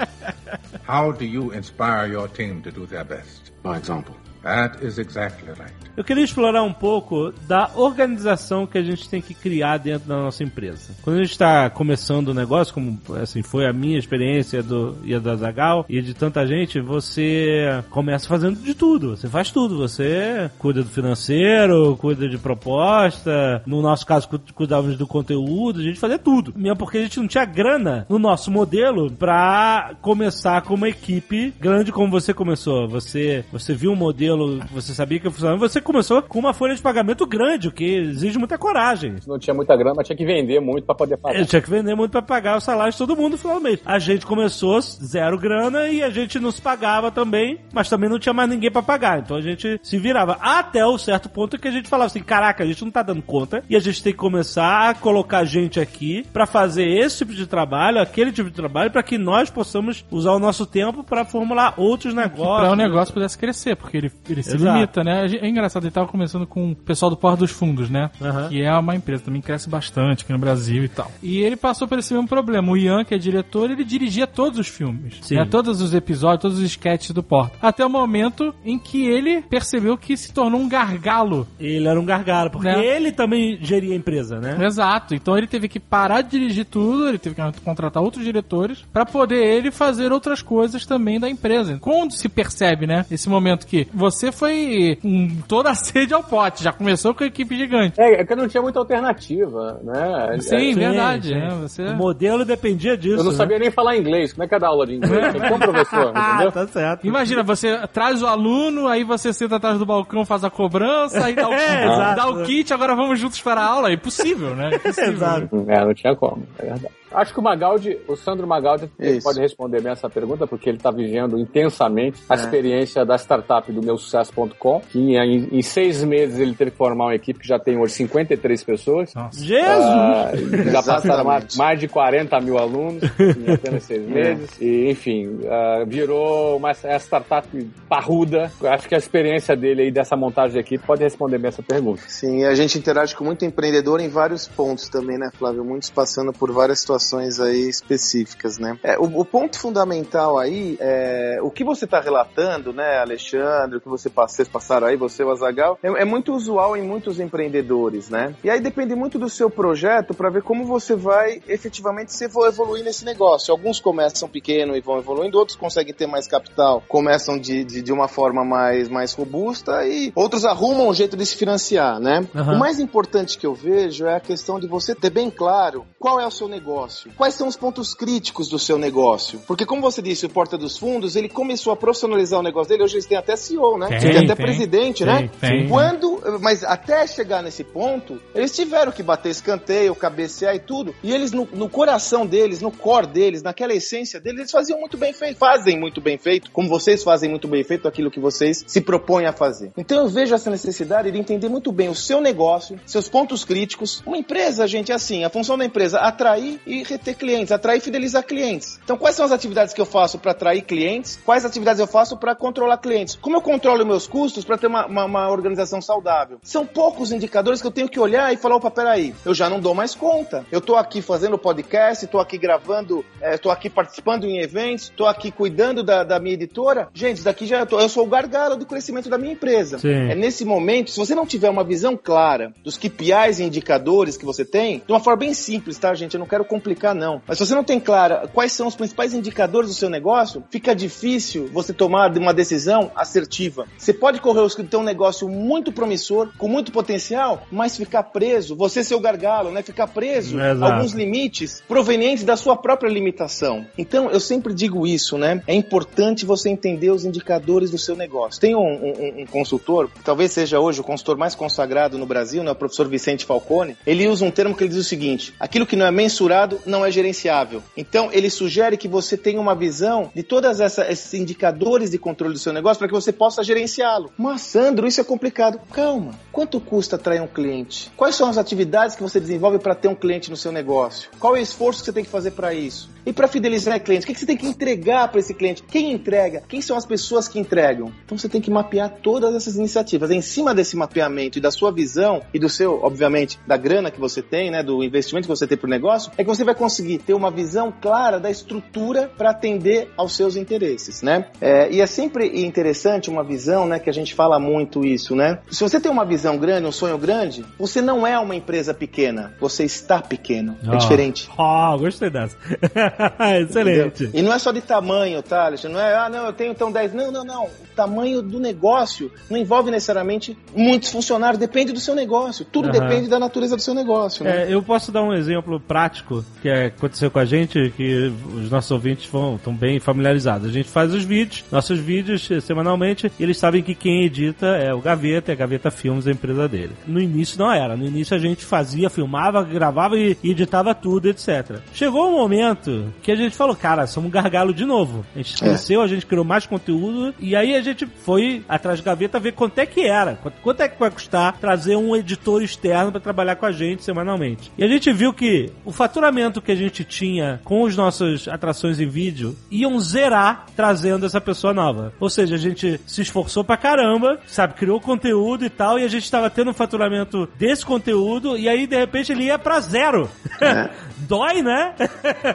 How 0.92 1.10
do 1.10 1.24
you 1.24 1.52
inspire 1.52 2.06
your 2.06 2.28
team 2.28 2.62
to 2.64 2.70
do 2.70 2.84
their 2.84 3.02
best? 3.02 3.50
By 3.62 3.78
example. 3.78 4.14
That 4.42 4.84
is 4.84 4.98
exactly 4.98 5.48
right. 5.50 5.72
Eu 5.94 6.02
queria 6.02 6.24
explorar 6.24 6.62
um 6.62 6.72
pouco 6.72 7.34
da 7.46 7.70
organização 7.74 8.66
que 8.66 8.78
a 8.78 8.82
gente 8.82 9.08
tem 9.10 9.20
que 9.20 9.34
criar 9.34 9.76
dentro 9.76 10.08
da 10.08 10.16
nossa 10.16 10.42
empresa. 10.42 10.94
Quando 11.02 11.16
a 11.16 11.22
gente 11.22 11.32
está 11.32 11.68
começando 11.68 12.28
o 12.28 12.34
negócio, 12.34 12.72
como 12.72 12.98
assim 13.20 13.42
foi 13.42 13.66
a 13.66 13.74
minha 13.74 13.98
experiência 13.98 14.62
do, 14.62 14.96
e 15.04 15.14
a 15.14 15.18
da 15.18 15.36
Zagal 15.36 15.84
e 15.90 16.00
de 16.00 16.14
tanta 16.14 16.46
gente, 16.46 16.80
você 16.80 17.84
começa 17.90 18.26
fazendo 18.26 18.58
de 18.58 18.72
tudo. 18.74 19.16
Você 19.16 19.28
faz 19.28 19.50
tudo. 19.50 19.76
Você 19.78 20.50
cuida 20.58 20.82
do 20.82 20.88
financeiro, 20.88 21.94
cuida 21.98 22.26
de 22.26 22.38
proposta. 22.38 23.62
No 23.66 23.82
nosso 23.82 24.06
caso, 24.06 24.28
cu- 24.28 24.40
cuidávamos 24.54 24.96
do 24.96 25.06
conteúdo. 25.06 25.80
A 25.80 25.82
gente 25.84 26.00
fazia 26.00 26.18
tudo. 26.18 26.52
Mesmo 26.56 26.76
porque 26.78 26.98
a 26.98 27.02
gente 27.02 27.20
não 27.20 27.28
tinha 27.28 27.44
grana 27.44 28.06
no 28.08 28.18
nosso 28.18 28.50
modelo 28.50 29.10
para 29.10 29.94
começar 30.00 30.62
com 30.62 30.74
uma 30.74 30.88
equipe 30.88 31.52
grande 31.60 31.92
como 31.92 32.10
você 32.10 32.32
começou. 32.32 32.88
Você, 32.88 33.44
você 33.52 33.74
viu 33.74 33.92
um 33.92 33.96
modelo, 33.96 34.31
você 34.70 34.94
sabia 34.94 35.20
que 35.20 35.30
funcionava. 35.30 35.58
Você 35.58 35.80
começou 35.80 36.22
com 36.22 36.38
uma 36.38 36.52
folha 36.52 36.74
de 36.74 36.82
pagamento 36.82 37.26
grande, 37.26 37.68
o 37.68 37.72
que 37.72 37.84
exige 37.84 38.38
muita 38.38 38.58
coragem. 38.58 39.16
Não 39.26 39.38
tinha 39.38 39.54
muita 39.54 39.76
grana, 39.76 39.94
mas 39.96 40.06
tinha 40.06 40.16
que 40.16 40.24
vender 40.24 40.60
muito 40.60 40.84
pra 40.84 40.94
poder 40.94 41.16
pagar. 41.16 41.38
Eu 41.38 41.46
tinha 41.46 41.62
que 41.62 41.70
vender 41.70 41.94
muito 41.94 42.10
pra 42.10 42.22
pagar 42.22 42.56
o 42.56 42.60
salário 42.60 42.92
de 42.92 42.98
todo 42.98 43.16
mundo 43.16 43.32
no 43.32 43.38
final 43.38 43.56
do 43.56 43.62
mês. 43.62 43.80
A 43.84 43.98
gente 43.98 44.26
começou 44.26 44.80
zero 44.80 45.38
grana 45.38 45.88
e 45.88 46.02
a 46.02 46.10
gente 46.10 46.38
nos 46.38 46.58
pagava 46.60 47.10
também, 47.10 47.58
mas 47.72 47.88
também 47.88 48.08
não 48.08 48.18
tinha 48.18 48.32
mais 48.32 48.48
ninguém 48.48 48.70
pra 48.70 48.82
pagar. 48.82 49.18
Então 49.18 49.36
a 49.36 49.40
gente 49.40 49.80
se 49.82 49.98
virava 49.98 50.38
até 50.40 50.84
o 50.84 50.98
certo 50.98 51.28
ponto 51.28 51.58
que 51.58 51.68
a 51.68 51.72
gente 51.72 51.88
falava 51.88 52.06
assim: 52.06 52.22
caraca, 52.22 52.62
a 52.64 52.66
gente 52.66 52.84
não 52.84 52.90
tá 52.90 53.02
dando 53.02 53.22
conta 53.22 53.62
e 53.68 53.76
a 53.76 53.80
gente 53.80 54.02
tem 54.02 54.12
que 54.12 54.18
começar 54.18 54.90
a 54.90 54.94
colocar 54.94 55.44
gente 55.44 55.80
aqui 55.80 56.26
pra 56.32 56.46
fazer 56.46 56.86
esse 56.86 57.18
tipo 57.18 57.34
de 57.34 57.46
trabalho, 57.46 58.00
aquele 58.00 58.32
tipo 58.32 58.50
de 58.50 58.56
trabalho, 58.56 58.90
pra 58.90 59.02
que 59.02 59.18
nós 59.18 59.50
possamos 59.50 60.04
usar 60.10 60.32
o 60.32 60.38
nosso 60.38 60.66
tempo 60.66 61.02
pra 61.02 61.24
formular 61.24 61.74
outros 61.76 62.14
negócios. 62.14 62.60
Pra 62.66 62.72
o 62.72 62.76
negócio 62.76 63.14
pudesse 63.14 63.38
crescer, 63.38 63.76
porque 63.76 63.96
ele, 63.96 64.12
ele 64.28 64.42
se 64.42 64.54
Exato. 64.54 64.74
limita, 64.74 65.04
né? 65.04 65.26
É 65.40 65.48
engraçado, 65.48 65.84
ele 65.84 65.90
tava 65.90 66.06
começando 66.08 66.46
com 66.46 66.72
o 66.72 66.76
pessoal 66.76 67.10
do 67.10 67.16
Porto 67.16 67.40
dos 67.40 67.50
Fundos, 67.50 67.88
né? 67.90 68.10
Aham. 68.20 68.48
Que 68.48 68.62
é 68.62 68.72
uma 68.76 68.94
empresa, 68.94 69.24
também 69.24 69.40
cresce 69.40 69.68
bastante 69.68 70.24
aqui 70.24 70.32
no 70.32 70.38
Brasil 70.38 70.84
e 70.84 70.88
tal. 70.88 71.10
E 71.22 71.38
ele 71.38 71.56
passou 71.56 71.86
por 71.88 71.98
esse 71.98 72.12
mesmo 72.14 72.28
problema. 72.28 72.70
O 72.72 72.76
Ian, 72.76 73.04
que 73.04 73.14
é 73.14 73.18
diretor, 73.18 73.70
ele 73.70 73.84
dirigia 73.84 74.26
todos 74.26 74.58
os 74.58 74.68
filmes. 74.68 75.14
Sim. 75.22 75.36
Né? 75.36 75.44
Todos 75.50 75.80
os 75.80 75.94
episódios, 75.94 76.42
todos 76.42 76.58
os 76.58 76.64
sketches 76.64 77.10
do 77.12 77.22
Porto. 77.22 77.52
Até 77.60 77.84
o 77.84 77.90
momento 77.90 78.54
em 78.64 78.78
que 78.78 79.06
ele 79.06 79.42
percebeu 79.42 79.96
que 79.96 80.16
se 80.16 80.32
tornou 80.32 80.60
um 80.60 80.68
gargalo. 80.68 81.46
Ele 81.58 81.86
era 81.88 81.98
um 82.00 82.04
gargalo, 82.04 82.50
porque 82.50 82.68
Né? 82.68 82.84
ele 82.84 83.12
também 83.12 83.58
geria 83.60 83.92
a 83.92 83.96
empresa, 83.96 84.40
né? 84.40 84.56
Exato. 84.64 85.14
Então 85.14 85.36
ele 85.36 85.46
teve 85.46 85.68
que 85.68 85.80
parar 85.80 86.22
de 86.22 86.30
dirigir 86.30 86.64
tudo, 86.64 87.08
ele 87.08 87.18
teve 87.18 87.34
que 87.34 87.60
contratar 87.60 88.02
outros 88.02 88.24
diretores 88.24 88.84
pra 88.92 89.04
poder 89.04 89.42
ele 89.44 89.70
fazer 89.70 90.12
outras 90.12 90.42
coisas 90.42 90.84
também 90.86 91.18
da 91.18 91.28
empresa. 91.28 91.78
Quando 91.80 92.12
se 92.12 92.28
percebe, 92.28 92.86
né, 92.86 93.04
esse 93.10 93.28
momento 93.28 93.66
que 93.66 93.86
você 93.92 94.11
foi 94.32 94.98
com 95.00 95.28
toda 95.48 95.70
a 95.70 95.74
sede 95.76 96.12
ao 96.14 96.22
pote, 96.22 96.62
já 96.62 96.72
começou 96.72 97.14
com 97.14 97.24
a 97.24 97.26
equipe 97.26 97.56
gigante. 97.56 98.00
É, 98.00 98.20
é 98.20 98.24
que 98.24 98.34
não 98.34 98.46
tinha 98.48 98.62
muita 98.62 98.78
alternativa, 98.78 99.80
né? 99.82 100.38
Sim, 100.40 100.72
É, 100.72 100.74
verdade. 100.74 101.28
sim. 101.28 101.34
né? 101.34 101.48
Você... 101.62 101.82
O 101.84 101.96
modelo 101.96 102.44
dependia 102.44 102.96
disso. 102.96 103.16
Eu 103.20 103.24
não 103.24 103.30
né? 103.32 103.36
sabia 103.36 103.58
nem 103.58 103.70
falar 103.70 103.96
inglês. 103.96 104.32
Como 104.32 104.44
é 104.44 104.48
que 104.48 104.54
é 104.54 104.58
dar 104.58 104.68
aula 104.68 104.86
de 104.86 104.94
inglês? 104.96 105.32
Tem 105.32 105.52
um 105.52 105.58
professor, 105.58 106.12
Ah, 106.14 106.30
entendeu? 106.34 106.52
tá 106.52 106.66
certo. 106.66 107.06
Imagina, 107.06 107.42
você 107.42 107.78
traz 107.92 108.22
o 108.22 108.26
aluno, 108.26 108.88
aí 108.88 109.04
você 109.04 109.32
senta 109.32 109.56
atrás 109.56 109.78
do 109.78 109.86
balcão, 109.86 110.24
faz 110.24 110.44
a 110.44 110.50
cobrança, 110.50 111.24
aí 111.24 111.34
dá 111.34 111.48
o, 111.48 111.52
É, 111.62 111.84
exato. 111.84 112.16
dá 112.16 112.28
o 112.28 112.42
kit, 112.44 112.72
agora 112.72 112.94
vamos 112.94 113.18
juntos 113.18 113.40
para 113.40 113.60
a 113.60 113.64
aula. 113.66 113.90
É 113.90 113.94
impossível, 113.94 114.54
né? 114.54 114.70
É 114.72 114.76
impossível. 114.76 115.12
Exato. 115.12 115.64
É, 115.68 115.84
não 115.84 115.94
tinha 115.94 116.14
como, 116.16 116.42
é 116.58 116.62
verdade. 116.64 116.88
Acho 117.14 117.32
que 117.32 117.40
o 117.40 117.42
Magaldi, 117.42 117.98
o 118.08 118.16
Sandro 118.16 118.46
Magaldi 118.46 118.90
pode 119.22 119.40
responder 119.40 119.80
bem 119.82 119.92
essa 119.92 120.08
pergunta, 120.08 120.46
porque 120.46 120.68
ele 120.68 120.78
está 120.78 120.90
vivendo 120.90 121.38
intensamente 121.38 122.20
a 122.28 122.34
experiência 122.34 123.04
da 123.04 123.16
startup 123.16 123.70
do 123.70 123.84
meu 123.84 123.98
sucesso.com, 123.98 124.80
que 124.90 125.16
em, 125.16 125.48
em 125.52 125.62
seis 125.62 126.02
meses 126.02 126.38
ele 126.38 126.54
teve 126.54 126.70
que 126.70 126.76
formar 126.76 127.06
uma 127.06 127.14
equipe 127.14 127.40
que 127.40 127.46
já 127.46 127.58
tem 127.58 127.78
hoje 127.78 127.94
53 127.94 128.64
pessoas. 128.64 129.14
Nossa. 129.14 129.38
Jesus! 129.38 129.62
Ah, 129.62 130.30
já 130.70 130.82
passaram 130.82 131.24
mais, 131.24 131.56
mais 131.56 131.80
de 131.80 131.88
40 131.88 132.40
mil 132.40 132.58
alunos 132.58 133.02
em 133.02 133.52
apenas 133.52 133.82
seis 133.84 134.06
meses. 134.08 134.60
E, 134.60 134.90
enfim, 134.90 135.40
ah, 135.48 135.84
virou 135.86 136.56
uma 136.56 136.70
é 136.84 136.98
startup 136.98 137.48
parruda. 137.88 138.50
Acho 138.64 138.88
que 138.88 138.94
a 138.94 138.98
experiência 138.98 139.56
dele 139.56 139.82
aí 139.82 139.90
dessa 139.90 140.16
montagem 140.16 140.52
de 140.52 140.58
equipe 140.58 140.84
pode 140.86 141.02
responder 141.02 141.38
bem 141.38 141.48
essa 141.48 141.62
pergunta. 141.62 142.02
Sim, 142.08 142.44
a 142.44 142.54
gente 142.54 142.78
interage 142.78 143.14
com 143.14 143.24
muito 143.24 143.44
empreendedor 143.44 144.00
em 144.00 144.08
vários 144.08 144.48
pontos 144.48 144.88
também, 144.88 145.18
né, 145.18 145.30
Flávio? 145.38 145.64
Muitos 145.64 145.90
passando 145.90 146.32
por 146.32 146.50
várias 146.50 146.80
situações 146.80 147.01
situações 147.02 147.40
aí 147.40 147.68
específicas, 147.68 148.58
né? 148.58 148.78
É, 148.82 148.98
o, 148.98 149.04
o, 149.20 149.24
ponto 149.24 149.58
fundamental 149.58 150.38
aí 150.38 150.76
é 150.80 151.38
o 151.42 151.50
que 151.50 151.64
você 151.64 151.84
está 151.84 152.00
relatando, 152.00 152.72
né, 152.72 152.98
Alexandre, 152.98 153.76
o 153.76 153.80
que 153.80 153.88
você, 153.88 154.08
vocês 154.08 154.48
passaram 154.48 154.86
aí, 154.86 154.96
você, 154.96 155.22
o 155.24 155.30
Azagal, 155.30 155.78
é, 155.82 155.88
é, 155.88 156.04
muito 156.04 156.32
usual 156.32 156.76
em 156.76 156.82
muitos 156.82 157.18
empreendedores, 157.18 158.08
né? 158.08 158.34
E 158.44 158.50
aí 158.50 158.60
depende 158.60 158.94
muito 158.94 159.18
do 159.18 159.28
seu 159.28 159.50
projeto 159.50 160.14
para 160.14 160.30
ver 160.30 160.42
como 160.42 160.64
você 160.64 160.94
vai 160.94 161.42
efetivamente 161.48 162.12
se 162.12 162.24
evoluir 162.24 162.84
nesse 162.84 163.04
negócio. 163.04 163.52
Alguns 163.52 163.80
começam 163.80 164.28
pequeno 164.28 164.76
e 164.76 164.80
vão 164.80 164.98
evoluindo, 164.98 165.38
outros 165.38 165.56
conseguem 165.56 165.92
ter 165.92 166.06
mais 166.06 166.26
capital, 166.26 166.82
começam 166.88 167.38
de, 167.38 167.64
de, 167.64 167.82
de 167.82 167.92
uma 167.92 168.08
forma 168.08 168.44
mais, 168.44 168.88
mais 168.88 169.12
robusta 169.12 169.86
e 169.86 170.12
outros 170.14 170.44
arrumam 170.44 170.88
um 170.88 170.94
jeito 170.94 171.16
de 171.16 171.26
se 171.26 171.36
financiar, 171.36 171.98
né? 171.98 172.26
Uhum. 172.34 172.54
O 172.54 172.58
mais 172.58 172.78
importante 172.78 173.38
que 173.38 173.46
eu 173.46 173.54
vejo 173.54 174.06
é 174.06 174.16
a 174.16 174.20
questão 174.20 174.60
de 174.60 174.66
você 174.66 174.94
ter 174.94 175.10
bem 175.10 175.30
claro 175.30 175.84
qual 175.98 176.20
é 176.20 176.26
o 176.26 176.30
seu 176.30 176.48
negócio, 176.48 176.91
quais 177.16 177.34
são 177.34 177.48
os 177.48 177.56
pontos 177.56 177.94
críticos 177.94 178.48
do 178.48 178.58
seu 178.58 178.78
negócio. 178.78 179.40
Porque, 179.46 179.66
como 179.66 179.82
você 179.82 180.00
disse, 180.02 180.26
o 180.26 180.28
Porta 180.28 180.56
dos 180.56 180.78
Fundos, 180.78 181.16
ele 181.16 181.28
começou 181.28 181.72
a 181.72 181.76
profissionalizar 181.76 182.40
o 182.40 182.42
negócio 182.42 182.70
dele, 182.70 182.82
hoje 182.82 182.94
eles 182.94 183.06
têm 183.06 183.18
até 183.18 183.36
CEO, 183.36 183.78
né? 183.78 183.88
Tem, 183.88 184.00
tem 184.00 184.16
até 184.18 184.34
tem, 184.34 184.44
presidente, 184.44 185.04
tem, 185.04 185.14
né? 185.14 185.30
Tem, 185.40 185.68
Quando, 185.68 186.38
mas 186.40 186.62
até 186.64 187.06
chegar 187.06 187.42
nesse 187.42 187.64
ponto, 187.64 188.20
eles 188.34 188.54
tiveram 188.54 188.92
que 188.92 189.02
bater 189.02 189.30
escanteio, 189.30 189.94
cabecear 189.94 190.54
e 190.54 190.58
tudo, 190.58 190.94
e 191.02 191.12
eles, 191.12 191.32
no, 191.32 191.48
no 191.52 191.68
coração 191.68 192.26
deles, 192.26 192.60
no 192.60 192.70
core 192.70 193.06
deles, 193.06 193.42
naquela 193.42 193.74
essência 193.74 194.20
deles, 194.20 194.40
eles 194.40 194.50
faziam 194.50 194.78
muito 194.78 194.96
bem 194.96 195.12
feito, 195.12 195.38
fazem 195.38 195.78
muito 195.78 196.00
bem 196.00 196.18
feito, 196.18 196.50
como 196.50 196.68
vocês 196.68 197.02
fazem 197.02 197.28
muito 197.28 197.48
bem 197.48 197.62
feito 197.64 197.88
aquilo 197.88 198.10
que 198.10 198.20
vocês 198.20 198.64
se 198.66 198.80
propõem 198.80 199.26
a 199.26 199.32
fazer. 199.32 199.72
Então 199.76 199.98
eu 199.98 200.08
vejo 200.08 200.34
essa 200.34 200.50
necessidade 200.50 201.10
de 201.10 201.18
entender 201.18 201.48
muito 201.48 201.72
bem 201.72 201.88
o 201.88 201.94
seu 201.94 202.20
negócio, 202.20 202.78
seus 202.86 203.08
pontos 203.08 203.44
críticos. 203.44 204.02
Uma 204.06 204.16
empresa, 204.16 204.66
gente, 204.66 204.92
é 204.92 204.94
assim, 204.94 205.24
a 205.24 205.30
função 205.30 205.56
da 205.56 205.64
empresa 205.64 205.98
é 205.98 206.06
atrair 206.06 206.60
e 206.66 206.81
reter 206.82 207.16
clientes, 207.16 207.52
atrair 207.52 207.78
e 207.78 207.80
fidelizar 207.80 208.24
clientes. 208.24 208.80
Então 208.84 208.96
quais 208.96 209.16
são 209.16 209.24
as 209.24 209.32
atividades 209.32 209.74
que 209.74 209.80
eu 209.80 209.86
faço 209.86 210.18
para 210.18 210.32
atrair 210.32 210.62
clientes? 210.62 211.18
Quais 211.24 211.44
atividades 211.44 211.80
eu 211.80 211.86
faço 211.86 212.16
para 212.16 212.34
controlar 212.34 212.78
clientes? 212.78 213.16
Como 213.20 213.36
eu 213.36 213.42
controlo 213.42 213.84
meus 213.84 214.06
custos 214.06 214.44
para 214.44 214.58
ter 214.58 214.66
uma, 214.66 214.86
uma, 214.86 215.04
uma, 215.04 215.30
organização 215.30 215.80
saudável? 215.80 216.38
São 216.42 216.66
poucos 216.66 217.12
indicadores 217.12 217.60
que 217.60 217.66
eu 217.66 217.70
tenho 217.70 217.88
que 217.88 218.00
olhar 218.00 218.32
e 218.32 218.36
falar, 218.36 218.56
opa, 218.56 218.70
peraí, 218.70 219.14
eu 219.24 219.34
já 219.34 219.48
não 219.48 219.60
dou 219.60 219.74
mais 219.74 219.94
conta. 219.94 220.44
Eu 220.50 220.60
tô 220.60 220.76
aqui 220.76 221.02
fazendo 221.02 221.38
podcast, 221.38 222.06
tô 222.06 222.18
aqui 222.18 222.38
gravando, 222.38 223.04
é, 223.20 223.36
tô 223.36 223.50
aqui 223.50 223.68
participando 223.68 224.24
em 224.24 224.40
eventos, 224.40 224.90
tô 224.90 225.06
aqui 225.06 225.30
cuidando 225.30 225.82
da, 225.82 226.04
da 226.04 226.18
minha 226.18 226.34
editora. 226.34 226.88
Gente, 226.94 227.16
isso 227.16 227.24
daqui 227.24 227.46
já 227.46 227.64
tô, 227.66 227.80
eu 227.80 227.88
sou 227.88 228.04
o 228.04 228.08
gargalo 228.08 228.56
do 228.56 228.66
crescimento 228.66 229.08
da 229.08 229.18
minha 229.18 229.32
empresa. 229.32 229.78
Sim. 229.78 230.10
É 230.10 230.14
nesse 230.14 230.44
momento, 230.44 230.90
se 230.90 230.98
você 230.98 231.14
não 231.14 231.26
tiver 231.26 231.50
uma 231.50 231.64
visão 231.64 231.96
clara 231.96 232.52
dos 232.62 232.76
KPIs 232.76 233.38
e 233.38 233.44
indicadores 233.44 234.16
que 234.16 234.24
você 234.24 234.44
tem, 234.44 234.82
de 234.86 234.92
uma 234.92 235.00
forma 235.00 235.18
bem 235.18 235.34
simples, 235.34 235.78
tá, 235.78 235.94
gente? 235.94 236.14
Eu 236.14 236.20
não 236.20 236.26
quero 236.26 236.44
complicar, 236.44 236.71
não. 236.94 237.22
Mas 237.26 237.38
se 237.38 237.46
você 237.46 237.54
não 237.54 237.64
tem 237.64 237.80
clara 237.80 238.28
quais 238.32 238.52
são 238.52 238.66
os 238.66 238.74
principais 238.74 239.14
indicadores 239.14 239.70
do 239.70 239.74
seu 239.74 239.90
negócio, 239.90 240.42
fica 240.50 240.74
difícil 240.74 241.48
você 241.52 241.72
tomar 241.72 242.16
uma 242.16 242.34
decisão 242.34 242.90
assertiva. 242.94 243.66
Você 243.76 243.92
pode 243.92 244.20
correr 244.20 244.40
o 244.40 244.44
risco 244.44 244.62
de 244.62 244.68
ter 244.68 244.76
um 244.76 244.82
negócio 244.82 245.28
muito 245.28 245.72
promissor, 245.72 246.30
com 246.38 246.48
muito 246.48 246.72
potencial, 246.72 247.46
mas 247.50 247.76
ficar 247.76 248.04
preso, 248.04 248.56
você 248.56 248.82
ser 248.84 248.94
o 248.94 249.00
gargalo, 249.00 249.50
né? 249.50 249.62
Ficar 249.62 249.86
preso 249.86 250.38
a 250.38 250.74
alguns 250.74 250.92
limites 250.92 251.62
provenientes 251.66 252.24
da 252.24 252.36
sua 252.36 252.56
própria 252.56 252.88
limitação. 252.88 253.66
Então, 253.76 254.10
eu 254.10 254.20
sempre 254.20 254.54
digo 254.54 254.86
isso, 254.86 255.16
né? 255.18 255.42
É 255.46 255.54
importante 255.54 256.24
você 256.24 256.48
entender 256.48 256.90
os 256.90 257.04
indicadores 257.04 257.70
do 257.70 257.78
seu 257.78 257.96
negócio. 257.96 258.40
Tem 258.40 258.54
um, 258.54 258.60
um, 258.60 259.22
um 259.22 259.26
consultor, 259.26 259.90
talvez 260.04 260.32
seja 260.32 260.60
hoje 260.60 260.80
o 260.80 260.84
consultor 260.84 261.16
mais 261.16 261.34
consagrado 261.34 261.98
no 261.98 262.06
Brasil, 262.06 262.42
né? 262.42 262.50
O 262.50 262.54
professor 262.54 262.88
Vicente 262.88 263.24
Falcone. 263.24 263.76
Ele 263.86 264.06
usa 264.08 264.24
um 264.24 264.30
termo 264.30 264.54
que 264.54 264.64
ele 264.64 264.70
diz 264.70 264.78
o 264.78 264.84
seguinte: 264.84 265.34
aquilo 265.38 265.66
que 265.66 265.76
não 265.76 265.86
é 265.86 265.90
mensurado 265.90 266.51
não 266.66 266.84
é 266.84 266.90
gerenciável. 266.90 267.62
Então, 267.76 268.10
ele 268.12 268.30
sugere 268.30 268.76
que 268.76 268.88
você 268.88 269.16
tenha 269.16 269.40
uma 269.40 269.54
visão 269.54 270.10
de 270.14 270.22
todos 270.22 270.60
esses 270.60 271.14
indicadores 271.14 271.90
de 271.90 271.98
controle 271.98 272.34
do 272.34 272.38
seu 272.38 272.52
negócio 272.52 272.78
para 272.78 272.88
que 272.88 272.94
você 272.94 273.12
possa 273.12 273.42
gerenciá-lo. 273.42 274.12
Mas, 274.16 274.42
Sandro, 274.42 274.86
isso 274.86 275.00
é 275.00 275.04
complicado. 275.04 275.60
Calma. 275.72 276.12
Quanto 276.30 276.60
custa 276.60 276.96
atrair 276.96 277.20
um 277.20 277.26
cliente? 277.26 277.90
Quais 277.96 278.14
são 278.14 278.28
as 278.28 278.38
atividades 278.38 278.96
que 278.96 279.02
você 279.02 279.20
desenvolve 279.20 279.58
para 279.58 279.74
ter 279.74 279.88
um 279.88 279.94
cliente 279.94 280.30
no 280.30 280.36
seu 280.36 280.52
negócio? 280.52 281.10
Qual 281.18 281.36
é 281.36 281.40
o 281.40 281.42
esforço 281.42 281.80
que 281.80 281.86
você 281.86 281.92
tem 281.92 282.04
que 282.04 282.10
fazer 282.10 282.32
para 282.32 282.54
isso? 282.54 282.90
E 283.04 283.12
para 283.12 283.26
fidelizar 283.26 283.80
clientes, 283.82 284.04
o 284.04 284.12
que 284.12 284.18
você 284.18 284.26
tem 284.26 284.36
que 284.36 284.46
entregar 284.46 285.08
para 285.08 285.18
esse 285.18 285.34
cliente? 285.34 285.62
Quem 285.62 285.92
entrega? 285.92 286.42
Quem 286.48 286.60
são 286.60 286.76
as 286.76 286.86
pessoas 286.86 287.28
que 287.28 287.38
entregam? 287.38 287.92
Então 288.04 288.16
você 288.16 288.28
tem 288.28 288.40
que 288.40 288.50
mapear 288.50 288.90
todas 289.02 289.34
essas 289.34 289.56
iniciativas. 289.56 290.10
Em 290.10 290.20
cima 290.20 290.54
desse 290.54 290.76
mapeamento 290.76 291.38
e 291.38 291.40
da 291.40 291.50
sua 291.50 291.72
visão 291.72 292.22
e 292.32 292.38
do 292.38 292.48
seu, 292.48 292.80
obviamente, 292.82 293.38
da 293.46 293.56
grana 293.56 293.90
que 293.90 293.98
você 293.98 294.22
tem, 294.22 294.50
né, 294.50 294.62
do 294.62 294.82
investimento 294.84 295.26
que 295.26 295.34
você 295.34 295.46
tem 295.46 295.58
para 295.58 295.66
o 295.66 295.70
negócio, 295.70 296.12
é 296.16 296.22
que 296.22 296.28
você 296.28 296.44
vai 296.44 296.54
conseguir 296.54 296.98
ter 296.98 297.14
uma 297.14 297.30
visão 297.30 297.72
clara 297.80 298.20
da 298.20 298.30
estrutura 298.30 299.10
para 299.16 299.30
atender 299.30 299.90
aos 299.96 300.14
seus 300.14 300.36
interesses, 300.36 301.02
né? 301.02 301.26
É, 301.40 301.70
e 301.72 301.80
é 301.80 301.86
sempre 301.86 302.44
interessante 302.44 303.10
uma 303.10 303.24
visão, 303.24 303.66
né, 303.66 303.78
que 303.78 303.90
a 303.90 303.92
gente 303.92 304.14
fala 304.14 304.38
muito 304.38 304.84
isso, 304.84 305.16
né? 305.16 305.38
Se 305.50 305.62
você 305.62 305.80
tem 305.80 305.90
uma 305.90 306.04
visão 306.04 306.36
grande, 306.38 306.66
um 306.66 306.72
sonho 306.72 306.98
grande, 306.98 307.44
você 307.58 307.80
não 307.80 308.06
é 308.06 308.18
uma 308.18 308.36
empresa 308.36 308.72
pequena, 308.72 309.34
você 309.40 309.64
está 309.64 310.00
pequeno. 310.00 310.56
Oh. 310.66 310.74
É 310.74 310.76
diferente. 310.76 311.28
Ah, 311.36 311.74
oh, 311.74 311.78
gostei 311.78 312.10
dessa. 312.10 312.36
Excelente. 313.40 314.04
Entendeu? 314.04 314.20
E 314.20 314.22
não 314.22 314.32
é 314.32 314.38
só 314.38 314.52
de 314.52 314.60
tamanho, 314.60 315.22
tá, 315.22 315.46
Alexandre? 315.46 315.76
Não 315.76 315.84
é, 315.84 315.94
ah, 315.94 316.08
não, 316.08 316.26
eu 316.26 316.32
tenho 316.32 316.52
então 316.52 316.70
10. 316.70 316.92
Não, 316.92 317.10
não, 317.10 317.24
não. 317.24 317.44
O 317.44 317.74
tamanho 317.74 318.22
do 318.22 318.38
negócio 318.38 319.10
não 319.30 319.38
envolve 319.38 319.70
necessariamente 319.70 320.36
muitos 320.54 320.90
funcionários, 320.90 321.38
depende 321.38 321.72
do 321.72 321.80
seu 321.80 321.94
negócio. 321.94 322.44
Tudo 322.44 322.66
uhum. 322.66 322.72
depende 322.72 323.08
da 323.08 323.18
natureza 323.18 323.56
do 323.56 323.62
seu 323.62 323.74
negócio. 323.74 324.24
Né? 324.24 324.44
É, 324.44 324.54
eu 324.54 324.62
posso 324.62 324.92
dar 324.92 325.02
um 325.02 325.12
exemplo 325.12 325.58
prático 325.60 326.24
que 326.40 326.48
aconteceu 326.48 327.10
com 327.10 327.18
a 327.18 327.24
gente, 327.24 327.72
que 327.76 328.12
os 328.34 328.50
nossos 328.50 328.70
ouvintes 328.70 329.04
estão 329.04 329.54
bem 329.54 329.80
familiarizados. 329.80 330.48
A 330.48 330.52
gente 330.52 330.68
faz 330.68 330.92
os 330.92 331.04
vídeos, 331.04 331.44
nossos 331.50 331.78
vídeos 331.78 332.30
eh, 332.30 332.40
semanalmente, 332.40 333.10
e 333.18 333.22
eles 333.22 333.38
sabem 333.38 333.62
que 333.62 333.74
quem 333.74 334.04
edita 334.04 334.46
é 334.46 334.72
o 334.72 334.80
Gaveta, 334.80 335.32
é 335.32 335.34
a 335.34 335.36
Gaveta 335.36 335.70
Filmes, 335.70 336.06
a 336.06 336.10
empresa 336.10 336.48
dele. 336.48 336.72
No 336.86 337.00
início 337.00 337.38
não 337.38 337.52
era. 337.52 337.76
No 337.76 337.86
início 337.86 338.16
a 338.16 338.18
gente 338.18 338.44
fazia, 338.44 338.90
filmava, 338.90 339.42
gravava 339.42 339.96
e 339.96 340.16
editava 340.24 340.74
tudo, 340.74 341.08
etc. 341.08 341.58
Chegou 341.72 342.08
um 342.08 342.12
momento 342.12 342.81
que 343.02 343.12
a 343.12 343.16
gente 343.16 343.36
falou, 343.36 343.54
cara, 343.56 343.86
somos 343.86 344.08
um 344.08 344.12
gargalo 344.12 344.52
de 344.52 344.64
novo. 344.64 345.04
A 345.14 345.18
gente 345.18 345.34
é. 345.42 345.48
cresceu, 345.48 345.82
a 345.82 345.86
gente 345.86 346.06
criou 346.06 346.24
mais 346.24 346.46
conteúdo, 346.46 347.14
e 347.18 347.36
aí 347.36 347.54
a 347.54 347.62
gente 347.62 347.86
foi 347.86 348.44
atrás 348.48 348.78
de 348.78 348.84
Gaveta 348.84 349.18
ver 349.18 349.32
quanto 349.32 349.58
é 349.58 349.66
que 349.66 349.86
era, 349.86 350.14
quanto, 350.16 350.34
quanto 350.42 350.60
é 350.60 350.68
que 350.68 350.78
vai 350.78 350.90
custar 350.90 351.36
trazer 351.38 351.76
um 351.76 351.94
editor 351.96 352.42
externo 352.42 352.90
para 352.90 353.00
trabalhar 353.00 353.36
com 353.36 353.46
a 353.46 353.52
gente 353.52 353.84
semanalmente. 353.84 354.50
E 354.56 354.64
a 354.64 354.68
gente 354.68 354.92
viu 354.92 355.12
que 355.12 355.50
o 355.64 355.72
faturamento 355.72 356.40
que 356.40 356.52
a 356.52 356.56
gente 356.56 356.84
tinha 356.84 357.40
com 357.44 357.66
as 357.66 357.76
nossas 357.76 358.28
atrações 358.28 358.80
em 358.80 358.88
vídeo 358.88 359.36
iam 359.50 359.78
zerar 359.78 360.46
trazendo 360.56 361.06
essa 361.06 361.20
pessoa 361.20 361.52
nova. 361.52 361.92
Ou 362.00 362.10
seja, 362.10 362.34
a 362.34 362.38
gente 362.38 362.80
se 362.86 363.02
esforçou 363.02 363.44
pra 363.44 363.56
caramba, 363.56 364.18
sabe, 364.26 364.54
criou 364.54 364.80
conteúdo 364.80 365.44
e 365.44 365.50
tal, 365.50 365.78
e 365.78 365.84
a 365.84 365.88
gente 365.88 366.04
estava 366.04 366.30
tendo 366.30 366.50
um 366.50 366.54
faturamento 366.54 367.28
desse 367.38 367.64
conteúdo, 367.64 368.36
e 368.36 368.48
aí 368.48 368.66
de 368.66 368.76
repente 368.76 369.12
ele 369.12 369.24
ia 369.24 369.38
para 369.38 369.60
zero. 369.60 370.08
É. 370.40 370.70
Dói, 371.08 371.42
né? 371.42 371.74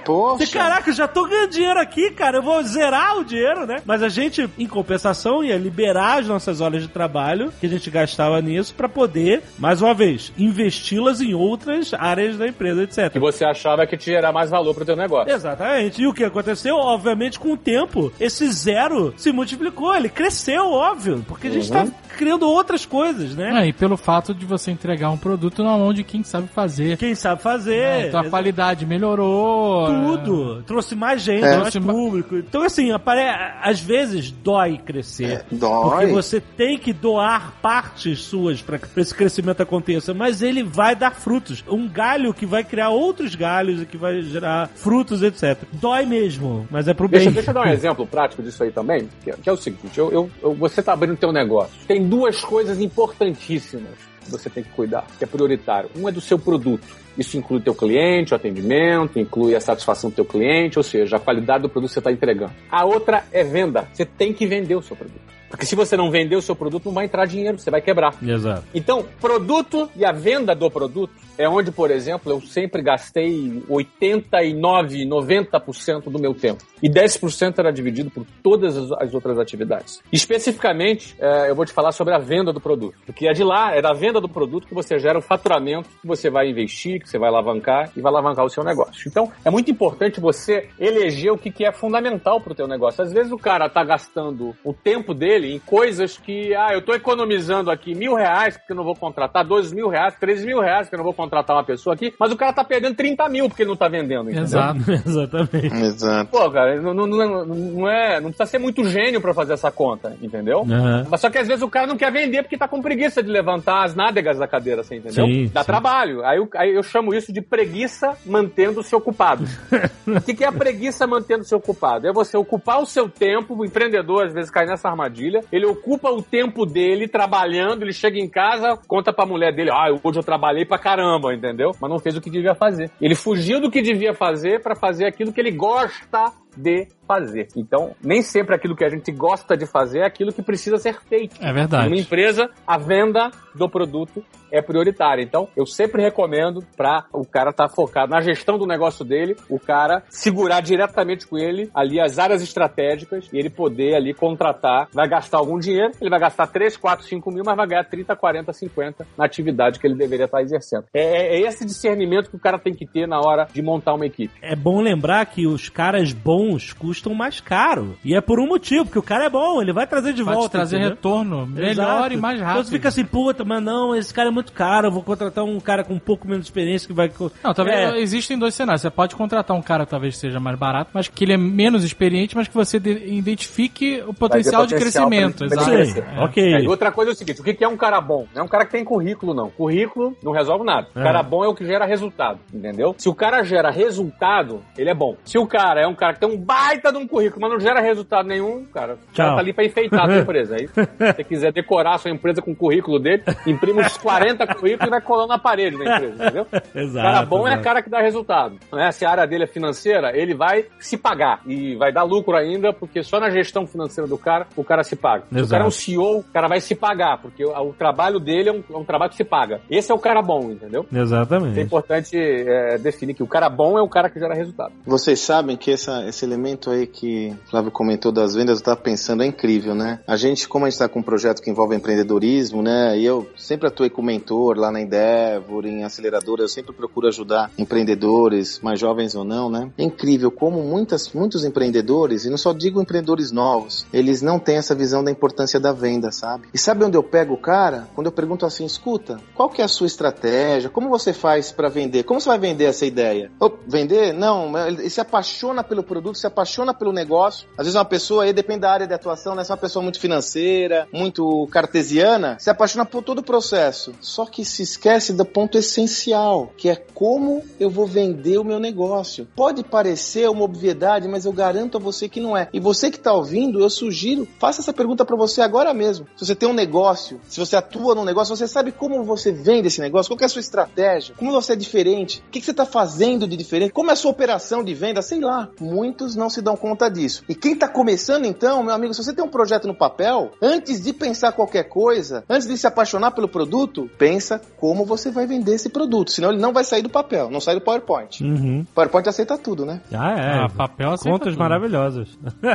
Poxa. 0.06 0.37
Caraca, 0.46 0.92
já 0.92 1.08
tô 1.08 1.26
ganhando 1.26 1.52
dinheiro 1.52 1.80
aqui, 1.80 2.12
cara, 2.12 2.38
eu 2.38 2.42
vou 2.42 2.62
zerar 2.64 3.18
o 3.18 3.24
dinheiro, 3.24 3.66
né? 3.66 3.78
Mas 3.86 4.04
a 4.04 4.10
gente, 4.10 4.50
em 4.58 4.68
compensação, 4.68 5.44
ia 5.44 5.58
liberar 5.58 6.20
as 6.20 6.28
nossas 6.28 6.62
horas 6.62 6.82
de 6.82 6.88
trabalho 6.88 7.52
que 7.60 7.66
a 7.66 7.70
gente 7.70 7.90
gastava 7.90 8.42
nisso 8.42 8.74
para 8.74 8.90
poder, 8.90 9.44
mais 9.58 9.82
uma 9.82 9.94
vez, 9.94 10.32
investi-las 10.38 11.22
em 11.22 11.34
outras 11.34 11.94
áreas 11.94 12.38
da 12.38 12.48
empresa, 12.48 12.84
etc. 12.84 13.12
Que 13.12 13.20
você 13.20 13.46
achava 13.46 13.86
que 13.86 13.98
te 13.98 14.06
gerar 14.06 14.32
mais 14.32 14.50
valor 14.50 14.74
pro 14.74 14.86
teu 14.86 14.96
negócio. 14.96 15.34
Exatamente. 15.34 16.02
E 16.02 16.08
o 16.08 16.14
que 16.14 16.24
aconteceu? 16.24 16.76
Obviamente, 16.76 17.40
com 17.40 17.54
o 17.54 17.58
tempo, 17.58 18.12
esse 18.20 18.50
zero 18.52 19.14
se 19.18 19.32
multiplicou, 19.32 19.96
ele 19.96 20.10
cresceu, 20.10 20.72
óbvio, 20.72 21.24
porque 21.28 21.48
a 21.48 21.52
gente 21.52 21.72
tá 21.72 21.84
uhum. 21.84 21.92
tá 21.92 22.07
criando 22.18 22.50
outras 22.50 22.86
coisas, 22.86 23.36
né? 23.36 23.64
É, 23.64 23.68
e 23.68 23.74
pelo 23.74 23.96
fato 23.96 24.34
de 24.34 24.46
você 24.46 24.72
entregar 24.72 25.12
um 25.12 25.18
produto 25.18 25.64
na 25.64 25.78
mão 25.78 25.94
de 25.94 26.04
quem 26.04 26.24
sabe 26.24 26.48
fazer. 26.48 26.98
Quem 26.98 27.16
sabe 27.16 27.42
fazer. 27.42 27.76
É, 27.76 28.08
então 28.08 28.20
a 28.20 28.30
qualidade 28.30 28.86
melhorou. 28.86 29.88
Tudo. 29.88 30.60
É. 30.60 30.62
Trouxe 30.64 30.96
mais 30.96 31.22
gente, 31.22 31.46
é. 31.46 31.58
mais 31.58 31.76
público. 31.76 32.36
Então, 32.38 32.64
assim, 32.64 32.92
apare... 32.92 33.22
às 33.62 33.80
vezes 33.80 34.32
dói 34.32 34.78
crescer. 34.78 35.46
É, 35.52 35.56
dói. 35.56 35.90
Porque 35.90 36.06
você 36.08 36.42
tem 36.42 36.78
que 36.78 36.92
doar 36.92 37.54
partes 37.62 38.24
suas 38.24 38.62
para 38.62 38.80
que 38.80 38.88
esse 39.00 39.14
crescimento 39.14 39.62
aconteça, 39.62 40.14
mas 40.14 40.42
ele 40.42 40.64
vai 40.64 40.96
dar 40.96 41.12
frutos. 41.12 41.64
Um 41.68 41.88
galho 41.88 42.34
que 42.34 42.46
vai 42.46 42.64
criar 42.64 42.90
outros 42.90 43.36
galhos 43.36 43.82
e 43.82 43.86
que 43.86 43.98
vai 43.98 44.22
gerar 44.22 44.70
frutos, 44.76 45.22
etc. 45.22 45.58
Dói 45.74 46.06
mesmo, 46.06 46.68
mas 46.72 46.88
é 46.88 46.94
pro 46.94 47.08
bem. 47.08 47.20
Deixa, 47.20 47.32
deixa 47.32 47.52
eu 47.52 47.54
dar 47.54 47.68
um 47.68 47.70
exemplo 47.72 48.08
prático 48.08 48.42
disso 48.42 48.64
aí 48.64 48.72
também, 48.72 49.08
que 49.24 49.32
é, 49.32 49.34
que 49.36 49.50
é 49.50 49.52
o 49.52 49.58
seguinte, 49.58 49.98
eu, 49.98 50.12
eu, 50.12 50.30
eu, 50.42 50.54
você 50.54 50.82
tá 50.82 50.94
abrindo 50.94 51.18
teu 51.18 51.32
negócio. 51.32 51.74
Tem 51.88 52.07
duas 52.08 52.44
coisas 52.44 52.80
importantíssimas 52.80 53.94
que 54.24 54.32
você 54.32 54.50
tem 54.50 54.64
que 54.64 54.70
cuidar, 54.70 55.06
que 55.18 55.24
é 55.24 55.28
prioritário. 55.28 55.90
Um 55.96 56.08
é 56.08 56.12
do 56.12 56.22
seu 56.22 56.38
produto. 56.38 56.86
Isso 57.18 57.38
inclui 57.38 57.62
teu 57.62 57.74
cliente, 57.74 58.34
o 58.34 58.36
atendimento, 58.36 59.20
inclui 59.20 59.56
a 59.56 59.60
satisfação 59.60 60.10
do 60.10 60.16
teu 60.16 60.26
cliente, 60.26 60.78
ou 60.78 60.84
seja, 60.84 61.18
a 61.18 61.20
qualidade 61.20 61.64
do 61.64 61.70
produto 61.70 61.90
que 61.90 61.94
você 61.94 62.00
está 62.00 62.12
entregando. 62.12 62.54
A 62.70 62.86
outra 62.86 63.26
é 63.32 63.44
venda. 63.44 63.88
Você 63.94 64.06
tem 64.06 64.34
que 64.34 64.46
vender 64.46 64.76
o 64.76 64.82
seu 64.82 64.96
produto. 64.96 65.37
Porque 65.50 65.66
se 65.66 65.76
você 65.76 65.96
não 65.96 66.12
vender 66.12 66.36
o 66.36 66.42
seu 66.42 66.56
produto, 66.56 66.86
não 66.86 66.94
vai 66.94 67.06
entrar 67.06 67.26
dinheiro, 67.26 67.58
você 67.58 67.72
vai 67.72 67.82
quebrar. 67.82 68.16
Exato. 68.22 68.64
Então, 68.74 69.06
produto 69.20 69.90
e 69.96 70.06
a 70.06 70.12
venda 70.12 70.54
do 70.54 70.70
produto 70.70 71.14
é 71.38 71.48
onde, 71.48 71.72
por 71.72 71.92
exemplo, 71.92 72.32
eu 72.32 72.42
sempre 72.42 72.82
gastei 72.82 73.64
89, 73.70 75.06
90% 75.06 76.10
do 76.10 76.20
meu 76.20 76.34
tempo. 76.34 76.64
E 76.82 76.90
10% 76.90 77.60
era 77.60 77.72
dividido 77.72 78.10
por 78.10 78.26
todas 78.42 78.76
as, 78.76 78.92
as 78.92 79.14
outras 79.14 79.38
atividades. 79.40 80.02
Especificamente, 80.12 81.16
é, 81.20 81.50
eu 81.50 81.56
vou 81.56 81.66
te 81.66 81.72
falar 81.72 81.92
sobre 81.92 82.14
a 82.14 82.18
venda 82.18 82.52
do 82.52 82.60
produto. 82.60 82.98
Porque 83.06 83.28
é 83.28 83.34
de 83.34 83.44
lá, 83.44 83.76
é 83.76 83.82
da 83.82 83.94
venda 83.94 84.20
do 84.20 84.28
produto 84.28 84.68
que 84.68 84.74
você 84.74 84.98
gera 85.00 85.20
o 85.20 85.22
faturamento 85.22 85.90
que 86.02 86.08
você 86.08 86.30
vai 86.30 86.50
investir, 86.50 87.00
que 87.02 87.10
você 87.10 87.20
vai 87.20 87.30
alavancar 87.30 87.92
e 87.96 88.02
vai 88.02 88.12
alavancar 88.12 88.46
o 88.46 88.50
seu 88.50 88.64
negócio. 88.64 89.08
Então, 89.08 89.32
é 89.46 89.50
muito 89.50 89.70
importante 89.70 90.20
você 90.20 90.70
eleger 90.80 91.32
o 91.32 91.38
que, 91.38 91.66
é 91.66 91.72
fundamental 91.72 92.40
para 92.40 92.54
o 92.54 92.56
teu 92.56 92.68
negócio. 92.68 93.04
Às 93.04 93.12
vezes 93.12 93.32
o 93.32 93.38
cara 93.38 93.70
tá 93.70 93.84
gastando 93.84 94.56
o 94.64 94.74
tempo 94.74 95.14
dele 95.14 95.37
em 95.46 95.60
coisas 95.60 96.18
que, 96.18 96.56
ah, 96.56 96.74
eu 96.74 96.82
tô 96.82 96.94
economizando 96.94 97.70
aqui 97.70 97.94
mil 97.94 98.16
reais 98.16 98.58
porque 98.58 98.72
eu 98.72 98.76
não 98.76 98.84
vou 98.84 98.96
contratar, 98.96 99.46
dois 99.46 99.72
mil 99.72 99.90
reais, 99.90 100.16
três 100.20 100.44
mil 100.44 100.60
reais 100.60 100.88
porque 100.88 100.96
eu 100.96 101.00
não 101.00 101.06
vou 101.06 101.14
contratar 101.14 101.56
uma 101.56 101.64
pessoa 101.64 101.94
aqui, 101.94 102.14
mas 102.20 102.32
o 102.32 102.38
cara 102.38 102.54
tá 102.54 102.64
perdendo 102.64 102.96
30 102.96 103.30
mil 103.30 103.48
porque 103.48 103.64
ele 103.64 103.70
não 103.70 103.78
tá 103.78 103.88
vendendo, 103.88 104.30
entendeu? 104.30 104.44
Exato. 104.44 104.80
Exatamente. 105.06 105.76
Exato. 105.76 106.32
Pô, 106.32 106.50
cara, 106.52 106.82
não, 106.82 106.94
não, 106.94 107.08
não, 107.08 107.46
não 107.46 107.90
é, 107.90 108.20
não 108.20 108.30
precisa 108.30 108.46
ser 108.46 108.60
muito 108.60 108.84
gênio 108.86 109.22
pra 109.22 109.34
fazer 109.34 109.54
essa 109.54 109.72
conta, 109.72 110.16
entendeu? 110.22 110.62
Aham. 110.62 111.08
Mas 111.10 111.22
só 111.22 111.30
que 111.30 111.38
às 111.38 111.48
vezes 111.48 111.62
o 111.62 111.70
cara 111.70 111.88
não 111.88 111.98
quer 111.98 112.12
vender 112.12 112.44
porque 112.44 112.58
tá 112.58 112.68
com 112.68 112.82
preguiça 112.82 113.22
de 113.22 113.30
levantar 113.30 113.84
as 113.84 113.96
nádegas 113.96 114.38
da 114.38 114.48
cadeira, 114.48 114.82
assim, 114.82 114.98
entendeu? 114.98 115.26
Sim, 115.26 115.50
Dá 115.54 115.62
sim. 115.62 115.68
trabalho. 115.68 116.26
Aí 116.26 116.38
eu, 116.38 116.50
aí 116.56 116.74
eu 116.74 116.84
chamo 116.84 117.14
isso 117.14 117.32
de 117.34 117.42
preguiça 117.42 118.16
mantendo-se 118.26 118.96
ocupado. 118.96 119.46
o 120.08 120.22
que, 120.22 120.34
que 120.34 120.44
é 120.44 120.48
a 120.48 120.52
preguiça 120.52 121.06
mantendo-se 121.06 121.54
ocupado? 121.54 122.08
É 122.08 122.14
você 122.14 122.38
ocupar 122.38 122.82
o 122.82 122.86
seu 122.86 123.10
tempo, 123.10 123.56
o 123.56 123.66
empreendedor 123.66 124.26
às 124.26 124.34
vezes 124.34 124.52
cai 124.52 124.66
nessa 124.66 124.90
armadilha, 124.90 125.27
ele 125.52 125.66
ocupa 125.66 126.10
o 126.10 126.22
tempo 126.22 126.66
dele 126.66 127.08
trabalhando, 127.08 127.84
ele 127.84 127.94
chega 127.94 128.18
em 128.18 128.30
casa, 128.30 128.78
conta 128.88 129.12
pra 129.14 129.26
mulher 129.26 129.54
dele, 129.54 129.72
ah, 129.72 129.88
hoje 130.04 130.20
eu 130.20 130.24
trabalhei 130.24 130.66
pra 130.66 130.80
caramba, 130.80 131.34
entendeu? 131.34 131.72
Mas 131.82 131.90
não 131.90 132.00
fez 132.00 132.16
o 132.16 132.22
que 132.22 132.30
devia 132.30 132.56
fazer. 132.56 132.90
Ele 133.02 133.16
fugiu 133.16 133.60
do 133.60 133.72
que 133.72 133.82
devia 133.82 134.14
fazer 134.14 134.62
pra 134.62 134.76
fazer 134.76 135.06
aquilo 135.06 135.34
que 135.34 135.42
ele 135.42 135.52
gosta 135.52 136.32
de 136.58 136.88
fazer. 137.08 137.48
Então, 137.56 137.96
nem 138.04 138.22
sempre 138.22 138.54
aquilo 138.56 138.76
que 138.76 138.84
a 138.84 138.90
gente 138.90 139.12
gosta 139.12 139.56
de 139.56 139.66
fazer 139.66 140.00
é 140.00 140.06
aquilo 140.06 140.34
que 140.34 140.42
precisa 140.42 140.78
ser 140.78 141.00
feito. 141.02 141.36
É 141.42 141.54
verdade. 141.54 141.86
Numa 141.90 142.00
empresa, 142.02 142.50
a 142.66 142.78
venda 142.78 143.32
do 143.56 143.70
produto 143.70 144.24
é 144.52 144.62
prioritária. 144.62 145.22
Então, 145.24 145.48
eu 145.56 145.66
sempre 145.66 146.02
recomendo 146.02 146.62
para 146.76 147.06
o 147.14 147.26
cara 147.26 147.52
estar 147.52 147.70
focado 147.70 148.12
na 148.12 148.22
gestão 148.22 148.58
do 148.58 148.66
negócio 148.66 149.06
dele, 149.06 149.36
o 149.50 149.60
cara 149.60 150.04
segurar 150.10 150.62
diretamente 150.62 151.26
com 151.28 151.38
ele 151.38 151.70
ali 151.74 152.00
as 152.00 152.18
áreas 152.20 152.42
estratégicas 152.42 153.30
e 153.32 153.38
ele 153.38 153.50
poder 153.50 153.96
ali 153.96 154.14
contratar, 154.14 154.88
vai 154.94 155.08
gastar 155.08 155.38
algum 155.38 155.60
dinheiro, 155.60 155.92
ele 156.00 156.10
vai 156.10 156.20
gastar 156.20 156.48
3, 156.48 156.76
4, 156.78 157.06
5 157.06 157.32
mil, 157.32 157.44
mas 157.46 157.56
vai 157.56 157.68
ganhar 157.68 157.84
30, 157.86 158.16
40, 158.16 158.54
50 158.54 159.08
na 159.18 159.26
atividade 159.26 159.80
que 159.80 159.88
ele 159.88 159.96
deveria 159.96 160.26
estar 160.26 160.42
exercendo. 160.42 160.86
É, 160.94 161.02
é- 161.02 161.38
é 161.38 161.48
esse 161.48 161.66
discernimento 161.66 162.30
que 162.30 162.36
o 162.36 162.40
cara 162.40 162.60
tem 162.60 162.74
que 162.74 162.86
ter 162.86 163.08
na 163.08 163.20
hora 163.20 163.48
de 163.52 163.62
montar 163.62 163.94
uma 163.94 164.06
equipe. 164.06 164.34
É 164.42 164.56
bom 164.56 164.82
lembrar 164.82 165.26
que 165.26 165.46
os 165.48 165.70
caras 165.70 166.12
bons 166.14 166.47
custam 166.78 167.14
mais 167.14 167.40
caro. 167.40 167.98
E 168.04 168.16
é 168.16 168.22
por 168.22 168.40
um 168.40 168.48
motivo, 168.48 168.86
porque 168.86 169.00
o 169.00 169.04
cara 169.04 169.26
é 169.26 169.30
bom, 169.30 169.62
ele 169.62 169.74
vai 169.74 169.86
trazer 169.88 170.14
de 170.14 170.24
Vai 170.24 170.36
volta. 170.36 170.50
trazer 170.50 170.78
entendeu? 170.78 170.96
retorno 170.96 171.46
melhor 171.48 171.70
Exato. 171.72 172.14
e 172.14 172.18
mais 172.18 172.36
Então 172.38 172.48
rápido. 172.48 172.66
você 172.66 172.72
fica 172.72 172.88
assim, 172.90 173.06
puta, 173.06 173.44
mas 173.46 173.62
não, 173.64 173.96
esse 173.96 174.14
cara 174.14 174.30
é 174.30 174.32
muito 174.32 174.52
caro, 174.54 174.88
eu 174.88 174.92
vou 174.92 175.04
contratar 175.04 175.44
um 175.44 175.60
cara 175.60 175.84
com 175.84 175.94
um 175.94 176.00
pouco 176.00 176.28
menos 176.28 176.44
de 176.46 176.50
experiência 176.50 176.88
que 176.88 176.94
vai. 176.94 177.12
Não, 177.44 177.54
talvez 177.54 177.78
É. 177.78 178.00
existem 178.00 178.38
dois 178.38 178.54
cenários. 178.54 178.82
Você 178.82 178.90
pode 178.90 179.16
contratar 179.16 179.56
um 179.56 179.62
cara 179.62 179.86
que 179.86 179.92
talvez 179.92 180.18
seja 180.18 180.40
mais 180.40 180.58
barato, 180.58 180.92
mas 180.94 181.08
que 181.08 181.24
ele 181.24 181.34
é 181.34 181.38
menos 181.38 181.84
experiente, 181.84 182.36
mas 182.36 182.48
que 182.48 182.54
você 182.54 182.80
de- 182.80 182.92
identifique 183.16 184.04
o 184.08 184.14
potencial 184.14 184.66
de 184.66 184.74
potencial 184.76 185.08
crescimento. 185.10 185.38
pra 185.38 185.46
ele 185.48 185.56
Exato. 185.56 185.72
crescer. 185.72 186.04
Sim, 186.04 186.20
ok. 186.20 186.54
É, 186.54 186.62
e 186.62 186.68
outra 186.68 186.92
coisa 186.92 187.12
é 187.12 187.14
o 187.14 187.16
seguinte: 187.16 187.42
o 187.42 187.44
que 187.44 187.54
que 187.54 187.64
é 187.64 187.68
um 187.68 187.78
cara 187.78 188.00
bom? 188.02 188.26
Não 188.34 188.42
é 188.42 188.46
um 188.46 188.48
cara 188.48 188.66
que 188.66 188.72
tem 188.72 188.84
currículo, 188.84 189.34
não. 189.34 189.50
Currículo 189.50 190.16
não 190.24 190.32
resolve 190.32 190.64
nada. 190.66 190.88
O 190.96 191.00
É. 191.00 191.04
cara 191.04 191.24
bom 191.24 191.44
é 191.44 191.48
o 191.48 191.56
que 191.56 191.66
gera 191.66 191.86
resultado, 191.86 192.40
entendeu? 192.54 192.96
Se 192.98 193.10
o 193.10 193.14
cara 193.16 193.44
gera 193.44 193.70
resultado, 193.72 194.62
ele 194.78 194.90
é 194.90 194.94
bom. 194.94 195.16
Se 195.26 195.38
o 195.38 195.46
cara 195.48 195.82
é 195.82 195.88
um 195.88 195.96
cara 195.96 196.14
que 196.14 196.20
tem 196.20 196.30
um 196.30 196.37
baita 196.38 196.92
de 196.92 196.98
um 196.98 197.08
currículo, 197.08 197.42
mas 197.42 197.52
não 197.52 197.60
gera 197.60 197.80
resultado 197.82 198.28
nenhum, 198.28 198.66
cara, 198.66 198.94
o 198.94 198.98
cara 198.98 198.98
Tchau. 199.14 199.36
tá 199.36 199.40
ali 199.42 199.54
pra 199.54 199.66
enfeitar 199.66 200.02
a 200.02 200.08
tua 200.08 200.18
empresa. 200.22 200.56
Aí, 200.56 200.68
se 200.68 200.74
você 201.16 201.24
quiser 201.24 201.52
decorar 201.52 201.96
a 201.96 201.98
sua 201.98 202.12
empresa 202.12 202.42
com 202.42 202.52
o 202.52 202.56
currículo 202.56 203.00
dele, 203.00 203.24
imprime 203.46 203.82
uns 203.82 203.98
40 203.98 204.46
currículos 204.56 204.88
e 204.88 204.90
vai 204.90 205.02
colando 205.02 205.30
na 205.30 205.40
parede 205.40 205.78
da 205.78 205.96
empresa, 205.96 206.24
entendeu? 206.24 206.48
Exato. 206.76 207.08
O 207.08 207.12
cara 207.12 207.26
bom 207.26 207.48
é 207.48 207.52
exato. 207.52 207.64
cara 207.64 207.82
que 207.82 207.90
dá 207.90 208.02
resultado. 208.02 208.56
Né? 208.72 208.92
Se 208.92 209.06
a 209.06 209.10
área 209.12 209.28
dele 209.28 209.44
é 209.46 209.48
financeira, 209.48 210.16
ele 210.16 210.34
vai 210.34 210.66
se 210.80 210.98
pagar 210.98 211.42
e 211.46 211.76
vai 211.76 211.92
dar 211.92 212.04
lucro 212.04 212.36
ainda, 212.36 212.72
porque 212.74 213.04
só 213.04 213.20
na 213.20 213.30
gestão 213.30 213.66
financeira 213.66 214.08
do 214.08 214.18
cara, 214.18 214.48
o 214.56 214.64
cara 214.64 214.84
se 214.84 214.96
paga. 214.96 215.24
Se 215.30 215.36
o 215.36 215.38
Exato. 215.40 215.52
cara 215.52 215.64
é 215.64 215.68
um 215.68 215.72
CEO, 215.72 216.20
o 216.20 216.24
cara 216.24 216.48
vai 216.48 216.60
se 216.62 216.76
pagar, 216.76 217.18
porque 217.22 217.44
o, 217.44 217.52
o 217.52 217.74
trabalho 217.74 218.20
dele 218.20 218.50
é 218.50 218.52
um, 218.54 218.64
é 218.74 218.78
um 218.78 218.84
trabalho 218.86 219.12
que 219.12 219.18
se 219.18 219.24
paga. 219.24 219.62
Esse 219.70 219.92
é 219.92 219.96
o 219.96 220.00
cara 220.00 220.22
bom, 220.22 220.52
entendeu? 220.52 220.86
É 220.94 221.00
Exatamente. 221.00 221.60
importante 221.60 222.18
é, 222.18 222.78
definir 222.78 223.14
que 223.14 223.24
o 223.24 223.28
cara 223.28 223.50
bom 223.50 223.78
é 223.78 223.82
o 223.82 223.88
cara 223.90 224.10
que 224.10 224.20
gera 224.20 224.34
resultado. 224.34 224.74
Vocês 224.86 225.20
sabem 225.20 225.56
que 225.58 225.72
essa- 225.72 226.04
esse 226.18 226.26
elemento 226.26 226.72
aí 226.72 226.88
que 226.88 227.36
o 227.46 227.50
Flávio 227.50 227.72
comentou 227.72 228.12
das 228.12 228.34
vendas, 228.34 228.58
eu 228.58 228.66
tava 228.66 228.78
pensando, 228.78 229.22
é 229.22 229.28
incrível, 229.28 229.76
né? 229.76 230.00
A 230.08 230.16
gente, 230.16 230.48
como 230.48 230.66
a 230.66 230.70
gente 230.70 230.80
tá 230.80 230.90
com 230.90 231.00
um 231.00 231.04
projeto 231.04 231.42
que 231.42 231.50
envolve 231.50 231.76
empreendedorismo, 231.76 232.64
né? 232.64 232.98
E 232.98 233.06
eu 233.06 233.28
sempre 233.38 233.68
atuei 233.68 233.90
como 233.90 234.08
mentor 234.08 234.58
lá 234.58 234.72
na 234.72 234.82
Endeavor, 234.82 235.66
em 235.66 235.84
aceleradora, 235.84 236.42
eu 236.42 236.48
sempre 236.48 236.74
procuro 236.74 237.08
ajudar 237.08 237.52
empreendedores, 237.58 238.60
mais 238.62 238.80
jovens 238.80 239.14
ou 239.14 239.24
não, 239.24 239.50
né? 239.50 239.70
É 239.78 239.84
incrível 239.84 240.32
como 240.32 240.64
muitas, 240.64 241.12
muitos 241.14 241.46
empreendedores, 241.46 242.26
e 242.26 242.30
não 242.30 242.38
só 242.38 242.54
digo 242.54 242.82
empreendedores 242.82 243.32
novos, 243.32 243.86
eles 243.94 244.22
não 244.22 244.40
têm 244.40 244.58
essa 244.58 244.74
visão 244.74 245.04
da 245.04 245.12
importância 245.12 245.60
da 245.60 245.72
venda, 245.72 246.12
sabe? 246.12 246.48
E 246.54 246.58
sabe 246.58 246.84
onde 246.84 246.98
eu 246.98 247.04
pego 247.04 247.36
o 247.36 247.42
cara? 247.42 247.88
Quando 247.94 248.08
eu 248.08 248.12
pergunto 248.12 248.46
assim, 248.46 248.66
escuta, 248.66 249.20
qual 249.36 249.50
que 249.50 249.62
é 249.62 249.66
a 249.66 249.68
sua 249.68 249.88
estratégia? 249.88 250.70
Como 250.70 250.90
você 250.90 251.14
faz 251.14 251.52
para 251.52 251.70
vender? 251.70 252.04
Como 252.04 252.20
você 252.20 252.30
vai 252.30 252.40
vender 252.40 252.66
essa 252.66 252.86
ideia? 252.86 253.32
Ô, 253.40 253.52
vender? 253.68 254.14
Não, 254.14 254.58
ele 254.68 254.90
se 254.90 255.02
apaixona 255.02 255.64
pelo 255.64 255.84
produto, 255.84 256.07
se 256.16 256.28
apaixona 256.28 256.74
pelo 256.74 256.92
negócio. 256.92 257.48
Às 257.58 257.66
vezes 257.66 257.76
uma 257.76 257.86
pessoa 257.86 258.24
aí 258.24 258.34
depende 258.34 258.62
da 258.62 258.72
área 258.72 258.88
de 258.88 258.94
atuação, 258.94 259.36
né? 259.36 259.44
Se 259.44 259.52
é 259.52 259.54
uma 259.54 259.62
pessoa 259.62 259.84
muito 259.84 260.00
financeira, 260.00 260.88
muito 260.92 261.48
cartesiana, 261.52 262.38
se 262.40 262.50
apaixona 262.50 262.86
por 262.86 263.04
todo 263.04 263.20
o 263.20 263.24
processo. 263.24 263.94
Só 264.00 264.26
que 264.26 264.44
se 264.46 264.64
esquece 264.64 265.14
do 265.14 265.26
ponto 265.26 265.58
essencial, 265.58 266.52
que 266.58 266.70
é 266.70 266.76
como 266.76 267.44
eu 267.60 267.70
vou 267.70 267.86
vender 267.86 268.38
o 268.38 268.44
meu 268.44 268.60
negócio. 268.60 269.28
Pode 269.36 269.64
parecer 269.64 270.30
uma 270.30 270.44
obviedade, 270.44 271.08
mas 271.08 271.26
eu 271.26 271.32
garanto 271.32 271.78
a 271.78 271.80
você 271.80 272.08
que 272.10 272.20
não 272.20 272.36
é. 272.36 272.50
E 272.54 272.60
você 272.60 272.90
que 272.90 272.98
está 272.98 273.14
ouvindo, 273.14 273.60
eu 273.60 273.70
sugiro, 273.70 274.28
faça 274.40 274.62
essa 274.62 274.74
pergunta 274.74 275.06
para 275.06 275.16
você 275.16 275.42
agora 275.42 275.74
mesmo. 275.74 276.08
Se 276.16 276.26
você 276.26 276.36
tem 276.36 276.48
um 276.48 276.54
negócio, 276.54 277.20
se 277.28 277.40
você 277.40 277.56
atua 277.56 277.96
num 277.96 278.06
negócio, 278.06 278.36
você 278.36 278.48
sabe 278.48 278.72
como 278.72 279.04
você 279.04 279.32
vende 279.32 279.68
esse 279.68 279.82
negócio, 279.82 280.10
qual 280.10 280.22
é 280.22 280.26
a 280.26 280.30
sua 280.30 280.40
estratégia, 280.40 281.16
como 281.18 281.32
você 281.32 281.54
é 281.54 281.56
diferente, 281.56 282.24
o 282.28 282.32
que, 282.32 282.40
que 282.40 282.46
você 282.46 282.52
está 282.52 282.66
fazendo 282.66 283.28
de 283.28 283.38
diferente, 283.38 283.72
como 283.72 283.90
é 283.90 283.94
a 283.94 283.96
sua 283.96 284.12
operação 284.12 284.64
de 284.64 284.74
venda, 284.74 285.02
sei 285.02 285.20
lá. 285.20 285.50
Muitos 285.98 286.16
não 286.16 286.30
se 286.30 286.44
dão 286.44 286.56
conta 286.56 286.92
disso. 286.92 287.24
E 287.28 287.34
quem 287.34 287.54
está 287.54 287.68
começando 287.68 288.26
então, 288.26 288.62
meu 288.62 288.72
amigo, 288.76 288.94
se 288.94 289.04
você 289.04 289.12
tem 289.16 289.26
um 289.26 289.30
projeto 289.30 289.68
no 289.68 289.74
papel, 289.74 290.30
antes 290.40 290.80
de 290.80 290.94
pensar 290.94 291.32
qualquer 291.32 291.64
coisa, 291.64 292.24
antes 292.30 292.48
de 292.48 292.56
se 292.56 292.68
apaixonar 292.68 293.10
pelo 293.12 293.28
produto, 293.28 293.90
pensa 293.98 294.40
como 294.60 294.86
você 294.86 295.10
vai 295.10 295.26
vender 295.26 295.56
esse 295.56 295.70
produto, 295.70 296.12
senão 296.12 296.30
ele 296.30 296.40
não 296.40 296.54
vai 296.54 296.64
sair 296.64 296.84
do 296.84 296.90
papel, 296.90 297.32
não 297.32 297.40
sai 297.42 297.56
do 297.56 297.62
PowerPoint. 297.62 298.24
Uhum. 298.24 298.64
PowerPoint 298.76 299.10
aceita 299.10 299.40
tudo, 299.40 299.66
né? 299.66 299.82
Ah, 299.92 300.12
é. 300.12 300.44
Ah, 300.46 300.50
papel 300.56 300.92
aceita 300.92 301.10
Contas 301.18 301.34
tudo. 301.34 301.40
maravilhosas. 301.40 302.08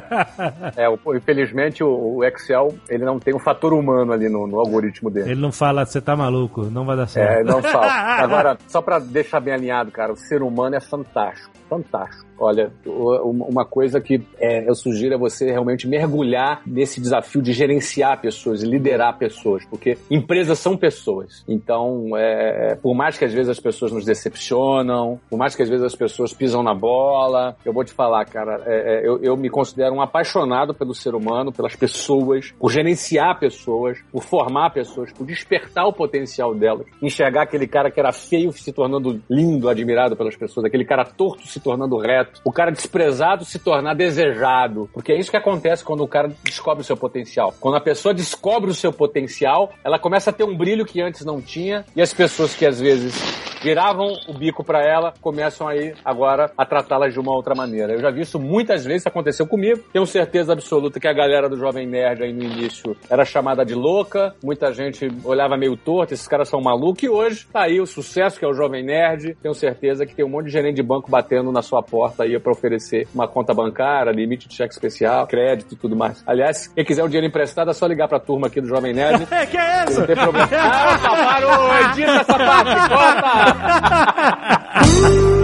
É, 0.76 0.88
o- 0.88 1.16
infelizmente 1.16 1.82
o, 1.82 2.22
Excel 2.24 2.74
ele 2.88 3.04
não 3.04 3.18
tem 3.18 3.34
um 3.34 3.38
fator 3.38 3.72
humano 3.72 4.12
ali 4.12 4.28
no, 4.28 4.46
no 4.46 4.58
algoritmo 4.60 5.10
dele. 5.10 5.32
Ele 5.32 5.40
não 5.40 5.50
fala, 5.52 5.84
você 5.84 6.00
tá 6.00 6.14
maluco, 6.16 6.62
não 6.66 6.84
vai 6.84 6.96
dar 6.96 7.06
certo. 7.08 7.40
É, 7.40 7.44
não 7.44 7.62
falta. 7.62 7.88
Agora, 8.22 8.58
só 8.68 8.80
pra 8.80 8.98
deixar 8.98 9.40
bem 9.40 9.54
alinhado, 9.54 9.90
cara, 9.90 10.12
o 10.12 10.16
ser 10.16 10.42
humano 10.42 10.76
é 10.76 10.80
fantástico, 10.80 11.50
fantástico. 11.68 12.24
Olha, 12.38 12.72
o- 12.86 13.28
uma 13.32 13.64
coisa 13.64 14.00
que 14.00 14.22
é, 14.38 14.68
eu 14.68 14.74
sugiro 14.74 15.14
é 15.14 15.18
você 15.18 15.50
realmente 15.50 15.86
mergulhar 15.88 16.62
nesse 16.66 17.00
desafio 17.00 17.42
de 17.42 17.52
gerenciar 17.52 18.20
pessoas, 18.20 18.62
liderar 18.62 19.18
pessoas, 19.18 19.64
porque 19.66 19.96
empresas 20.10 20.58
são 20.58 20.76
pessoas. 20.76 21.44
Então, 21.48 22.16
é, 22.16 22.76
por 22.76 22.94
mais 22.94 23.18
que 23.18 23.24
às 23.24 23.32
vezes 23.32 23.48
as 23.48 23.60
pessoas 23.60 23.92
nos 23.92 24.04
decepcionam, 24.04 25.20
por 25.30 25.38
mais 25.38 25.54
que 25.54 25.62
às 25.62 25.68
vezes 25.68 25.84
as 25.84 25.94
pessoas 25.94 26.32
pisam 26.32 26.62
na 26.62 26.74
bola, 26.74 27.56
eu 27.64 27.72
vou 27.72 27.84
te 27.84 27.92
falar, 27.92 28.24
cara, 28.26 28.62
é, 28.66 28.94
é, 28.94 29.08
eu, 29.08 29.18
eu 29.22 29.36
me 29.36 29.48
considero 29.48 29.94
um 29.94 30.02
apaixonado 30.02 30.74
pelo 30.74 30.94
ser 30.94 31.14
humano, 31.14 31.52
pelas 31.52 31.76
pessoas, 31.76 32.52
por 32.58 32.70
gerenciar 32.70 33.38
pessoas, 33.38 33.98
por 34.10 34.22
formar 34.22 34.70
pessoas, 34.70 35.12
por 35.12 35.26
despertar 35.26 35.86
o 35.86 35.92
potencial 35.92 36.54
delas, 36.54 36.86
enxergar 37.00 37.42
aquele 37.42 37.66
cara 37.66 37.90
que 37.90 38.00
era 38.00 38.12
feio 38.12 38.52
se 38.52 38.72
tornando 38.72 39.20
lindo, 39.28 39.68
admirado 39.68 40.16
pelas 40.16 40.36
pessoas, 40.36 40.66
aquele 40.66 40.84
cara 40.84 41.04
torto 41.04 41.46
se 41.46 41.60
tornando 41.60 41.96
reto, 41.96 42.40
o 42.44 42.52
cara 42.52 42.70
desprezado 42.70 43.21
se 43.44 43.58
tornar 43.58 43.94
desejado, 43.94 44.88
porque 44.92 45.12
é 45.12 45.18
isso 45.18 45.30
que 45.30 45.36
acontece 45.36 45.84
quando 45.84 46.02
o 46.02 46.08
cara 46.08 46.32
descobre 46.44 46.82
o 46.82 46.84
seu 46.84 46.96
potencial. 46.96 47.54
Quando 47.60 47.76
a 47.76 47.80
pessoa 47.80 48.14
descobre 48.14 48.70
o 48.70 48.74
seu 48.74 48.92
potencial, 48.92 49.72
ela 49.84 49.98
começa 49.98 50.30
a 50.30 50.32
ter 50.32 50.44
um 50.44 50.56
brilho 50.56 50.84
que 50.84 51.00
antes 51.00 51.24
não 51.24 51.40
tinha, 51.40 51.84
e 51.94 52.02
as 52.02 52.12
pessoas 52.12 52.54
que 52.54 52.66
às 52.66 52.80
vezes 52.80 53.14
viravam 53.62 54.12
o 54.28 54.34
bico 54.34 54.64
pra 54.64 54.84
ela, 54.84 55.12
começam 55.20 55.68
aí 55.68 55.94
agora 56.04 56.50
a 56.56 56.64
tratá-las 56.66 57.12
de 57.12 57.20
uma 57.20 57.32
outra 57.32 57.54
maneira. 57.54 57.92
Eu 57.92 58.00
já 58.00 58.10
vi 58.10 58.22
isso 58.22 58.38
muitas 58.38 58.84
vezes, 58.84 59.02
isso 59.02 59.08
aconteceu 59.08 59.46
comigo. 59.46 59.84
Tenho 59.92 60.06
certeza 60.06 60.52
absoluta 60.52 60.98
que 60.98 61.08
a 61.08 61.12
galera 61.12 61.48
do 61.48 61.56
Jovem 61.56 61.86
Nerd 61.86 62.22
aí 62.22 62.32
no 62.32 62.42
início 62.42 62.96
era 63.08 63.24
chamada 63.24 63.64
de 63.64 63.74
louca, 63.74 64.34
muita 64.42 64.72
gente 64.72 65.08
olhava 65.24 65.56
meio 65.56 65.76
torto, 65.76 66.14
esses 66.14 66.26
caras 66.26 66.48
são 66.48 66.60
malucos, 66.60 67.02
e 67.02 67.08
hoje 67.08 67.46
tá 67.52 67.62
aí 67.62 67.80
o 67.80 67.86
sucesso 67.86 68.38
que 68.38 68.44
é 68.44 68.48
o 68.48 68.54
Jovem 68.54 68.84
Nerd. 68.84 69.36
Tenho 69.42 69.54
certeza 69.54 70.04
que 70.06 70.14
tem 70.14 70.24
um 70.24 70.28
monte 70.28 70.46
de 70.46 70.52
gerente 70.52 70.76
de 70.76 70.82
banco 70.82 71.10
batendo 71.10 71.52
na 71.52 71.62
sua 71.62 71.82
porta 71.82 72.24
aí 72.24 72.38
pra 72.38 72.52
oferecer 72.52 73.06
uma 73.14 73.28
conta 73.28 73.54
bancária, 73.54 74.10
limite 74.10 74.48
de 74.48 74.54
cheque 74.54 74.72
especial, 74.72 75.26
crédito 75.26 75.74
e 75.74 75.76
tudo 75.76 75.96
mais. 75.96 76.22
Aliás, 76.26 76.68
quem 76.68 76.84
quiser 76.84 77.04
um 77.04 77.08
dinheiro 77.08 77.26
emprestado 77.26 77.70
é 77.70 77.74
só 77.74 77.86
ligar 77.86 78.08
pra 78.08 78.18
turma 78.18 78.46
aqui 78.46 78.60
do 78.60 78.68
Jovem 78.68 78.92
Nerd. 78.92 79.26
É, 79.30 79.46
que 79.46 79.56
é 79.56 79.84
isso? 79.84 80.00
Não 80.00 80.06
tem 80.06 80.16
problema. 80.16 80.48
Ah, 80.52 80.98
parou! 80.98 81.90
Edita 81.90 82.12
essa 82.12 82.38
parte! 82.38 82.88
Corta! 82.88 83.51
Ha 83.52 83.80
ha 83.84 84.04
ha 84.16 84.30
ha 84.46 84.80
ha! 84.80 85.41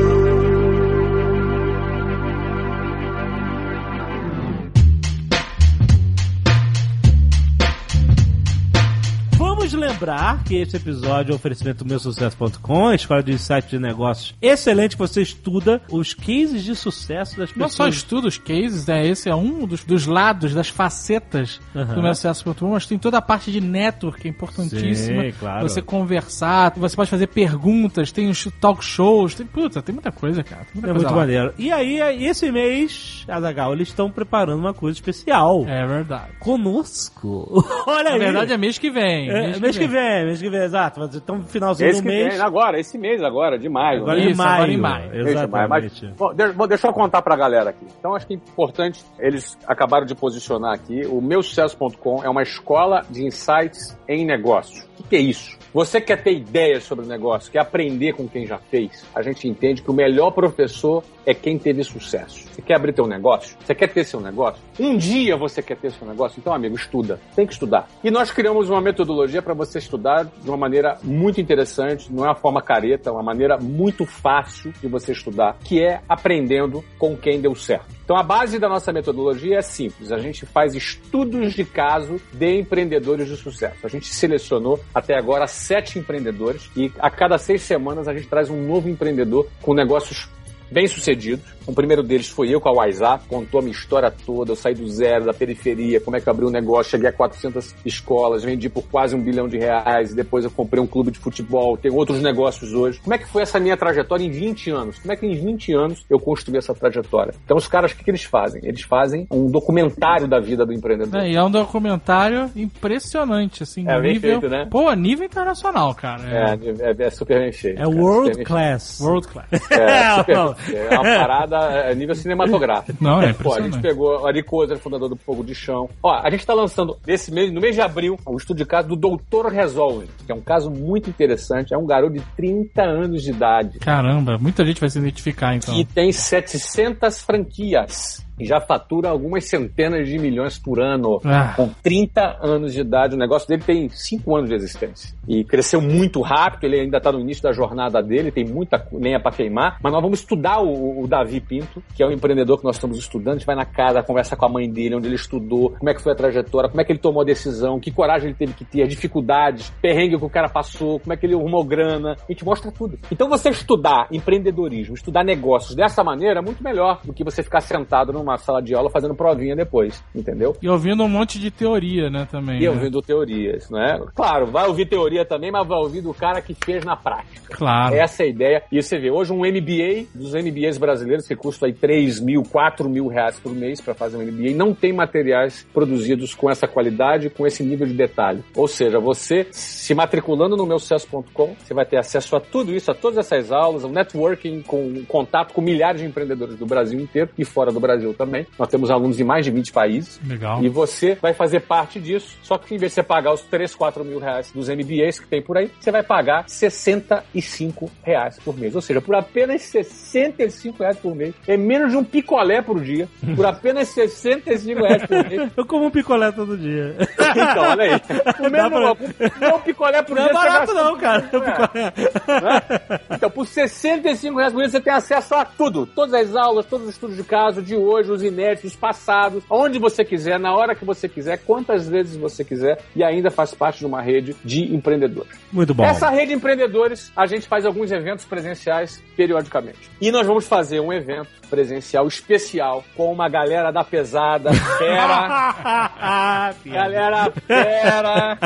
Vamos 9.71 9.87
lembrar 9.87 10.43
que 10.45 10.57
esse 10.57 10.77
episódio 10.79 11.31
é 11.31 11.35
um 11.35 11.37
oferecimento 11.37 11.85
do 11.85 11.89
meusucesso.com, 11.91 12.91
escola 12.95 13.23
de 13.23 13.33
insight 13.33 13.69
de 13.69 13.79
negócios 13.79 14.35
excelente, 14.41 14.93
que 14.97 14.99
você 14.99 15.21
estuda 15.21 15.83
os 15.91 16.15
cases 16.15 16.65
de 16.65 16.75
sucesso 16.75 17.37
das 17.37 17.51
Não 17.55 17.67
pessoas. 17.67 17.75
só 17.75 17.87
estuda 17.89 18.29
os 18.29 18.39
cases, 18.39 18.87
né? 18.87 19.07
Esse 19.07 19.29
é 19.29 19.35
um 19.35 19.67
dos, 19.67 19.85
dos 19.85 20.07
lados, 20.07 20.55
das 20.55 20.71
facetas 20.71 21.61
Aham. 21.77 21.95
do 21.97 22.01
meu 22.01 22.11
acesso.com, 22.11 22.71
mas 22.71 22.87
tem 22.87 22.97
toda 22.99 23.19
a 23.19 23.23
parte 23.23 23.53
de 23.53 23.61
network, 23.61 24.23
que 24.23 24.29
é 24.29 24.31
importantíssima. 24.31 25.23
Sim, 25.25 25.33
claro. 25.39 25.69
Você 25.69 25.83
conversar, 25.83 26.73
você 26.75 26.97
pode 26.97 27.11
fazer 27.11 27.27
perguntas, 27.27 28.11
tem 28.11 28.31
os 28.31 28.49
talk 28.59 28.83
shows, 28.83 29.35
tem, 29.35 29.45
puta, 29.47 29.83
tem 29.83 29.93
muita 29.95 30.11
coisa, 30.11 30.43
cara. 30.43 30.67
Muita 30.73 30.89
É 30.89 30.93
coisa 30.93 31.07
muito 31.09 31.11
lá. 31.15 31.21
maneiro. 31.27 31.53
E 31.59 31.71
aí, 31.71 31.99
esse 32.25 32.51
mês, 32.51 33.23
Azagal, 33.29 33.75
eles 33.75 33.89
estão 33.89 34.11
preparando 34.11 34.61
uma 34.61 34.73
coisa 34.73 34.97
especial. 34.97 35.67
É 35.69 35.87
verdade. 35.87 36.33
Conosco. 36.41 37.63
Olha 37.87 38.05
Na 38.05 38.11
aí. 38.13 38.19
verdade 38.19 38.53
é 38.55 38.57
mês 38.57 38.79
que 38.79 38.91
vem. 38.91 39.29
É, 39.29 39.43
mês, 39.49 39.58
que, 39.61 39.87
vem. 39.87 40.27
mês 40.27 40.41
que 40.41 40.51
vem, 40.51 40.63
exato. 40.63 41.01
Então, 41.15 41.43
finalzinho 41.43 41.91
Esse 41.91 42.01
do 42.01 42.09
que 42.09 42.09
mês. 42.09 42.35
vem, 42.35 42.43
agora, 42.43 42.79
esse 42.79 42.99
mês 42.99 43.23
agora, 43.23 43.59
de 43.59 43.69
maio. 43.69 44.03
Agora 44.03 44.19
né? 44.19 44.25
em 44.25 44.31
Isso, 44.31 44.39
maio. 44.39 44.55
agora 44.55 44.73
em 44.73 44.77
maio. 44.77 45.11
Mês. 45.11 45.27
Exatamente. 45.27 46.15
Mas, 46.19 46.55
bom, 46.55 46.67
deixa 46.67 46.87
eu 46.89 46.93
contar 46.93 47.23
pra 47.23 47.37
galera 47.37 47.71
aqui. 47.71 47.87
Então, 47.99 48.15
acho 48.15 48.27
que 48.27 48.35
é 48.35 48.37
importante, 48.37 49.05
eles 49.19 49.57
acabaram 49.67 50.07
de 50.07 50.15
posicionar 50.15 50.75
aqui, 50.75 51.07
o 51.07 51.21
meusucesso.com 51.21 52.23
é 52.23 52.29
uma 52.29 52.43
escola 52.43 53.03
de 53.11 53.25
insights 53.25 53.99
em 54.09 54.25
negócio. 54.25 54.85
O 54.99 55.03
que, 55.03 55.09
que 55.11 55.17
é 55.17 55.21
isso? 55.21 55.59
Você 55.73 56.01
quer 56.01 56.23
ter 56.23 56.33
ideias 56.33 56.83
sobre 56.85 57.05
o 57.05 57.09
negócio, 57.09 57.53
quer 57.53 57.61
aprender 57.61 58.15
com 58.15 58.27
quem 58.27 58.47
já 58.47 58.59
fez? 58.59 59.05
A 59.15 59.23
gente 59.23 59.47
entende 59.47 59.83
que 59.83 59.91
o 59.91 59.95
melhor 59.95 60.31
professor 60.31 61.05
é 61.27 61.35
quem 61.35 61.59
teve 61.59 61.85
sucesso. 61.85 62.49
Você 62.49 62.63
quer 62.63 62.75
abrir 62.75 62.95
teu 62.95 63.07
negócio? 63.07 63.57
Você 63.63 63.75
quer 63.75 63.89
ter 63.89 64.03
seu 64.05 64.19
negócio? 64.19 64.63
Um 64.81 64.97
dia 64.97 65.37
você 65.37 65.61
quer 65.61 65.77
ter 65.77 65.93
seu 65.93 66.07
negócio? 66.07 66.41
Então, 66.41 66.55
amigo, 66.55 66.75
estuda. 66.75 67.21
Tem 67.37 67.47
que 67.47 67.53
estudar. 67.53 67.87
E 68.03 68.11
nós 68.11 68.31
criamos 68.31 68.71
uma 68.71 68.81
metodologia 68.81 69.43
para 69.49 69.55
você 69.55 69.79
estudar 69.79 70.25
de 70.25 70.47
uma 70.47 70.59
maneira 70.59 70.99
muito 71.03 71.41
interessante, 71.41 72.13
não 72.13 72.23
é 72.23 72.29
uma 72.29 72.35
forma 72.35 72.61
careta, 72.61 73.09
é 73.09 73.13
uma 73.13 73.23
maneira 73.23 73.57
muito 73.57 74.05
fácil 74.05 74.75
de 74.79 74.87
você 74.87 75.13
estudar, 75.13 75.57
que 75.65 75.83
é 75.83 76.03
aprendendo 76.07 76.85
com 76.99 77.17
quem 77.17 77.41
deu 77.41 77.55
certo. 77.55 77.87
Então 78.05 78.15
a 78.15 78.23
base 78.23 78.59
da 78.59 78.69
nossa 78.69 78.93
metodologia 78.93 79.57
é 79.57 79.63
simples. 79.63 80.13
A 80.13 80.19
gente 80.19 80.45
faz 80.45 80.75
estudos 80.75 81.55
de 81.55 81.65
caso 81.65 82.21
de 82.31 82.59
empreendedores 82.59 83.27
de 83.27 83.37
sucesso. 83.37 83.87
A 83.87 83.89
gente 83.89 84.07
selecionou 84.15 84.79
até 84.95 85.17
agora 85.17 85.47
sete 85.47 85.99
empreendedores 85.99 86.71
e 86.77 86.93
a 86.99 87.11
cada 87.11 87.39
seis 87.39 87.63
semanas 87.63 88.07
a 88.07 88.13
gente 88.13 88.29
traz 88.29 88.51
um 88.51 88.67
novo 88.67 88.87
empreendedor 88.87 89.49
com 89.63 89.73
negócios 89.73 90.29
bem-sucedidos. 90.71 91.58
O 91.69 91.73
primeiro 91.75 92.03
deles 92.03 92.31
foi 92.31 92.49
eu 92.49 92.63
com 92.63 92.71
a 92.71 92.73
WhatsApp, 92.73 93.27
contou 93.29 93.61
a 93.61 93.63
minha 93.63 93.75
história 93.75 94.11
toda, 94.11 94.53
eu 94.53 94.57
saí 94.57 94.75
do 94.75 94.89
zero, 94.89 95.27
da 95.27 95.35
periferia, 95.35 96.01
como 96.01 96.17
é 96.17 96.21
que 96.21 96.27
eu 96.27 96.33
abri 96.33 96.47
um 96.47 96.51
negócio, 96.51 96.93
cheguei 96.93 97.11
a 97.11 97.13
400 97.13 97.75
escolas, 97.85 98.43
vendi 98.43 98.71
por 98.71 98.85
quase 98.85 99.15
um 99.15 99.21
bilhão 99.21 99.47
de 99.47 99.59
reais, 99.59 100.15
depois 100.15 100.47
eu 100.47 100.51
comprei 100.51 100.83
um 100.83 100.87
clube 100.87 101.11
de 101.11 101.19
futebol, 101.19 101.77
tenho 101.77 101.95
outros 101.95 102.23
negócios 102.23 102.73
hoje. 102.73 102.99
Como 103.01 103.13
é 103.13 103.19
que 103.19 103.29
foi 103.29 103.43
essa 103.43 103.61
minha 103.61 103.77
trajetória 103.77 104.25
em 104.25 104.31
20 104.31 104.71
anos? 104.71 104.99
Como 104.99 105.13
é 105.13 105.17
que 105.17 105.27
em 105.27 105.35
20 105.35 105.75
anos 105.75 106.07
eu 106.09 106.19
construí 106.19 106.57
essa 106.57 106.75
trajetória? 106.75 107.35
Então 107.45 107.59
os 107.59 107.69
caras, 107.69 107.93
o 107.93 107.97
que, 107.97 108.03
que 108.03 108.11
eles 108.11 108.25
fazem? 108.25 108.63
Eles 108.65 108.81
fazem 108.81 109.27
um 109.31 109.51
documentário 109.51 110.27
da 110.27 110.41
vida 110.41 110.65
do 110.65 110.73
empreendedor. 110.73 111.21
É, 111.21 111.33
e 111.33 111.37
é 111.37 111.45
um 111.45 111.51
documentário 111.51 112.51
impressionante, 112.57 113.63
assim, 113.63 113.87
É, 113.87 114.01
bem 114.01 114.15
nível... 114.15 114.41
feito, 114.41 114.51
né? 114.51 114.67
Pô, 114.71 114.91
nível 114.95 115.27
internacional, 115.27 115.95
cara. 115.95 116.23
É, 116.27 117.03
é, 117.03 117.07
é 117.07 117.11
super 117.11 117.41
bem 117.41 117.53
feito. 117.53 117.79
É 117.79 117.85
cara, 117.85 117.95
world 117.95 118.43
class. 118.43 119.01
World 119.03 119.29
class. 119.29 119.49
É, 119.71 120.15
super 120.17 120.39
é 120.75 120.99
uma 120.99 121.03
parada 121.03 121.58
é, 121.67 121.95
nível 121.95 122.15
cinematográfico. 122.15 123.03
Não, 123.03 123.21
é 123.21 123.33
Pô, 123.33 123.55
a 123.55 123.61
gente 123.61 123.81
pegou 123.81 124.27
Ari 124.27 124.43
Kozer, 124.43 124.79
fundador 124.79 125.09
do 125.09 125.17
Fogo 125.17 125.45
de 125.45 125.55
Chão. 125.55 125.89
Ó, 126.03 126.13
a 126.13 126.31
gente 126.31 126.45
tá 126.47 126.55
lançando 126.55 126.97
nesse 127.07 127.33
mês, 127.33 127.53
no 127.53 127.61
mês 127.61 127.75
de 127.75 127.81
abril, 127.81 128.19
o 128.27 128.37
estudo 128.37 128.59
de 128.59 128.65
caso 128.65 128.89
do 128.89 128.97
Doutor 128.97 129.47
Resolve, 129.47 130.07
que 130.27 130.33
é 130.33 130.35
um 130.35 130.41
caso 130.41 130.71
muito 130.71 131.09
interessante. 131.09 131.75
É 131.75 131.79
um 131.79 131.87
garoto 131.87 132.15
de 132.15 132.21
30 132.37 132.83
anos 132.83 133.23
de 133.23 133.31
idade 133.31 133.79
Caramba, 133.79 134.39
muita 134.39 134.65
gente 134.65 134.81
vai 134.81 134.91
se 134.91 134.99
identificar, 134.99 135.55
então. 135.55 135.75
que 135.75 135.85
tem 135.85 136.13
700 136.13 137.21
franquias. 137.23 138.27
E 138.39 138.45
já 138.45 138.61
fatura 138.61 139.09
algumas 139.09 139.45
centenas 139.45 140.09
de 140.09 140.19
milhões 140.19 140.59
por 140.59 140.81
ano. 140.81 141.21
Ah. 141.25 141.55
Com 141.57 141.69
30 141.83 142.39
anos 142.41 142.73
de 142.73 142.81
idade. 142.81 143.15
O 143.15 143.19
negócio 143.19 143.49
dele 143.49 143.63
tem 143.65 143.89
5 143.89 144.37
anos 144.37 144.49
de 144.49 144.57
existência. 144.57 145.17
E 145.27 145.45
cresceu 145.45 145.81
muito 145.81 146.21
rápido. 146.21 146.65
Ele 146.65 146.81
ainda 146.81 146.99
está 146.99 147.13
no 147.13 147.21
início 147.21 147.43
da 147.43 147.53
jornada 147.53 148.03
dele. 148.03 148.31
Tem 148.31 148.45
muita 148.45 148.87
lenha 148.93 149.21
para 149.21 149.33
queimar. 149.33 149.79
Mas 149.83 149.93
nós 149.93 150.03
vamos 150.03 150.21
estudar 150.21 150.61
o, 150.61 151.03
o 151.03 151.07
Davi 151.07 151.41
Pinto, 151.41 151.83
que 151.95 152.03
é 152.03 152.07
o 152.07 152.13
empreendedor 152.13 152.59
que 152.59 152.65
nós 152.65 152.77
estamos 152.77 152.99
estudando. 152.99 153.35
A 153.35 153.39
gente 153.39 153.47
vai 153.47 153.57
na 153.57 153.65
casa, 153.65 154.03
conversa 154.03 154.37
com 154.37 154.47
a 154.47 154.49
mãe 154.49 154.71
dele, 154.71 154.97
onde 154.97 155.07
ele 155.07 155.17
estudou, 155.17 155.71
como 155.79 155.91
é 155.91 155.95
que 155.95 156.03
foi 156.03 156.13
a 156.13 156.17
trajetória, 156.17 156.69
como 156.69 156.81
é 156.81 156.85
que 156.85 156.93
ele 156.93 156.99
tomou 156.99 157.23
a 157.23 157.25
decisão, 157.25 157.81
que 157.81 157.91
coragem 157.91 158.29
ele 158.29 158.37
teve 158.37 158.53
que 158.53 158.65
ter, 158.65 158.83
as 158.83 158.89
dificuldades, 158.89 159.71
perrengue 159.81 160.19
que 160.19 160.25
o 160.25 160.31
cara 160.31 160.49
passou, 160.49 161.01
como 161.01 161.13
é 161.13 161.17
que 161.17 161.27
ele 161.27 161.35
arrumou 161.35 161.65
grana. 161.65 162.13
A 162.13 162.33
gente 162.33 162.45
mostra 162.45 162.71
tudo. 162.71 162.99
Então 163.11 163.29
você 163.29 163.49
estudar 163.51 164.09
empreendedorismo, 164.13 164.95
estudar 164.95 165.25
negócios 165.25 165.75
dessa 165.75 166.03
maneira 166.03 166.41
é 166.41 166.43
muito 166.43 166.63
melhor 166.63 167.01
do 167.05 167.13
que 167.13 167.25
você 167.25 167.43
ficar 167.43 167.61
sentado 167.61 168.13
numa 168.13 168.28
sala 168.37 168.61
de 168.61 168.75
aula 168.75 168.91
fazendo 168.91 169.15
provinha 169.15 169.57
depois, 169.57 170.03
entendeu? 170.15 170.57
E 170.61 170.69
ouvindo 170.69 171.03
um 171.03 171.09
monte 171.09 171.39
de 171.39 171.51
teoria, 171.51 172.11
né, 172.11 172.27
também. 172.31 172.59
E 172.59 172.65
né? 172.65 172.71
ouvindo 172.71 173.01
teorias, 173.01 173.71
né? 173.71 174.01
Claro, 174.15 174.47
vai 174.47 174.67
ouvir 174.67 174.87
teoria 174.87 175.25
também, 175.25 175.51
mas 175.51 175.67
vai 175.67 175.79
ouvir 175.79 176.03
do 176.03 176.13
cara 176.13 176.43
que 176.43 176.55
fez 176.55 176.85
na 176.85 176.97
prática. 176.97 177.57
Claro. 177.57 177.95
Essa 177.95 178.25
é 178.25 178.27
a 178.27 178.29
ideia. 178.29 178.63
E 178.71 178.83
você 178.83 178.99
vê, 178.99 179.11
hoje 179.11 179.33
um 179.33 179.39
MBA, 179.39 180.07
dos 180.15 180.35
MBAs 180.35 180.77
brasileiros, 180.79 181.27
que 181.27 181.37
custa 181.37 181.67
aí 181.67 181.73
3 181.73 182.21
mil, 182.21 182.43
4 182.43 182.89
mil 182.89 183.07
reais 183.07 183.39
por 183.39 183.55
mês 183.55 183.81
para 183.81 183.95
fazer 183.95 184.17
um 184.17 184.23
MBA, 184.23 184.55
não 184.55 184.75
tem 184.75 184.93
materiais 184.93 185.67
produzidos 185.73 186.35
com 186.35 186.51
essa 186.51 186.67
qualidade, 186.67 187.31
com 187.31 187.47
esse 187.47 187.63
nível 187.63 187.87
de 187.87 187.95
detalhe. 187.95 188.43
Ou 188.57 188.67
seja, 188.67 188.99
você 188.99 189.47
se 189.51 189.95
matriculando 189.95 190.57
no 190.57 190.67
meu 190.67 190.79
sucesso.com, 190.79 191.55
você 191.59 191.73
vai 191.73 191.85
ter 191.85 191.99
acesso 191.99 192.37
a 192.37 192.41
tudo 192.41 192.75
isso, 192.75 192.91
a 192.91 192.95
todas 192.95 193.19
essas 193.19 193.53
aulas, 193.53 193.85
um 193.85 193.91
networking 193.91 194.63
com 194.63 195.05
contato 195.07 195.53
com 195.53 195.61
milhares 195.61 196.01
de 196.01 196.07
empreendedores 196.07 196.57
do 196.57 196.67
Brasil 196.67 197.01
inteiro 197.01 197.31
e 197.39 197.45
fora 197.45 197.73
do 197.73 197.81
Brasil 197.81 198.13
também. 198.19 198.47
Nós 198.59 198.69
temos 198.69 198.91
alunos 198.91 199.19
em 199.21 199.25
mais 199.25 199.45
de 199.45 199.51
20 199.51 199.73
países. 199.73 200.21
Legal. 200.27 200.63
E 200.63 200.69
você 200.69 201.15
vai 201.15 201.33
fazer 201.33 201.61
parte 201.61 201.99
disso, 202.01 202.37
só 202.43 202.59
que 202.59 202.75
em 202.75 202.79
vez 202.79 202.91
de 202.93 202.97
você 202.97 203.03
pagar 203.03 203.33
os 203.33 203.41
3, 203.43 203.75
4 203.75 204.05
mil 204.05 204.19
reais 204.19 204.51
dos 204.53 204.69
MBAs 204.69 205.19
que 205.21 205.27
tem 205.27 205.41
por 205.41 205.57
aí, 205.57 205.71
você 205.81 205.91
vai 205.91 206.03
pagar 206.03 206.45
65 206.49 207.91
reais 208.03 208.39
por 208.45 208.57
mês. 208.59 208.75
Ou 208.75 208.81
seja, 208.83 209.01
por 209.01 209.15
apenas 209.15 209.63
65 209.63 210.83
reais 210.83 210.97
por 210.99 211.15
mês. 211.15 211.35
É 211.47 211.57
menos 211.57 211.91
de 211.93 211.97
um 211.97 212.05
picolé 212.05 212.61
por 212.61 212.81
dia. 212.81 213.09
Por 213.37 213.47
apenas 213.47 213.89
65 213.89 214.81
reais 214.81 215.07
por 215.07 215.29
mês. 215.29 215.53
Eu 215.57 215.67
como 215.67 215.87
um 215.87 215.91
picolé 215.91 216.33
todo 216.33 216.57
dia. 216.57 216.97
Então, 217.01 217.63
olha 217.71 217.83
aí. 217.85 218.01
O 218.39 218.51
mesmo, 218.51 218.71
pra- 218.71 219.41
não, 219.41 219.57
um 219.57 219.61
picolé 219.61 220.03
por 220.03 220.15
Não 220.17 220.23
dia. 220.25 220.31
é 220.33 220.35
você 220.35 220.49
barato 220.49 220.75
não, 220.75 220.97
cara. 220.97 221.31
É. 221.75 222.41
Né? 222.41 223.01
Então, 223.11 223.31
por 223.31 223.47
65 223.47 224.37
reais 224.37 224.53
por 224.53 224.59
mês, 224.59 224.73
você 224.73 224.81
tem 224.81 224.93
acesso 224.93 225.35
a 225.35 225.45
tudo. 225.45 225.87
Todas 225.87 226.15
as 226.15 226.37
aulas, 226.37 226.67
todos 226.67 226.87
os 226.87 226.95
estudos 226.95 227.17
de 227.17 227.25
caso 227.25 227.61
de 227.63 227.75
hoje, 227.77 228.08
os 228.09 228.23
inéditos, 228.23 228.73
os 228.73 228.77
passados, 228.77 229.43
onde 229.51 229.79
você 229.79 230.05
quiser, 230.05 230.39
na 230.39 230.55
hora 230.55 230.75
que 230.75 230.85
você 230.85 231.09
quiser, 231.09 231.39
quantas 231.39 231.89
vezes 231.89 232.17
você 232.17 232.45
quiser, 232.45 232.79
e 232.95 233.03
ainda 233.03 233.31
faz 233.31 233.55
parte 233.55 233.81
de 233.81 233.87
uma 233.87 234.03
rede 234.03 234.37
de 234.45 234.75
empreendedores. 234.75 235.33
Muito 235.53 235.75
bom. 235.75 235.85
Essa 235.85 236.11
rede 236.11 236.29
de 236.29 236.35
empreendedores, 236.35 237.13
a 237.17 237.27
gente 237.27 237.47
faz 237.47 237.65
alguns 237.65 237.91
eventos 237.91 238.25
presenciais 238.25 239.03
periodicamente. 239.17 239.91
E 240.01 240.11
nós 240.11 240.27
vamos 240.27 240.47
fazer 240.47 240.81
um 240.81 240.93
evento 240.93 241.29
presencial 241.49 242.07
especial 242.07 242.85
com 242.95 243.11
uma 243.11 243.29
galera 243.29 243.71
da 243.71 243.83
pesada, 243.83 244.53
fera, 244.53 246.55
Galera, 246.65 247.33
pera! 247.47 248.39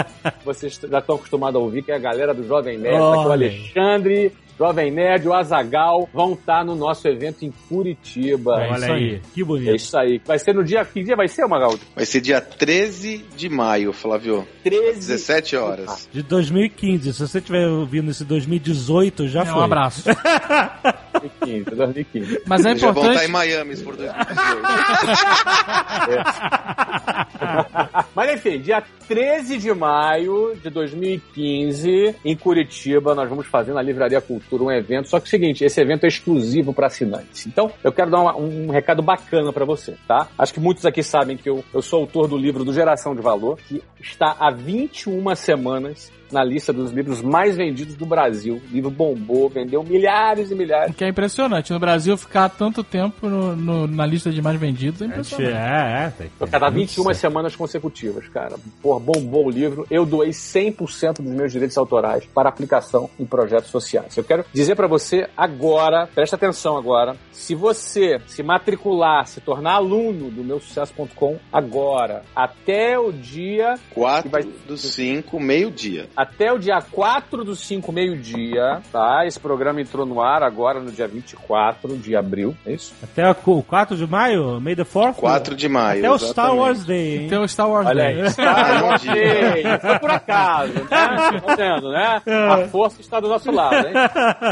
Vocês 0.44 0.78
já 0.80 0.98
estão 0.98 1.16
acostumados 1.16 1.60
a 1.60 1.64
ouvir 1.64 1.82
que 1.82 1.92
é 1.92 1.96
a 1.96 1.98
galera 1.98 2.32
do 2.32 2.46
Jovem 2.46 2.78
Nerd, 2.78 2.98
tá 2.98 3.14
aqui 3.14 3.26
o. 3.26 3.32
Alexandre, 3.32 4.32
Jovem 4.58 4.90
Nerd, 4.90 5.26
o 5.28 5.34
Azagal 5.34 6.08
vão 6.12 6.34
estar 6.34 6.64
no 6.64 6.74
nosso 6.76 7.08
evento 7.08 7.44
em 7.44 7.52
Curitiba. 7.68 8.52
Olha 8.52 8.74
isso 8.76 8.84
aí. 8.84 8.92
aí, 8.92 9.20
que 9.34 9.40
É 9.40 9.44
bonito. 9.44 9.74
isso 9.74 9.98
aí. 9.98 10.20
Vai 10.24 10.38
ser 10.38 10.54
no 10.54 10.62
dia. 10.64 10.84
Que 10.84 11.02
dia 11.02 11.16
vai 11.16 11.26
ser, 11.28 11.46
Magaldi? 11.46 11.80
Vai 11.96 12.04
ser 12.06 12.20
dia 12.20 12.40
13 12.40 13.24
de 13.36 13.48
maio, 13.48 13.92
Flávio. 13.92 14.46
13. 14.62 14.98
17 15.08 15.56
horas. 15.56 16.08
De 16.12 16.22
2015. 16.22 17.12
Se 17.12 17.20
você 17.26 17.38
estiver 17.38 17.66
ouvindo 17.66 18.10
esse 18.10 18.24
2018, 18.24 19.26
já 19.28 19.42
É, 19.42 19.46
foi. 19.46 19.54
um 19.54 19.60
abraço. 19.64 20.04
2015, 21.12 21.76
2015. 21.76 22.42
Mas 22.46 22.64
é 22.64 22.70
Eles 22.70 22.80
já 22.82 22.90
vão 22.90 23.02
estar 23.10 23.24
em 23.24 23.28
importante. 23.28 23.32
Miami 23.32 23.76
por 23.78 23.96
2018. 23.96 24.14
Mas 28.14 28.32
enfim, 28.34 28.60
dia 28.60 28.82
13 29.08 29.58
de 29.58 29.72
maio 29.74 30.54
de 30.62 30.70
2015, 30.70 32.14
em 32.24 32.36
Curitiba, 32.36 33.14
nós 33.14 33.28
vamos 33.28 33.46
fazer 33.46 33.72
na 33.72 33.82
Livraria 33.82 34.20
Cultura 34.20 34.42
um 34.60 34.70
evento. 34.70 35.08
Só 35.08 35.20
que 35.20 35.26
é 35.26 35.28
o 35.28 35.30
seguinte, 35.30 35.64
esse 35.64 35.80
evento 35.80 36.04
é 36.04 36.08
exclusivo 36.08 36.74
para 36.74 36.88
assinantes. 36.88 37.46
Então, 37.46 37.70
eu 37.84 37.92
quero 37.92 38.10
dar 38.10 38.20
uma- 38.20 38.36
um 38.36 38.68
recado 38.70 39.00
bacana 39.02 39.52
para 39.52 39.64
você, 39.64 39.94
tá? 40.08 40.28
Acho 40.36 40.52
que 40.52 40.60
muitos 40.60 40.84
aqui 40.84 41.02
sabem 41.02 41.36
que 41.36 41.48
eu, 41.48 41.64
eu 41.72 41.80
sou 41.80 42.00
autor 42.00 42.26
do 42.26 42.36
livro 42.36 42.64
do 42.64 42.72
Geração 42.72 43.14
de 43.14 43.22
Valor, 43.22 43.58
que 43.68 43.80
está 44.00 44.36
há 44.38 44.50
21 44.50 45.34
semanas 45.36 46.10
na 46.32 46.42
lista 46.42 46.72
dos 46.72 46.90
livros 46.90 47.20
mais 47.22 47.56
vendidos 47.56 47.94
do 47.94 48.06
Brasil. 48.06 48.60
O 48.70 48.74
livro 48.74 48.90
bombou, 48.90 49.48
vendeu 49.48 49.82
milhares 49.82 50.50
e 50.50 50.54
milhares. 50.54 50.90
O 50.92 50.94
que 50.96 51.04
é 51.04 51.08
impressionante. 51.08 51.72
No 51.72 51.78
Brasil, 51.78 52.16
ficar 52.16 52.48
tanto 52.48 52.82
tempo 52.82 53.28
no- 53.28 53.54
no- 53.54 53.86
na 53.86 54.06
lista 54.06 54.30
de 54.30 54.40
mais 54.42 54.58
vendidos 54.58 55.02
é 55.02 55.06
impressionante. 55.06 55.54
É, 55.54 56.04
é. 56.06 56.12
Tem, 56.16 56.30
Eu 56.40 56.48
cada 56.48 56.66
tem 56.70 56.80
21 56.80 57.04
muito 57.04 57.16
semanas 57.16 57.54
consecutivas, 57.56 58.26
cara. 58.28 58.56
Porra, 58.82 59.00
bombou 59.00 59.46
o 59.46 59.50
livro. 59.50 59.86
Eu 59.90 60.04
doei 60.06 60.30
100% 60.32 61.22
dos 61.22 61.32
meus 61.32 61.52
direitos 61.52 61.76
autorais 61.76 62.24
para 62.34 62.48
aplicação 62.48 63.08
em 63.18 63.24
projetos 63.26 63.70
sociais. 63.70 64.16
Eu 64.16 64.24
quero 64.24 64.44
dizer 64.52 64.74
para 64.74 64.86
você 64.86 65.28
agora, 65.36 66.08
presta 66.14 66.36
atenção 66.36 66.76
agora, 66.76 67.16
se 67.30 67.54
você 67.54 68.20
se 68.26 68.42
matricular, 68.42 69.26
se 69.26 69.40
tornar 69.40 69.74
aluno 69.74 70.30
do 70.30 70.42
meu 70.44 70.60
sucesso.com 70.60 71.36
agora, 71.52 72.22
até 72.34 72.98
o 72.98 73.12
dia 73.12 73.74
4 73.94 74.30
Vai- 74.30 74.42
do 74.66 74.76
5, 74.76 75.38
meio-dia. 75.40 76.08
Até 76.22 76.52
o 76.52 76.58
dia 76.58 76.80
4 76.80 77.44
do 77.44 77.54
5, 77.56 77.90
meio-dia, 77.92 78.80
tá? 78.92 79.26
Esse 79.26 79.38
programa 79.40 79.80
entrou 79.80 80.06
no 80.06 80.20
ar 80.20 80.42
agora 80.42 80.80
no 80.80 80.90
dia 80.90 81.06
24 81.08 81.96
de 81.98 82.16
abril, 82.16 82.56
é 82.64 82.72
isso? 82.72 82.94
Até 83.02 83.30
o 83.30 83.62
4 83.62 83.96
de 83.96 84.06
maio? 84.06 84.60
May 84.60 84.76
the 84.76 84.84
4th? 84.84 85.14
4 85.14 85.54
de 85.56 85.68
maio. 85.68 85.98
Até 86.00 86.10
o 86.10 86.18
Star. 86.18 86.54
Wars 86.54 86.84
Day, 86.84 87.18
hein? 87.18 87.28
Tem 87.28 87.38
o 87.38 87.48
Star 87.48 87.68
Wars 87.68 87.86
Olha 87.86 88.04
Day. 88.04 88.22
aí. 88.22 88.30
Star 88.30 88.84
Wars 88.84 89.02
Day. 89.02 89.62
Foi 89.80 89.98
por 89.98 90.10
acaso, 90.10 90.72
né? 90.74 90.80
Tá 90.88 91.54
vendo, 91.56 91.90
né? 91.90 92.22
A 92.50 92.68
força 92.68 93.00
está 93.00 93.20
do 93.20 93.28
nosso 93.28 93.50
lado, 93.50 93.74
hein? 93.88 93.94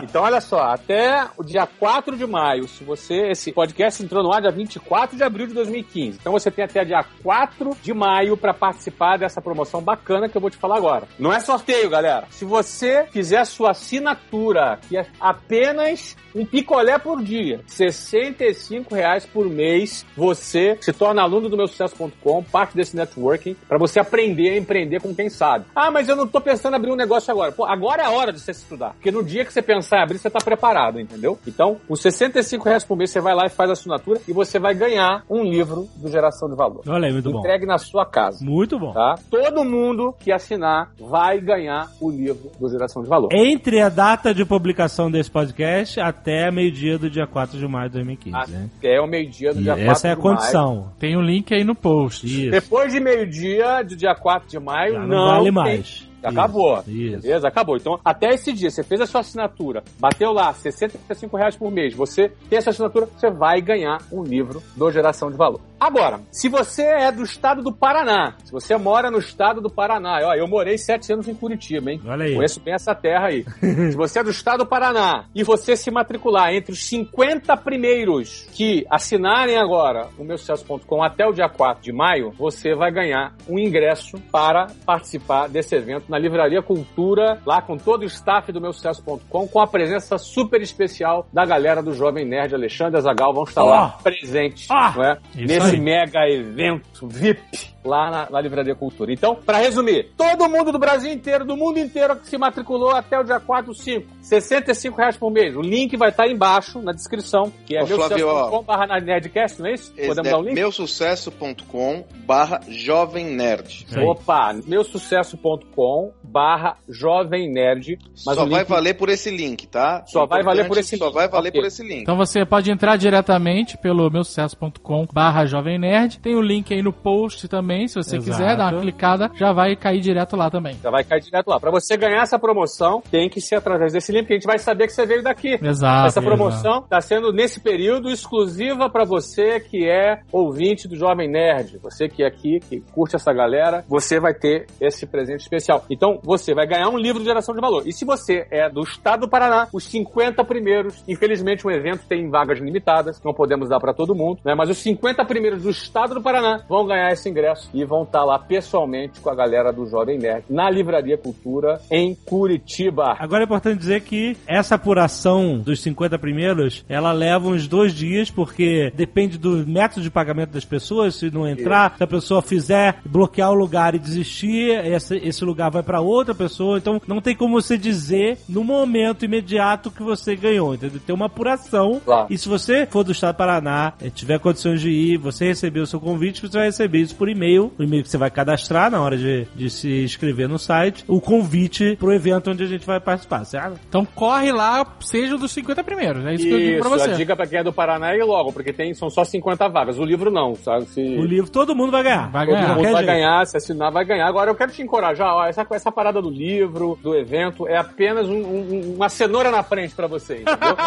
Então, 0.05 0.23
olha 0.23 0.41
só, 0.41 0.61
até 0.62 1.27
o 1.37 1.45
dia 1.45 1.66
4 1.66 2.16
de 2.16 2.27
maio, 2.27 2.66
se 2.68 2.83
você. 2.85 3.31
Esse 3.31 3.53
podcast 3.53 4.03
entrou 4.03 4.23
no 4.23 4.33
ar 4.33 4.41
dia 4.41 4.51
24 4.51 5.16
de 5.16 5.23
abril 5.23 5.47
de 5.47 5.55
2015. 5.55 6.18
Então 6.21 6.33
você 6.33 6.51
tem 6.51 6.64
até 6.64 6.85
dia 6.85 7.05
4 7.23 7.77
de 7.83 7.93
maio 7.93 8.37
para 8.37 8.55
participar 8.55 9.18
dessa 9.18 9.41
promoção 9.41 9.81
bacana 9.83 10.29
que 10.29 10.37
eu 10.37 10.41
vou 10.41 10.51
te 10.51 10.57
falar 10.57 10.77
agora. 10.77 11.05
Não 11.18 11.33
é 11.33 11.41
sorteio, 11.61 11.91
galera. 11.91 12.25
Se 12.31 12.45
você 12.45 13.07
fizer 13.11 13.45
sua 13.45 13.71
assinatura, 13.71 14.79
que 14.89 14.97
é 14.97 15.07
apenas 15.21 16.17
um 16.35 16.47
picolé 16.47 16.99
por 16.99 17.23
dia, 17.23 17.61
65 17.67 18.95
reais 18.95 19.27
por 19.27 19.47
mês, 19.49 20.07
você 20.17 20.79
se 20.81 20.93
torna 20.93 21.23
aluno 21.23 21.49
do 21.49 21.57
meu 21.57 21.67
sucesso.com, 21.67 22.43
parte 22.45 22.77
desse 22.77 22.97
networking, 22.97 23.57
para 23.69 23.79
você 23.79 24.01
aprender 24.01 24.51
a 24.51 24.57
empreender 24.57 25.01
com 25.01 25.15
quem 25.15 25.29
sabe. 25.29 25.67
Ah, 25.75 25.91
mas 25.91 26.09
eu 26.09 26.17
não 26.17 26.27
tô 26.27 26.41
pensando 26.41 26.75
em 26.75 26.77
abrir 26.77 26.93
um 26.93 26.97
negócio 26.97 27.31
agora. 27.31 27.53
Pô, 27.53 27.65
agora 27.65 28.03
é 28.03 28.07
a 28.07 28.11
hora 28.11 28.33
de 28.33 28.41
você 28.41 28.53
estudar. 28.53 28.95
Porque 28.95 29.11
no 29.11 29.23
dia 29.23 29.45
que 29.45 29.53
você 29.53 29.61
pensar 29.61 29.99
em 29.99 30.03
abrir, 30.03 30.19
você 30.19 30.31
tá 30.31 30.39
preparado, 30.39 31.01
entendeu? 31.01 31.39
Então, 31.47 31.79
65 31.93 32.65
reais 32.65 32.85
por 32.85 32.97
mês, 32.97 33.11
você 33.11 33.21
vai 33.21 33.35
lá 33.35 33.47
e 33.47 33.51
faz 33.51 33.69
a 33.69 33.73
assinatura 33.75 34.21
e 34.27 34.33
você 34.33 34.59
vai 34.59 34.75
ganhar 34.75 35.25
um 35.29 35.43
livro 35.43 35.89
do 35.97 36.09
Geração 36.09 36.49
de 36.49 36.57
Valor. 36.57 36.83
Olha 36.89 37.09
aí, 37.09 37.13
muito 37.13 37.31
bom. 37.31 37.41
Entregue 37.41 37.67
na 37.67 37.79
sua 37.79 38.07
casa. 38.07 38.45
Muito 38.45 38.79
bom. 38.79 38.93
Tá? 38.93 39.17
Todo 39.29 39.65
mundo 39.65 40.15
que 40.19 40.33
assinar 40.33 40.93
vai 40.99 41.41
ganhar 41.51 41.91
o 42.01 42.11
livro 42.11 42.51
do 42.59 42.69
Geração 42.69 43.03
de 43.03 43.09
Valor. 43.09 43.29
Entre 43.33 43.81
a 43.81 43.89
data 43.89 44.33
de 44.33 44.45
publicação 44.45 45.11
desse 45.11 45.31
podcast 45.31 45.99
até 46.01 46.51
meio-dia 46.51 46.99
do 46.99 47.11
dia 47.11 47.27
4 47.27 47.59
de 47.59 47.67
maio 47.67 47.89
de 47.89 47.95
2015. 47.95 48.53
né? 48.53 48.69
Até 48.79 49.01
o 49.01 49.07
meio-dia 49.07 49.53
do 49.53 49.61
E 49.61 49.63
dia 49.65 49.75
4 49.75 49.91
essa 49.91 50.09
é 50.09 50.13
a 50.13 50.15
de 50.15 50.23
maio. 50.23 50.37
condição. 50.37 50.93
Tem 50.99 51.17
um 51.17 51.23
link 51.23 51.53
aí 51.53 51.65
no 51.65 51.75
post. 51.75 52.27
Isso. 52.27 52.51
Depois 52.51 52.93
de 52.93 53.01
meio-dia, 53.01 53.83
do 53.83 53.97
dia 53.97 54.15
4 54.15 54.49
de 54.49 54.59
maio, 54.59 54.95
Já 54.95 55.01
não, 55.01 55.09
não, 55.09 55.27
vale 55.27 55.43
tem- 55.45 55.53
mais. 55.53 56.11
Acabou. 56.23 56.79
Isso. 56.87 57.23
Beleza? 57.23 57.49
Acabou. 57.49 57.77
Então, 57.79 57.99
até 58.05 58.29
esse 58.35 58.53
dia, 58.53 58.71
você 58.71 58.83
fez 58.83 59.01
a 59.01 59.07
sua 59.07 59.23
assinatura, 59.23 59.83
bateu 59.99 60.33
lá, 60.33 60.53
65 60.53 61.35
reais 61.35 61.57
por 61.57 61.71
mês, 61.73 61.95
você 61.95 62.31
tem 62.51 62.59
essa 62.59 62.69
assinatura, 62.69 63.07
você 63.17 63.31
vai 63.31 63.63
ganhar 63.63 63.99
um 64.13 64.23
livro 64.23 64.63
do 64.77 64.91
Geração 64.91 65.31
de 65.31 65.39
Valor. 65.39 65.61
Agora, 65.81 66.20
se 66.31 66.47
você 66.51 66.83
é 66.83 67.11
do 67.11 67.22
estado 67.22 67.62
do 67.62 67.72
Paraná, 67.72 68.35
se 68.45 68.53
você 68.53 68.76
mora 68.76 69.11
no 69.11 69.16
estado 69.18 69.62
do 69.62 69.70
Paraná, 69.70 70.18
ó, 70.24 70.35
eu 70.35 70.47
morei 70.47 70.76
sete 70.76 71.11
anos 71.11 71.26
em 71.26 71.35
Curitiba, 71.35 71.91
hein? 71.91 72.01
Olha 72.07 72.26
aí. 72.26 72.35
Conheço 72.35 72.61
bem 72.61 72.74
essa 72.74 72.95
terra 72.95 73.28
aí. 73.28 73.47
se 73.61 73.97
você 73.97 74.18
é 74.18 74.22
do 74.22 74.31
estado 74.31 74.59
do 74.59 74.66
Paraná 74.66 75.24
e 75.35 75.43
você 75.43 75.74
se 75.76 75.91
matricular 75.91 76.53
entre 76.53 76.72
os 76.72 76.85
50 76.85 77.57
primeiros 77.57 78.47
que 78.53 78.85
assinarem 78.91 79.57
agora 79.57 80.09
o 80.18 80.24
meu 80.24 80.37
sucesso.com 80.37 81.03
até 81.03 81.26
o 81.26 81.33
dia 81.33 81.49
4 81.49 81.83
de 81.83 81.93
maio, 81.93 82.31
você 82.33 82.74
vai 82.74 82.93
ganhar 82.93 83.33
um 83.49 83.59
ingresso 83.59 84.18
para 84.31 84.66
participar 84.85 85.49
desse 85.49 85.74
evento 85.74 86.05
na 86.11 86.18
Livraria 86.18 86.61
Cultura, 86.61 87.39
lá 87.47 87.62
com 87.62 87.78
todo 87.78 88.03
o 88.03 88.07
staff 88.07 88.53
do 88.53 88.61
meu 88.61 88.74
sucesso.com, 88.74 89.49
com 89.49 89.61
a 89.61 89.66
presença 89.66 90.18
super 90.18 90.61
especial 90.61 91.26
da 91.33 91.47
galera 91.47 91.83
do 91.83 91.95
Jovem 91.95 92.26
Nerd 92.26 92.55
Alexandre 92.55 92.99
Azagal, 92.99 93.33
vão 93.33 93.45
estar 93.45 93.62
lá 93.62 93.97
presentes, 94.03 94.68
Ah! 94.70 94.93
não 94.95 95.05
é? 95.05 95.18
Isso 95.35 95.47
Nesse 95.47 95.70
aí. 95.73 95.81
mega 95.81 96.29
evento 96.29 97.07
VIP 97.09 97.71
lá 97.85 98.11
na, 98.11 98.31
na 98.31 98.41
Livraria 98.41 98.74
Cultura. 98.74 99.12
Então, 99.12 99.35
para 99.35 99.59
resumir, 99.59 100.11
todo 100.16 100.49
mundo 100.49 100.70
do 100.72 100.78
Brasil 100.78 101.12
inteiro, 101.12 101.45
do 101.45 101.57
mundo 101.57 101.78
inteiro 101.78 102.16
que 102.16 102.26
se 102.28 102.37
matriculou 102.39 102.91
até 102.91 103.18
o 103.18 103.22
dia 103.24 103.41
4, 103.41 103.74
5, 103.74 104.07
65 104.20 104.97
reais 104.99 105.16
por 105.16 105.31
mês. 105.31 105.57
O 105.57 105.61
link 105.61 105.97
vai 105.97 106.11
estar 106.11 106.28
embaixo 106.28 106.81
na 106.83 106.93
descrição, 106.93 107.53
que 107.66 107.76
é 107.76 107.85
meu.com.br 107.85 109.05
Nerdcast, 109.05 109.61
não 109.61 109.68
é 109.68 109.74
isso? 109.74 109.93
Esse 109.97 110.07
Podemos 110.09 110.28
é 110.28 110.31
dar 110.33 110.39
o 110.39 110.43
link? 110.43 110.55
meusucesso.com 110.55 112.05
barra 112.24 112.61
Jovem 112.68 113.26
Nerd. 113.35 113.87
Opa, 114.05 114.53
meusucesso.com 114.66 116.12
barra 116.22 116.76
Jovem 116.89 117.51
Nerd. 117.51 117.99
Mas 118.24 118.37
só 118.37 118.45
o 118.45 118.49
vai 118.49 118.61
link- 118.61 118.68
valer 118.68 118.95
por 118.95 119.09
esse 119.09 119.31
link, 119.31 119.66
tá? 119.66 120.05
Só 120.07 120.26
vai 120.26 120.43
valer 120.43 120.66
por 120.68 120.78
esse 120.78 120.97
Só 120.97 121.07
link, 121.07 121.14
vai 121.14 121.28
valer 121.28 121.49
ok. 121.49 121.61
por 121.61 121.66
esse 121.66 121.83
link. 121.83 122.03
Então 122.03 122.16
você 122.16 122.45
pode 122.45 122.70
entrar 122.70 122.97
diretamente 122.97 123.76
pelo 123.78 124.09
meusucesso.com 124.11 125.07
barra 125.12 125.45
Jovem 125.47 125.78
Nerd. 125.78 126.18
Tem 126.20 126.35
o 126.37 126.43
link 126.43 126.72
aí 126.72 126.83
no 126.83 126.93
post 126.93 127.49
também, 127.49 127.70
se 127.87 127.95
você 127.95 128.16
Exato. 128.16 128.31
quiser 128.31 128.57
dar 128.57 128.73
uma 128.73 128.81
clicada, 128.81 129.31
já 129.35 129.53
vai 129.53 129.77
cair 129.77 130.01
direto 130.01 130.37
lá 130.37 130.51
também. 130.51 130.77
Já 130.83 130.91
vai 130.91 131.05
cair 131.05 131.21
direto 131.21 131.49
lá. 131.49 131.61
Para 131.61 131.71
você 131.71 131.97
ganhar 131.97 132.23
essa 132.23 132.39
promoção, 132.39 133.03
tem 133.11 133.29
que 133.29 133.41
ser 133.41 133.57
através 133.57 133.93
desse 133.93 134.12
link, 134.12 134.27
que 134.27 134.33
a 134.33 134.37
gente 134.37 134.47
vai 134.47 134.59
saber 134.59 134.87
que 134.87 134.93
você 134.93 135.07
veio 135.07 135.23
daqui. 135.23 135.59
Exato. 135.62 136.09
Essa 136.09 136.23
promoção 136.23 136.81
está 136.81 137.01
sendo 137.01 137.33
nesse 137.33 137.61
período 137.61 138.11
exclusiva 138.11 138.89
para 138.89 139.05
você 139.05 139.61
que 139.61 139.89
é 139.89 140.21
ouvinte 140.33 140.89
do 140.89 140.97
Jovem 140.97 141.31
Nerd. 141.31 141.79
Você 141.83 142.09
que 142.09 142.23
é 142.23 142.27
aqui, 142.27 142.61
que 142.61 142.81
curte 142.93 143.16
essa 143.16 143.33
galera, 143.33 143.85
você 143.89 144.18
vai 144.18 144.35
ter 144.35 144.66
esse 144.81 145.07
presente 145.07 145.41
especial. 145.41 145.85
Então, 145.91 146.18
você 146.23 146.55
vai 146.55 146.66
ganhar 146.66 146.89
um 146.89 146.97
livro 146.97 147.21
de 147.21 147.27
geração 147.27 147.55
de 147.55 147.61
valor. 147.61 147.87
E 147.87 147.93
se 147.93 148.05
você 148.05 148.47
é 148.51 148.68
do 148.68 148.81
estado 148.83 149.21
do 149.21 149.29
Paraná, 149.29 149.68
os 149.73 149.85
50 149.85 150.43
primeiros, 150.45 151.05
infelizmente 151.07 151.66
o 151.66 151.71
evento 151.71 152.07
tem 152.09 152.29
vagas 152.29 152.59
limitadas, 152.59 153.21
não 153.23 153.35
podemos 153.35 153.68
dar 153.68 153.79
para 153.79 153.93
todo 153.93 154.14
mundo, 154.14 154.41
né? 154.45 154.55
Mas 154.55 154.71
os 154.71 154.79
50 154.79 155.25
primeiros 155.25 155.62
do 155.62 155.71
estado 155.71 156.14
do 156.14 156.23
Paraná 156.23 156.64
vão 156.68 156.87
ganhar 156.87 157.12
esse 157.12 157.29
ingresso 157.29 157.60
e 157.73 157.85
vão 157.85 158.03
estar 158.03 158.25
lá 158.25 158.39
pessoalmente 158.39 159.21
com 159.21 159.31
a 159.31 159.35
galera 159.35 159.73
do 159.73 159.87
Jovem 159.87 160.19
Nerd 160.19 160.45
na 160.49 160.71
Livraria 160.71 161.19
Cultura 161.19 161.81
em 161.91 162.15
Curitiba. 162.15 163.17
Agora 163.19 163.43
é 163.43 163.45
importante 163.45 163.79
dizer 163.79 164.01
que 164.03 164.37
essa 164.47 164.75
apuração 164.75 165.59
dos 165.59 165.83
50 165.83 166.19
primeiros, 166.19 166.85
ela 166.89 167.13
leva 167.13 167.49
uns 167.49 167.67
dois 167.67 167.93
dias, 167.93 168.31
porque 168.31 168.93
depende 168.95 169.39
do 169.39 169.67
método 169.67 170.03
de 170.03 170.11
pagamento 170.11 170.51
das 170.51 170.65
pessoas. 170.65 171.17
Se 171.17 171.31
não 171.31 171.49
entrar, 171.49 171.97
se 171.97 172.03
a 172.03 172.07
pessoa 172.07 172.43
fizer 172.43 173.01
bloquear 173.05 173.51
o 173.51 173.55
lugar 173.55 173.95
e 173.95 173.99
desistir, 173.99 174.71
esse, 174.85 175.17
esse 175.17 175.45
lugar 175.45 175.71
vai 175.71 175.83
para 175.83 176.01
outra 176.01 176.35
pessoa. 176.35 176.79
Então 176.79 177.01
não 177.07 177.21
tem 177.21 177.35
como 177.35 177.61
você 177.61 177.77
dizer 177.77 178.39
no 178.49 178.65
momento 178.65 179.25
imediato 179.25 179.91
que 179.91 180.03
você 180.03 180.37
ganhou. 180.37 180.75
Entendeu? 180.75 181.01
Tem 181.05 181.15
uma 181.15 181.27
apuração. 181.27 182.01
Claro. 182.05 182.27
E 182.31 182.39
se 182.39 182.49
você 182.49 182.87
for 182.87 183.05
do 183.05 183.13
estado 183.13 183.35
do 183.35 183.39
Paraná, 183.39 183.93
eh, 184.01 184.11
tiver 184.11 184.39
condições 184.39 184.81
de 184.81 184.91
ir, 184.91 185.17
você 185.19 185.47
receber 185.47 185.81
o 185.81 185.87
seu 185.87 186.01
convite, 186.01 186.41
você 186.43 186.59
vai 186.59 186.67
receber 186.67 186.99
isso 186.99 187.15
por 187.15 187.29
e-mail 187.29 187.50
e-mail, 187.51 187.73
o 187.79 187.83
e-mail 187.83 188.03
que 188.03 188.09
você 188.09 188.17
vai 188.19 188.31
cadastrar 188.31 188.91
na 188.91 189.01
hora 189.01 189.17
de, 189.17 189.47
de 189.55 189.71
se 189.71 190.03
inscrever 190.05 190.49
no 190.49 190.59
site, 190.59 191.05
o 191.09 191.21
convite 191.21 191.97
pro 191.99 192.13
evento 192.13 192.51
onde 192.51 192.63
a 192.65 192.67
gente 192.67 192.87
vai 192.87 193.01
participar, 193.01 193.45
certo? 193.45 193.79
Então 193.89 194.05
corre 194.05 194.53
lá, 194.53 194.87
seja 195.01 195.37
dos 195.37 195.51
50 195.53 195.83
primeiros. 195.85 196.25
É 196.27 196.35
isso, 196.35 196.45
que 196.47 196.53
eu 196.53 196.59
digo 196.59 196.79
pra 196.81 196.89
Isso, 196.91 196.99
você. 196.99 197.11
a 197.11 197.15
dica 197.15 197.37
pra 197.37 197.47
quem 197.47 197.59
é 197.59 197.65
do 197.65 197.73
Paraná 197.73 198.13
é 198.13 198.19
ir 198.19 198.25
logo, 198.25 198.53
porque 198.53 198.73
tem, 198.73 198.95
são 198.95 199.11
só 199.11 199.25
50 199.25 199.69
vagas. 199.69 199.99
O 199.99 200.05
livro 200.05 200.31
não, 200.31 200.55
sabe? 200.55 200.85
Se... 200.87 201.01
O 201.01 201.25
livro 201.25 201.51
todo 201.51 201.75
mundo 201.75 201.91
vai 201.93 202.03
ganhar. 202.03 202.31
Vai 202.31 202.47
Todo 202.47 202.55
ganhar. 202.55 202.69
mundo 202.69 202.83
vai 202.83 202.93
jeito. 202.93 203.07
ganhar, 203.07 203.47
se 203.47 203.57
assinar 203.57 203.91
vai 203.93 204.05
ganhar. 204.05 204.27
Agora 204.27 204.51
eu 204.51 204.55
quero 204.55 204.71
te 204.73 204.83
encorajar, 204.83 205.35
ó, 205.35 205.45
essa, 205.47 205.67
essa 205.71 205.91
parada 205.93 206.21
do 206.23 206.31
livro, 206.31 206.99
do 207.03 207.15
evento, 207.17 207.67
é 207.67 207.77
apenas 207.77 208.29
um- 208.29 208.35
um- 208.35 208.95
uma 208.97 209.09
cenoura 209.09 209.51
na 209.51 209.63
frente 209.63 209.95
pra 209.95 210.07
você, 210.07 210.35
entendeu? 210.43 210.77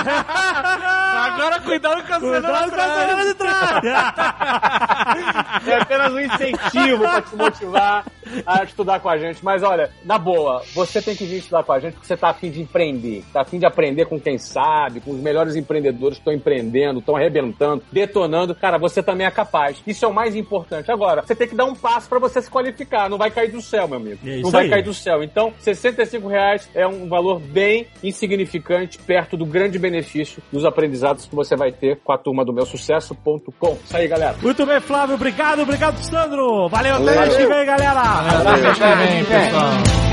Agora 1.13 1.59
cuidado 1.61 2.03
com 2.07 2.13
a 2.13 2.19
Cuidado 2.19 2.71
com 2.71 2.79
a 2.81 2.99
cenoura 2.99 3.25
de 3.25 3.33
trás. 3.35 3.83
É 5.65 5.75
apenas 5.81 6.11
um 6.13 6.19
incentivo 6.19 6.52
pra 6.57 7.21
te 7.21 7.35
motivar 7.35 8.05
a 8.45 8.63
estudar 8.63 8.99
com 8.99 9.09
a 9.09 9.17
gente. 9.17 9.43
Mas 9.43 9.63
olha, 9.63 9.89
na 10.03 10.17
boa, 10.17 10.61
você 10.73 11.01
tem 11.01 11.15
que 11.15 11.25
vir 11.25 11.37
estudar 11.37 11.63
com 11.63 11.73
a 11.73 11.79
gente 11.79 11.93
porque 11.93 12.07
você 12.07 12.17
tá 12.17 12.29
afim 12.29 12.49
de 12.49 12.61
empreender. 12.61 13.23
Tá 13.33 13.41
afim 13.41 13.59
de 13.59 13.65
aprender 13.65 14.05
com 14.05 14.19
quem 14.19 14.37
sabe, 14.37 14.99
com 15.01 15.11
os 15.11 15.19
melhores 15.19 15.55
empreendedores 15.55 16.17
que 16.17 16.21
estão 16.21 16.33
empreendendo, 16.33 16.99
estão 16.99 17.15
arrebentando, 17.15 17.83
detonando. 17.91 18.55
Cara, 18.55 18.77
você 18.77 19.01
também 19.03 19.27
é 19.27 19.31
capaz. 19.31 19.81
Isso 19.85 20.05
é 20.05 20.07
o 20.07 20.13
mais 20.13 20.35
importante. 20.35 20.91
Agora, 20.91 21.21
você 21.21 21.35
tem 21.35 21.47
que 21.47 21.55
dar 21.55 21.65
um 21.65 21.75
passo 21.75 22.07
pra 22.09 22.19
você 22.19 22.41
se 22.41 22.49
qualificar. 22.49 23.09
Não 23.09 23.17
vai 23.17 23.31
cair 23.31 23.51
do 23.51 23.61
céu, 23.61 23.87
meu 23.87 23.97
amigo. 23.97 24.19
É 24.25 24.35
isso 24.35 24.43
Não 24.43 24.51
vai 24.51 24.63
aí. 24.65 24.69
cair 24.69 24.83
do 24.83 24.93
céu. 24.93 25.23
Então, 25.23 25.53
65 25.59 26.27
reais 26.27 26.69
é 26.73 26.87
um 26.87 27.07
valor 27.07 27.39
bem 27.39 27.87
insignificante 28.03 28.97
perto 28.99 29.35
do 29.37 29.45
grande 29.45 29.77
benefício 29.79 30.41
dos 30.51 30.65
aprendizados 30.65 31.25
que 31.25 31.35
você 31.35 31.55
vai 31.55 31.71
ter 31.71 31.97
com 32.03 32.11
a 32.11 32.17
turma 32.17 32.43
do 32.45 32.53
meu 32.53 32.65
sucesso.com. 32.65 33.77
Isso 33.83 33.95
aí, 33.97 34.07
galera. 34.07 34.35
Muito 34.41 34.65
bem, 34.65 34.79
Flávio. 34.79 35.15
Obrigado, 35.15 35.61
obrigado, 35.61 35.97
Sandro. 35.97 36.42
Valeu, 36.69 36.95
até 36.95 37.19
mês 37.19 37.37
que 37.37 37.45
vem, 37.45 37.65
galera. 37.65 38.01
Até 38.01 38.61
mês 38.61 38.77
que 38.77 38.95
vem, 38.95 39.25
pessoal. 39.25 40.03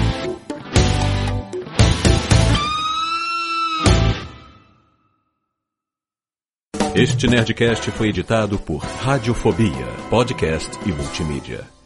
Este 6.94 7.28
Nerdcast 7.28 7.90
foi 7.92 8.08
editado 8.08 8.58
por 8.58 8.78
Radiofobia, 8.78 9.86
podcast 10.10 10.70
e 10.84 10.92
multimídia. 10.92 11.79